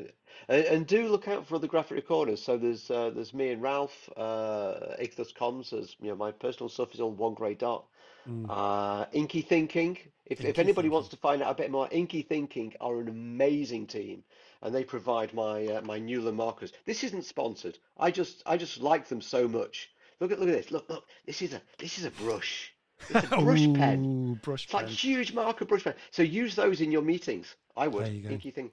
and, 0.48 0.64
and 0.66 0.86
do 0.86 1.08
look 1.08 1.26
out 1.26 1.46
for 1.48 1.56
other 1.56 1.66
graphic 1.66 1.96
recorders. 1.96 2.40
So 2.40 2.56
there's 2.56 2.88
uh, 2.90 3.10
there's 3.10 3.34
me 3.34 3.50
and 3.50 3.60
Ralph, 3.60 4.08
uh, 4.16 4.94
Ichthus 5.00 5.34
Comms. 5.34 5.70
There's 5.70 5.96
you 6.00 6.08
know 6.10 6.16
my 6.16 6.30
personal 6.30 6.68
stuff 6.68 6.94
is 6.94 7.00
on 7.00 7.16
One 7.16 7.34
Gray 7.34 7.54
Dot. 7.54 7.84
Mm. 8.28 8.46
Uh, 8.48 9.06
Inky 9.12 9.42
Thinking. 9.42 9.98
If 10.26 10.40
if 10.40 10.46
Inky 10.46 10.60
anybody 10.60 10.88
wants 10.88 11.08
to 11.08 11.16
find 11.16 11.42
out 11.42 11.50
a 11.50 11.54
bit 11.54 11.70
more, 11.72 11.88
Inky 11.90 12.22
Thinking 12.22 12.74
are 12.80 13.00
an 13.00 13.08
amazing 13.08 13.88
team, 13.88 14.22
and 14.62 14.72
they 14.72 14.84
provide 14.84 15.34
my 15.34 15.66
uh, 15.66 15.80
my 15.82 15.98
Neuland 15.98 16.36
markers. 16.36 16.72
This 16.84 17.02
isn't 17.02 17.24
sponsored. 17.24 17.78
I 17.98 18.12
just 18.12 18.42
I 18.46 18.56
just 18.56 18.78
like 18.80 19.08
them 19.08 19.22
so 19.22 19.48
much. 19.48 19.90
Look 20.20 20.30
at 20.30 20.38
look 20.38 20.50
at 20.50 20.54
this. 20.54 20.70
Look 20.70 20.88
look. 20.88 21.04
This 21.26 21.42
is 21.42 21.52
a 21.54 21.62
this 21.78 21.98
is 21.98 22.04
a 22.04 22.10
brush. 22.12 22.72
It's 23.08 23.24
a 23.24 23.28
brush 23.38 23.72
pen. 23.72 24.04
Ooh, 24.04 24.34
brush 24.36 24.64
It's 24.64 24.74
like 24.74 24.88
huge 24.88 25.32
marker 25.32 25.64
brush 25.64 25.84
pen. 25.84 25.94
So 26.10 26.22
use 26.22 26.54
those 26.54 26.80
in 26.80 26.90
your 26.92 27.02
meetings. 27.02 27.56
I 27.76 27.88
would. 27.88 28.04
There 28.06 28.12
you 28.12 28.22
go. 28.22 28.30
Inky 28.30 28.50
thing. 28.50 28.70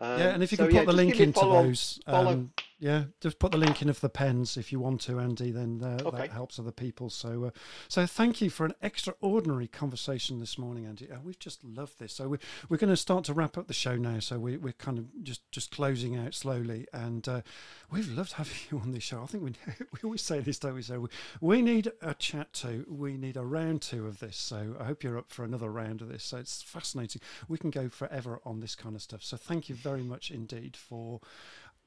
yeah, 0.00 0.06
Um, 0.06 0.20
and 0.34 0.42
if 0.42 0.52
you 0.52 0.56
so 0.56 0.64
can 0.64 0.72
put 0.72 0.74
yeah, 0.74 0.84
the 0.84 0.92
link 0.92 1.20
into 1.20 1.40
follow 1.40 1.62
those, 1.64 2.00
follow. 2.06 2.32
um, 2.32 2.52
yeah, 2.82 3.04
just 3.20 3.38
put 3.38 3.52
the 3.52 3.58
link 3.58 3.80
in 3.80 3.88
of 3.88 4.00
the 4.00 4.08
pens 4.08 4.56
if 4.56 4.72
you 4.72 4.80
want 4.80 5.00
to, 5.02 5.20
Andy. 5.20 5.52
Then 5.52 5.80
uh, 5.84 6.02
Okay. 6.04 6.16
that 6.16 6.30
helps 6.32 6.58
other 6.58 6.72
people. 6.72 7.10
So, 7.10 7.44
uh, 7.44 7.50
so 7.86 8.06
thank 8.06 8.40
you 8.40 8.50
for 8.50 8.66
an 8.66 8.74
extraordinary 8.82 9.68
conversation 9.68 10.40
this 10.40 10.58
morning, 10.58 10.86
Andy. 10.86 11.08
Uh, 11.08 11.18
we've 11.22 11.38
just 11.38 11.62
loved 11.62 12.00
this. 12.00 12.12
So 12.12 12.26
we, 12.28 12.38
we're 12.68 12.78
going 12.78 12.90
to 12.90 12.96
start 12.96 13.22
to 13.26 13.34
wrap 13.34 13.56
up 13.56 13.68
the 13.68 13.72
show 13.72 13.94
now. 13.94 14.18
So 14.18 14.40
we, 14.40 14.56
we're 14.56 14.72
kind 14.72 14.98
of 14.98 15.04
just 15.22 15.48
just 15.52 15.70
closing 15.70 16.16
out 16.16 16.34
slowly, 16.34 16.88
and 16.92 17.28
uh, 17.28 17.42
we've 17.88 18.08
loved 18.10 18.32
having 18.32 18.56
you 18.72 18.80
on 18.80 18.90
this 18.90 19.04
show. 19.04 19.22
I 19.22 19.26
think 19.26 19.44
we 19.44 19.52
we 19.92 19.98
always 20.02 20.22
say 20.22 20.40
this, 20.40 20.58
don't 20.58 20.74
we? 20.74 20.82
So 20.82 21.02
we, 21.02 21.08
we 21.40 21.62
need 21.62 21.92
a 22.02 22.14
chat 22.14 22.52
two. 22.52 22.84
We 22.88 23.16
need 23.16 23.36
a 23.36 23.44
round 23.44 23.82
two 23.82 24.08
of 24.08 24.18
this. 24.18 24.36
So 24.36 24.74
I 24.80 24.84
hope 24.84 25.04
you're 25.04 25.18
up 25.18 25.30
for 25.30 25.44
another 25.44 25.70
round 25.70 26.02
of 26.02 26.08
this. 26.08 26.24
So 26.24 26.38
it's 26.38 26.62
fascinating. 26.62 27.22
We 27.46 27.58
can 27.58 27.70
go 27.70 27.88
forever 27.88 28.40
on 28.44 28.58
this 28.58 28.74
kind 28.74 28.96
of 28.96 29.02
stuff. 29.02 29.22
So 29.22 29.36
thank 29.36 29.68
you 29.68 29.76
very 29.76 30.02
much 30.02 30.32
indeed 30.32 30.76
for 30.76 31.20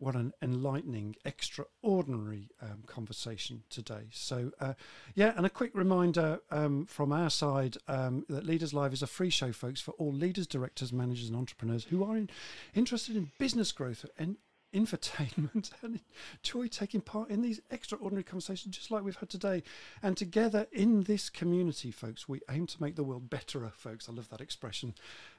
what 0.05 0.13
an 0.13 0.31
enlightening, 0.39 1.15
extraordinary 1.25 2.47
um, 2.61 2.83
conversation 2.85 3.63
today. 3.71 4.03
So, 4.11 4.51
uh, 4.59 4.75
yeah, 5.15 5.33
and 5.35 5.47
a 5.47 5.49
quick 5.49 5.71
reminder 5.73 6.41
um, 6.51 6.85
from 6.85 7.11
our 7.11 7.31
side 7.31 7.77
um, 7.87 8.23
that 8.29 8.45
Leaders 8.45 8.71
Live 8.71 8.93
is 8.93 9.01
a 9.01 9.07
free 9.07 9.31
show, 9.31 9.51
folks, 9.51 9.81
for 9.81 9.93
all 9.93 10.13
leaders, 10.13 10.45
directors, 10.45 10.93
managers, 10.93 11.29
and 11.29 11.35
entrepreneurs 11.35 11.85
who 11.85 12.03
are 12.03 12.15
in, 12.15 12.29
interested 12.75 13.15
in 13.15 13.31
business 13.39 13.71
growth 13.71 14.05
and 14.19 14.37
infotainment 14.75 15.71
and 15.81 16.01
enjoy 16.43 16.67
taking 16.67 17.01
part 17.01 17.29
in 17.29 17.41
these 17.41 17.61
extraordinary 17.71 18.23
conversations 18.23 18.75
just 18.75 18.91
like 18.91 19.03
we've 19.03 19.15
had 19.15 19.29
today. 19.29 19.63
And 20.03 20.17
together 20.17 20.67
in 20.71 21.03
this 21.03 21.29
community, 21.29 21.91
folks, 21.91 22.27
we 22.27 22.41
aim 22.51 22.67
to 22.67 22.81
make 22.81 22.95
the 22.95 23.03
world 23.03 23.29
betterer, 23.29 23.71
folks. 23.73 24.09
I 24.09 24.13
love 24.13 24.29
that 24.29 24.41
expression. 24.41 24.93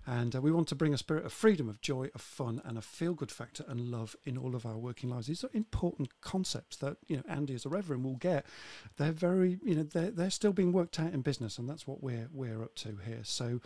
And 0.06 0.34
uh, 0.34 0.40
we 0.40 0.50
want 0.50 0.68
to 0.68 0.74
bring 0.74 0.94
a 0.94 0.98
spirit 0.98 1.26
of 1.26 1.32
freedom, 1.32 1.68
of 1.68 1.80
joy, 1.80 2.10
of 2.14 2.20
fun, 2.20 2.62
and 2.64 2.78
a 2.78 2.82
feel 2.82 3.12
good 3.12 3.30
factor 3.30 3.64
and 3.68 3.90
love 3.90 4.16
in 4.24 4.38
all 4.38 4.54
of 4.54 4.64
our 4.64 4.78
working 4.78 5.10
lives. 5.10 5.26
These 5.26 5.44
are 5.44 5.50
important 5.52 6.20
concepts 6.20 6.76
that, 6.78 6.96
you 7.06 7.16
know, 7.16 7.22
Andy 7.28 7.54
as 7.54 7.66
a 7.66 7.68
reverend 7.68 8.04
will 8.04 8.16
get. 8.16 8.46
They're 8.96 9.12
very, 9.12 9.58
you 9.62 9.74
know, 9.74 9.82
they're, 9.82 10.10
they're 10.10 10.30
still 10.30 10.52
being 10.52 10.72
worked 10.72 10.98
out 10.98 11.12
in 11.12 11.20
business, 11.20 11.58
and 11.58 11.68
that's 11.68 11.86
what 11.86 12.02
we're, 12.02 12.28
we're 12.32 12.62
up 12.62 12.74
to 12.76 12.98
here. 13.04 13.20
So 13.22 13.60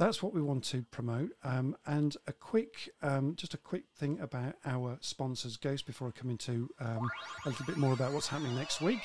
that's 0.00 0.22
what 0.22 0.32
we 0.32 0.40
want 0.40 0.64
to 0.64 0.82
promote. 0.90 1.30
Um, 1.44 1.76
and 1.86 2.16
a 2.26 2.32
quick, 2.32 2.90
um, 3.02 3.36
just 3.36 3.52
a 3.52 3.58
quick 3.58 3.84
thing 3.96 4.18
about 4.20 4.54
our 4.64 4.96
sponsors, 5.00 5.58
Ghost, 5.58 5.84
before 5.84 6.08
I 6.08 6.18
come 6.18 6.30
into 6.30 6.70
um, 6.80 7.10
a 7.44 7.50
little 7.50 7.66
bit 7.66 7.76
more 7.76 7.92
about 7.92 8.12
what's 8.12 8.26
happening 8.26 8.54
next 8.54 8.80
week. 8.80 9.02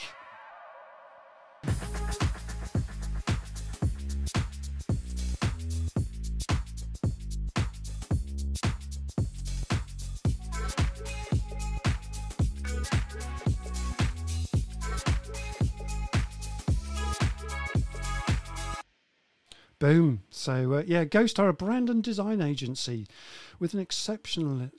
Boom. 19.85 20.23
So 20.31 20.73
uh, 20.73 20.83
yeah, 20.87 21.03
Ghost 21.03 21.39
are 21.39 21.47
a 21.47 21.53
brand 21.53 21.91
and 21.91 22.03
design 22.03 22.41
agency 22.41 23.05
with 23.59 23.75
an 23.75 23.79
exceptional, 23.79 24.71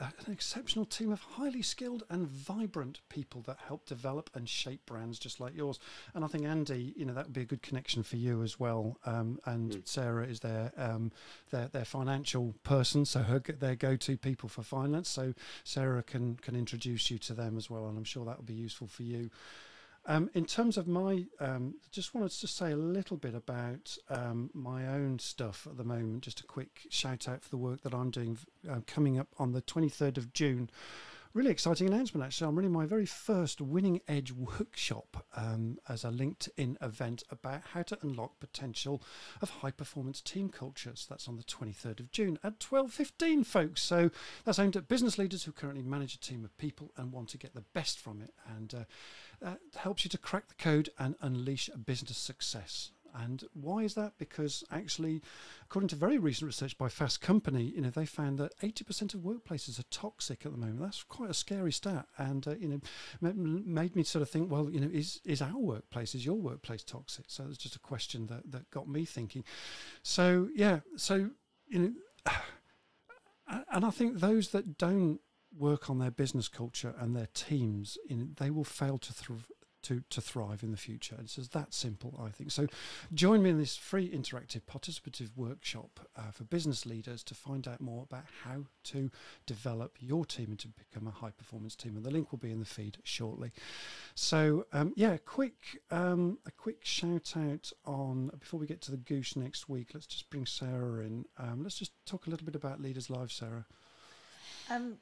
uh, 0.00 0.08
an 0.24 0.32
exceptional 0.32 0.86
team 0.86 1.12
of 1.12 1.20
highly 1.20 1.60
skilled 1.60 2.02
and 2.08 2.26
vibrant 2.26 3.00
people 3.10 3.42
that 3.42 3.58
help 3.66 3.84
develop 3.84 4.30
and 4.34 4.48
shape 4.48 4.86
brands 4.86 5.18
just 5.18 5.38
like 5.38 5.54
yours. 5.54 5.78
And 6.14 6.24
I 6.24 6.28
think 6.28 6.46
Andy, 6.46 6.94
you 6.96 7.04
know, 7.04 7.12
that 7.12 7.26
would 7.26 7.34
be 7.34 7.42
a 7.42 7.44
good 7.44 7.60
connection 7.60 8.02
for 8.02 8.16
you 8.16 8.42
as 8.42 8.58
well. 8.58 8.96
Um, 9.04 9.38
and 9.44 9.82
Sarah 9.84 10.26
is 10.26 10.40
their 10.40 10.72
um, 10.78 11.12
their 11.50 11.68
their 11.68 11.84
financial 11.84 12.54
person, 12.62 13.04
so 13.04 13.20
her 13.20 13.40
their 13.40 13.76
go 13.76 13.96
to 13.96 14.16
people 14.16 14.48
for 14.48 14.62
finance. 14.62 15.10
So 15.10 15.34
Sarah 15.64 16.02
can 16.02 16.36
can 16.36 16.56
introduce 16.56 17.10
you 17.10 17.18
to 17.18 17.34
them 17.34 17.58
as 17.58 17.68
well, 17.68 17.86
and 17.86 17.98
I'm 17.98 18.04
sure 18.04 18.24
that 18.24 18.38
will 18.38 18.44
be 18.44 18.54
useful 18.54 18.86
for 18.86 19.02
you. 19.02 19.30
Um, 20.06 20.28
in 20.34 20.44
terms 20.44 20.76
of 20.76 20.86
my, 20.86 21.24
um, 21.40 21.76
just 21.90 22.14
wanted 22.14 22.30
to 22.30 22.46
say 22.46 22.72
a 22.72 22.76
little 22.76 23.16
bit 23.16 23.34
about 23.34 23.96
um, 24.10 24.50
my 24.52 24.86
own 24.86 25.18
stuff 25.18 25.66
at 25.68 25.76
the 25.76 25.84
moment. 25.84 26.22
Just 26.22 26.40
a 26.40 26.44
quick 26.44 26.86
shout 26.90 27.26
out 27.28 27.42
for 27.42 27.48
the 27.48 27.56
work 27.56 27.82
that 27.82 27.94
I'm 27.94 28.10
doing 28.10 28.38
uh, 28.70 28.80
coming 28.86 29.18
up 29.18 29.28
on 29.38 29.52
the 29.52 29.62
23rd 29.62 30.18
of 30.18 30.32
June 30.32 30.70
really 31.34 31.50
exciting 31.50 31.88
announcement, 31.88 32.24
actually. 32.24 32.46
I'm 32.46 32.54
running 32.54 32.70
my 32.70 32.86
very 32.86 33.06
first 33.06 33.60
Winning 33.60 34.00
Edge 34.06 34.30
workshop 34.32 35.26
um, 35.34 35.78
as 35.88 36.04
a 36.04 36.08
LinkedIn 36.08 36.80
event 36.80 37.24
about 37.28 37.62
how 37.72 37.82
to 37.82 37.98
unlock 38.02 38.38
potential 38.38 39.02
of 39.42 39.50
high 39.50 39.72
performance 39.72 40.20
team 40.20 40.48
cultures. 40.48 41.06
That's 41.10 41.26
on 41.26 41.36
the 41.36 41.42
23rd 41.42 42.00
of 42.00 42.12
June 42.12 42.38
at 42.44 42.60
12.15, 42.60 43.44
folks. 43.44 43.82
So 43.82 44.10
that's 44.44 44.60
aimed 44.60 44.76
at 44.76 44.86
business 44.86 45.18
leaders 45.18 45.42
who 45.42 45.50
currently 45.50 45.82
manage 45.82 46.14
a 46.14 46.20
team 46.20 46.44
of 46.44 46.56
people 46.56 46.92
and 46.96 47.12
want 47.12 47.30
to 47.30 47.38
get 47.38 47.52
the 47.52 47.64
best 47.74 47.98
from 47.98 48.22
it. 48.22 48.32
And 48.56 48.72
uh, 48.72 48.84
that 49.40 49.58
helps 49.76 50.04
you 50.04 50.08
to 50.10 50.18
crack 50.18 50.48
the 50.48 50.54
code 50.54 50.90
and 50.98 51.14
unleash 51.20 51.68
business 51.84 52.18
success. 52.18 52.90
And 53.16 53.44
why 53.54 53.84
is 53.84 53.94
that? 53.94 54.14
Because 54.18 54.64
actually, 54.72 55.22
according 55.62 55.88
to 55.88 55.96
very 55.96 56.18
recent 56.18 56.48
research 56.48 56.76
by 56.76 56.88
Fast 56.88 57.20
Company, 57.20 57.72
you 57.74 57.80
know 57.80 57.90
they 57.90 58.06
found 58.06 58.38
that 58.38 58.58
80% 58.58 59.14
of 59.14 59.20
workplaces 59.20 59.78
are 59.78 59.84
toxic 59.84 60.44
at 60.44 60.50
the 60.50 60.58
moment. 60.58 60.80
That's 60.80 61.04
quite 61.04 61.30
a 61.30 61.34
scary 61.34 61.70
stat, 61.70 62.06
and 62.18 62.46
uh, 62.46 62.56
you 62.56 62.68
know 63.20 63.32
made 63.32 63.94
me 63.94 64.02
sort 64.02 64.22
of 64.22 64.30
think, 64.30 64.50
well, 64.50 64.68
you 64.68 64.80
know, 64.80 64.90
is 64.92 65.20
is 65.24 65.40
our 65.40 65.56
workplace, 65.56 66.16
is 66.16 66.26
your 66.26 66.34
workplace 66.34 66.82
toxic? 66.82 67.26
So 67.28 67.44
it's 67.48 67.58
just 67.58 67.76
a 67.76 67.80
question 67.80 68.26
that 68.26 68.50
that 68.50 68.70
got 68.70 68.88
me 68.88 69.04
thinking. 69.04 69.44
So 70.02 70.48
yeah, 70.52 70.80
so 70.96 71.30
you 71.68 71.78
know, 71.78 72.32
and 73.70 73.84
I 73.84 73.90
think 73.90 74.18
those 74.18 74.48
that 74.48 74.76
don't 74.76 75.20
work 75.56 75.88
on 75.88 75.98
their 75.98 76.10
business 76.10 76.48
culture 76.48 76.94
and 76.98 77.14
their 77.14 77.28
teams, 77.34 77.98
know, 78.08 78.26
they 78.36 78.50
will 78.50 78.64
fail 78.64 78.98
to 78.98 79.12
thrive 79.12 79.46
to, 79.84 80.02
to 80.10 80.20
thrive 80.20 80.62
in 80.62 80.70
the 80.70 80.76
future. 80.76 81.16
It's 81.20 81.36
just 81.36 81.52
that 81.52 81.72
simple, 81.72 82.18
I 82.20 82.30
think. 82.30 82.50
So 82.50 82.66
join 83.12 83.42
me 83.42 83.50
in 83.50 83.58
this 83.58 83.76
free 83.76 84.10
interactive 84.10 84.62
participative 84.62 85.30
workshop 85.36 86.00
uh, 86.16 86.30
for 86.32 86.44
business 86.44 86.86
leaders 86.86 87.22
to 87.24 87.34
find 87.34 87.68
out 87.68 87.80
more 87.80 88.02
about 88.02 88.24
how 88.44 88.64
to 88.84 89.10
develop 89.46 89.96
your 90.00 90.24
team 90.24 90.46
and 90.50 90.58
to 90.60 90.68
become 90.68 91.06
a 91.06 91.10
high 91.10 91.30
performance 91.30 91.76
team. 91.76 91.96
And 91.96 92.04
the 92.04 92.10
link 92.10 92.32
will 92.32 92.38
be 92.38 92.50
in 92.50 92.60
the 92.60 92.66
feed 92.66 92.98
shortly. 93.04 93.52
So 94.14 94.66
um, 94.72 94.92
yeah, 94.96 95.18
quick 95.18 95.78
um, 95.90 96.38
a 96.46 96.50
quick 96.50 96.84
shout 96.84 97.34
out 97.36 97.70
on 97.84 98.30
before 98.38 98.58
we 98.58 98.66
get 98.66 98.80
to 98.82 98.90
the 98.90 98.96
goose 98.96 99.36
next 99.36 99.68
week. 99.68 99.90
Let's 99.92 100.06
just 100.06 100.30
bring 100.30 100.46
Sarah 100.46 101.04
in. 101.04 101.26
Um, 101.38 101.62
let's 101.62 101.78
just 101.78 101.92
talk 102.06 102.26
a 102.26 102.30
little 102.30 102.46
bit 102.46 102.56
about 102.56 102.80
Leaders 102.80 103.10
Live, 103.10 103.30
Sarah. 103.30 103.66
Um, 104.70 104.96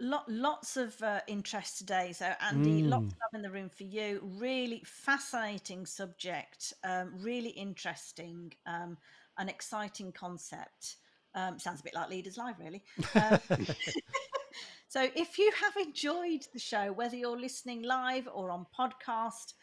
lot, 0.00 0.28
lots 0.28 0.76
of 0.76 1.00
uh, 1.02 1.20
interest 1.26 1.78
today. 1.78 2.12
So, 2.12 2.32
Andy, 2.40 2.82
mm. 2.82 2.88
lots 2.88 3.12
of 3.12 3.18
love 3.20 3.34
in 3.34 3.42
the 3.42 3.50
room 3.50 3.68
for 3.68 3.84
you. 3.84 4.20
Really 4.38 4.82
fascinating 4.84 5.86
subject, 5.86 6.72
um, 6.84 7.12
really 7.20 7.50
interesting, 7.50 8.52
um, 8.66 8.96
an 9.38 9.48
exciting 9.48 10.12
concept. 10.12 10.96
Um, 11.34 11.58
sounds 11.58 11.80
a 11.80 11.84
bit 11.84 11.94
like 11.94 12.10
Leaders 12.10 12.36
Live, 12.36 12.56
really. 12.58 12.82
Um, 13.14 13.38
so, 14.88 15.08
if 15.14 15.38
you 15.38 15.52
have 15.62 15.76
enjoyed 15.76 16.46
the 16.52 16.58
show, 16.58 16.92
whether 16.92 17.16
you're 17.16 17.40
listening 17.40 17.82
live 17.82 18.28
or 18.32 18.50
on 18.50 18.66
podcast, 18.78 19.54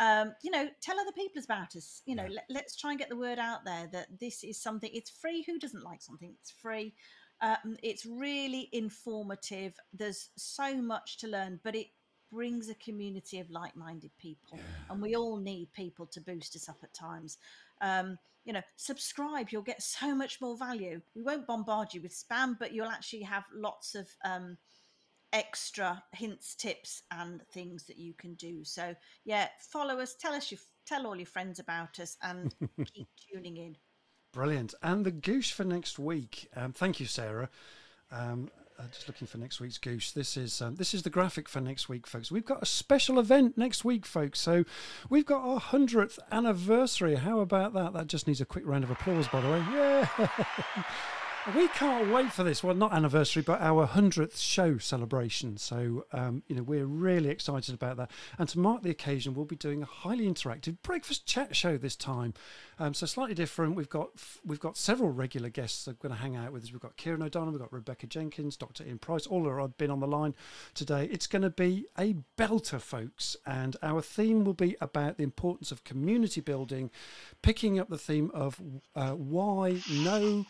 um, 0.00 0.34
you 0.42 0.50
know, 0.50 0.68
tell 0.80 0.98
other 0.98 1.12
people 1.12 1.42
about 1.42 1.76
us. 1.76 2.02
You 2.06 2.16
know, 2.16 2.26
yeah. 2.28 2.40
let, 2.50 2.64
us 2.64 2.76
try 2.76 2.90
and 2.90 2.98
get 2.98 3.08
the 3.08 3.16
word 3.16 3.38
out 3.38 3.64
there 3.64 3.88
that 3.92 4.18
this 4.20 4.44
is 4.44 4.60
something. 4.60 4.90
It's 4.92 5.10
free. 5.10 5.44
Who 5.46 5.58
doesn't 5.58 5.84
like 5.84 6.02
something 6.02 6.32
that's 6.32 6.50
free? 6.50 6.94
Um, 7.40 7.76
it's 7.82 8.06
really 8.06 8.68
informative. 8.72 9.74
There's 9.92 10.30
so 10.36 10.76
much 10.76 11.18
to 11.18 11.28
learn, 11.28 11.60
but 11.62 11.74
it 11.74 11.88
brings 12.32 12.68
a 12.68 12.74
community 12.74 13.38
of 13.38 13.50
like-minded 13.50 14.10
people, 14.18 14.58
yeah. 14.58 14.62
and 14.90 15.00
we 15.00 15.14
all 15.14 15.36
need 15.36 15.72
people 15.72 16.06
to 16.06 16.20
boost 16.20 16.56
us 16.56 16.68
up 16.68 16.78
at 16.82 16.94
times. 16.94 17.38
Um, 17.80 18.18
you 18.44 18.52
know, 18.52 18.62
subscribe. 18.76 19.50
You'll 19.50 19.62
get 19.62 19.82
so 19.82 20.14
much 20.14 20.40
more 20.40 20.56
value. 20.56 21.00
We 21.14 21.22
won't 21.22 21.46
bombard 21.46 21.94
you 21.94 22.02
with 22.02 22.12
spam, 22.12 22.58
but 22.58 22.72
you'll 22.72 22.88
actually 22.90 23.22
have 23.22 23.44
lots 23.54 23.94
of 23.94 24.06
um, 24.24 24.58
extra 25.32 26.02
hints, 26.12 26.54
tips, 26.54 27.02
and 27.10 27.42
things 27.52 27.84
that 27.86 27.98
you 27.98 28.14
can 28.14 28.34
do. 28.34 28.64
So, 28.64 28.94
yeah, 29.24 29.48
follow 29.72 29.98
us. 29.98 30.14
Tell 30.14 30.34
us 30.34 30.50
you 30.50 30.58
tell 30.86 31.06
all 31.06 31.16
your 31.16 31.26
friends 31.26 31.58
about 31.58 31.98
us, 31.98 32.16
and 32.22 32.54
keep 32.94 33.08
tuning 33.32 33.56
in. 33.56 33.76
Brilliant. 34.34 34.74
And 34.82 35.06
the 35.06 35.12
goose 35.12 35.48
for 35.48 35.64
next 35.64 35.98
week. 35.98 36.48
Um, 36.56 36.72
thank 36.72 36.98
you, 36.98 37.06
Sarah. 37.06 37.48
Um, 38.10 38.50
uh, 38.76 38.82
just 38.92 39.06
looking 39.06 39.28
for 39.28 39.38
next 39.38 39.60
week's 39.60 39.78
goose. 39.78 40.10
This 40.10 40.36
is 40.36 40.60
um, 40.60 40.74
this 40.74 40.94
is 40.94 41.04
the 41.04 41.10
graphic 41.10 41.48
for 41.48 41.60
next 41.60 41.88
week, 41.88 42.08
folks. 42.08 42.32
We've 42.32 42.44
got 42.44 42.60
a 42.60 42.66
special 42.66 43.20
event 43.20 43.56
next 43.56 43.84
week, 43.84 44.04
folks. 44.04 44.40
So 44.40 44.64
we've 45.08 45.24
got 45.24 45.44
our 45.44 45.60
hundredth 45.60 46.18
anniversary. 46.32 47.14
How 47.14 47.38
about 47.38 47.72
that? 47.74 47.92
That 47.92 48.08
just 48.08 48.26
needs 48.26 48.40
a 48.40 48.44
quick 48.44 48.66
round 48.66 48.82
of 48.82 48.90
applause, 48.90 49.28
by 49.28 49.40
the 49.40 49.48
way. 49.48 49.64
Yeah. 49.72 50.28
We 51.52 51.68
can't 51.68 52.10
wait 52.10 52.32
for 52.32 52.42
this. 52.42 52.64
Well, 52.64 52.74
not 52.74 52.94
anniversary, 52.94 53.42
but 53.42 53.60
our 53.60 53.86
100th 53.86 54.38
show 54.38 54.78
celebration. 54.78 55.58
So, 55.58 56.06
um, 56.10 56.42
you 56.48 56.56
know, 56.56 56.62
we're 56.62 56.86
really 56.86 57.28
excited 57.28 57.74
about 57.74 57.98
that. 57.98 58.10
And 58.38 58.48
to 58.48 58.58
mark 58.58 58.82
the 58.82 58.88
occasion, 58.88 59.34
we'll 59.34 59.44
be 59.44 59.54
doing 59.54 59.82
a 59.82 59.84
highly 59.86 60.26
interactive 60.26 60.78
breakfast 60.82 61.26
chat 61.26 61.54
show 61.54 61.76
this 61.76 61.96
time. 61.96 62.32
Um, 62.78 62.94
so 62.94 63.04
slightly 63.04 63.34
different. 63.34 63.76
We've 63.76 63.90
got 63.90 64.12
we've 64.42 64.58
got 64.58 64.78
several 64.78 65.10
regular 65.10 65.50
guests 65.50 65.84
that 65.84 65.90
are 65.90 66.08
going 66.08 66.14
to 66.14 66.20
hang 66.22 66.34
out 66.34 66.50
with 66.50 66.64
us. 66.64 66.72
We've 66.72 66.80
got 66.80 66.96
Kieran 66.96 67.22
O'Donnell, 67.22 67.52
we've 67.52 67.60
got 67.60 67.74
Rebecca 67.74 68.06
Jenkins, 68.06 68.56
Dr. 68.56 68.82
Ian 68.84 68.98
Price. 68.98 69.26
All 69.26 69.44
have 69.44 69.76
been 69.76 69.90
on 69.90 70.00
the 70.00 70.06
line 70.06 70.34
today. 70.72 71.10
It's 71.12 71.26
going 71.26 71.42
to 71.42 71.50
be 71.50 71.84
a 71.98 72.16
belter, 72.38 72.80
folks. 72.80 73.36
And 73.44 73.76
our 73.82 74.00
theme 74.00 74.44
will 74.44 74.54
be 74.54 74.76
about 74.80 75.18
the 75.18 75.24
importance 75.24 75.70
of 75.70 75.84
community 75.84 76.40
building, 76.40 76.90
picking 77.42 77.78
up 77.78 77.90
the 77.90 77.98
theme 77.98 78.30
of 78.32 78.58
uh, 78.96 79.10
why 79.10 79.82
know 79.90 80.46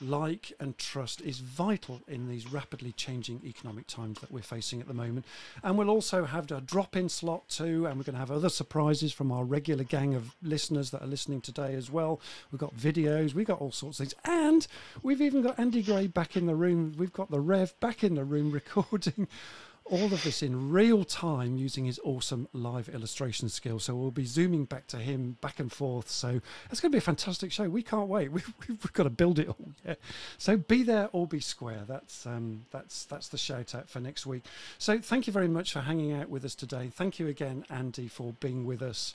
like 0.00 0.52
and 0.60 0.76
trust 0.78 1.20
is 1.22 1.38
vital 1.40 2.00
in 2.06 2.28
these 2.28 2.50
rapidly 2.52 2.92
changing 2.92 3.40
economic 3.44 3.86
times 3.86 4.20
that 4.20 4.30
we're 4.30 4.42
facing 4.42 4.80
at 4.80 4.88
the 4.88 4.94
moment. 4.94 5.24
And 5.62 5.78
we'll 5.78 5.90
also 5.90 6.24
have 6.24 6.50
a 6.50 6.60
drop 6.60 6.96
in 6.96 7.08
slot 7.08 7.48
too, 7.48 7.86
and 7.86 7.96
we're 7.96 8.04
going 8.04 8.14
to 8.14 8.20
have 8.20 8.30
other 8.30 8.48
surprises 8.48 9.12
from 9.12 9.32
our 9.32 9.44
regular 9.44 9.84
gang 9.84 10.14
of 10.14 10.34
listeners 10.42 10.90
that 10.90 11.02
are 11.02 11.06
listening 11.06 11.40
today 11.40 11.74
as 11.74 11.90
well. 11.90 12.20
We've 12.50 12.60
got 12.60 12.76
videos, 12.76 13.34
we've 13.34 13.46
got 13.46 13.60
all 13.60 13.72
sorts 13.72 14.00
of 14.00 14.08
things, 14.08 14.14
and 14.24 14.66
we've 15.02 15.22
even 15.22 15.42
got 15.42 15.58
Andy 15.58 15.82
Gray 15.82 16.06
back 16.06 16.36
in 16.36 16.46
the 16.46 16.54
room. 16.54 16.94
We've 16.96 17.12
got 17.12 17.30
the 17.30 17.40
Rev 17.40 17.78
back 17.80 18.04
in 18.04 18.14
the 18.14 18.24
room 18.24 18.50
recording 18.56 19.28
all 19.88 20.12
of 20.12 20.22
this 20.24 20.42
in 20.42 20.70
real 20.70 21.04
time 21.04 21.56
using 21.56 21.84
his 21.84 22.00
awesome 22.04 22.48
live 22.52 22.88
illustration 22.88 23.48
skills. 23.48 23.84
So 23.84 23.94
we'll 23.94 24.10
be 24.10 24.24
zooming 24.24 24.64
back 24.64 24.86
to 24.88 24.98
him 24.98 25.36
back 25.40 25.60
and 25.60 25.72
forth. 25.72 26.08
So 26.08 26.40
it's 26.70 26.80
going 26.80 26.90
to 26.90 26.96
be 26.96 26.98
a 26.98 27.02
fantastic 27.02 27.52
show. 27.52 27.68
We 27.68 27.82
can't 27.82 28.08
wait. 28.08 28.30
We've, 28.36 28.52
we've 28.68 28.92
got 28.92 29.04
to 29.04 29.10
build 29.10 29.38
it 29.38 29.48
all. 29.48 29.72
Yeah. 29.84 29.94
So 30.38 30.56
be 30.56 30.82
there 30.82 31.08
or 31.12 31.26
be 31.26 31.40
square. 31.40 31.84
That's 31.86 32.26
um, 32.26 32.64
that's 32.70 33.04
that's 33.04 33.28
the 33.28 33.38
shout 33.38 33.74
out 33.74 33.88
for 33.88 34.00
next 34.00 34.26
week. 34.26 34.44
So 34.78 34.98
thank 34.98 35.26
you 35.26 35.32
very 35.32 35.48
much 35.48 35.72
for 35.72 35.80
hanging 35.80 36.12
out 36.12 36.28
with 36.28 36.44
us 36.44 36.54
today. 36.54 36.90
Thank 36.92 37.18
you 37.18 37.28
again, 37.28 37.64
Andy, 37.70 38.08
for 38.08 38.34
being 38.40 38.66
with 38.66 38.82
us. 38.82 39.14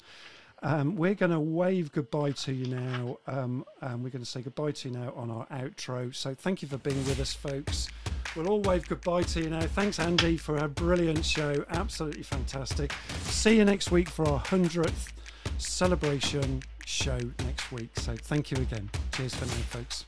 Um, 0.63 0.95
we're 0.95 1.15
going 1.15 1.31
to 1.31 1.39
wave 1.39 1.91
goodbye 1.91 2.31
to 2.31 2.53
you 2.53 2.67
now. 2.67 3.17
Um, 3.27 3.65
and 3.81 4.03
we're 4.03 4.11
going 4.11 4.23
to 4.23 4.29
say 4.29 4.41
goodbye 4.41 4.71
to 4.71 4.89
you 4.89 4.95
now 4.95 5.11
on 5.15 5.31
our 5.31 5.47
outro. 5.47 6.13
So 6.13 6.35
thank 6.35 6.61
you 6.61 6.67
for 6.67 6.77
being 6.77 7.03
with 7.05 7.19
us, 7.19 7.33
folks. 7.33 7.87
We'll 8.35 8.47
all 8.47 8.61
wave 8.61 8.87
goodbye 8.87 9.23
to 9.23 9.41
you 9.41 9.49
now. 9.49 9.61
Thanks, 9.61 9.99
Andy, 9.99 10.37
for 10.37 10.57
a 10.57 10.67
brilliant 10.67 11.25
show. 11.25 11.65
Absolutely 11.69 12.23
fantastic. 12.23 12.93
See 13.23 13.57
you 13.57 13.65
next 13.65 13.91
week 13.91 14.09
for 14.09 14.25
our 14.27 14.39
100th 14.39 15.09
celebration 15.57 16.63
show 16.85 17.19
next 17.45 17.71
week. 17.71 17.89
So 17.99 18.15
thank 18.15 18.51
you 18.51 18.57
again. 18.57 18.89
Cheers 19.11 19.35
for 19.35 19.45
now, 19.45 19.51
folks. 19.69 20.05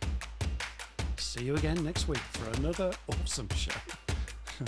See 1.17 1.43
you 1.43 1.55
again 1.55 1.83
next 1.83 2.07
week 2.07 2.19
for 2.19 2.49
another 2.59 2.91
awesome 3.07 3.49
show. 3.55 3.71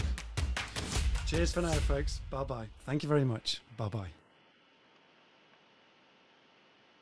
Cheers 1.27 1.53
for 1.53 1.61
now, 1.61 1.71
folks. 1.71 2.21
Bye 2.29 2.43
bye. 2.43 2.67
Thank 2.85 3.03
you 3.03 3.09
very 3.09 3.25
much. 3.25 3.61
Bye 3.77 3.87
bye. 3.87 4.24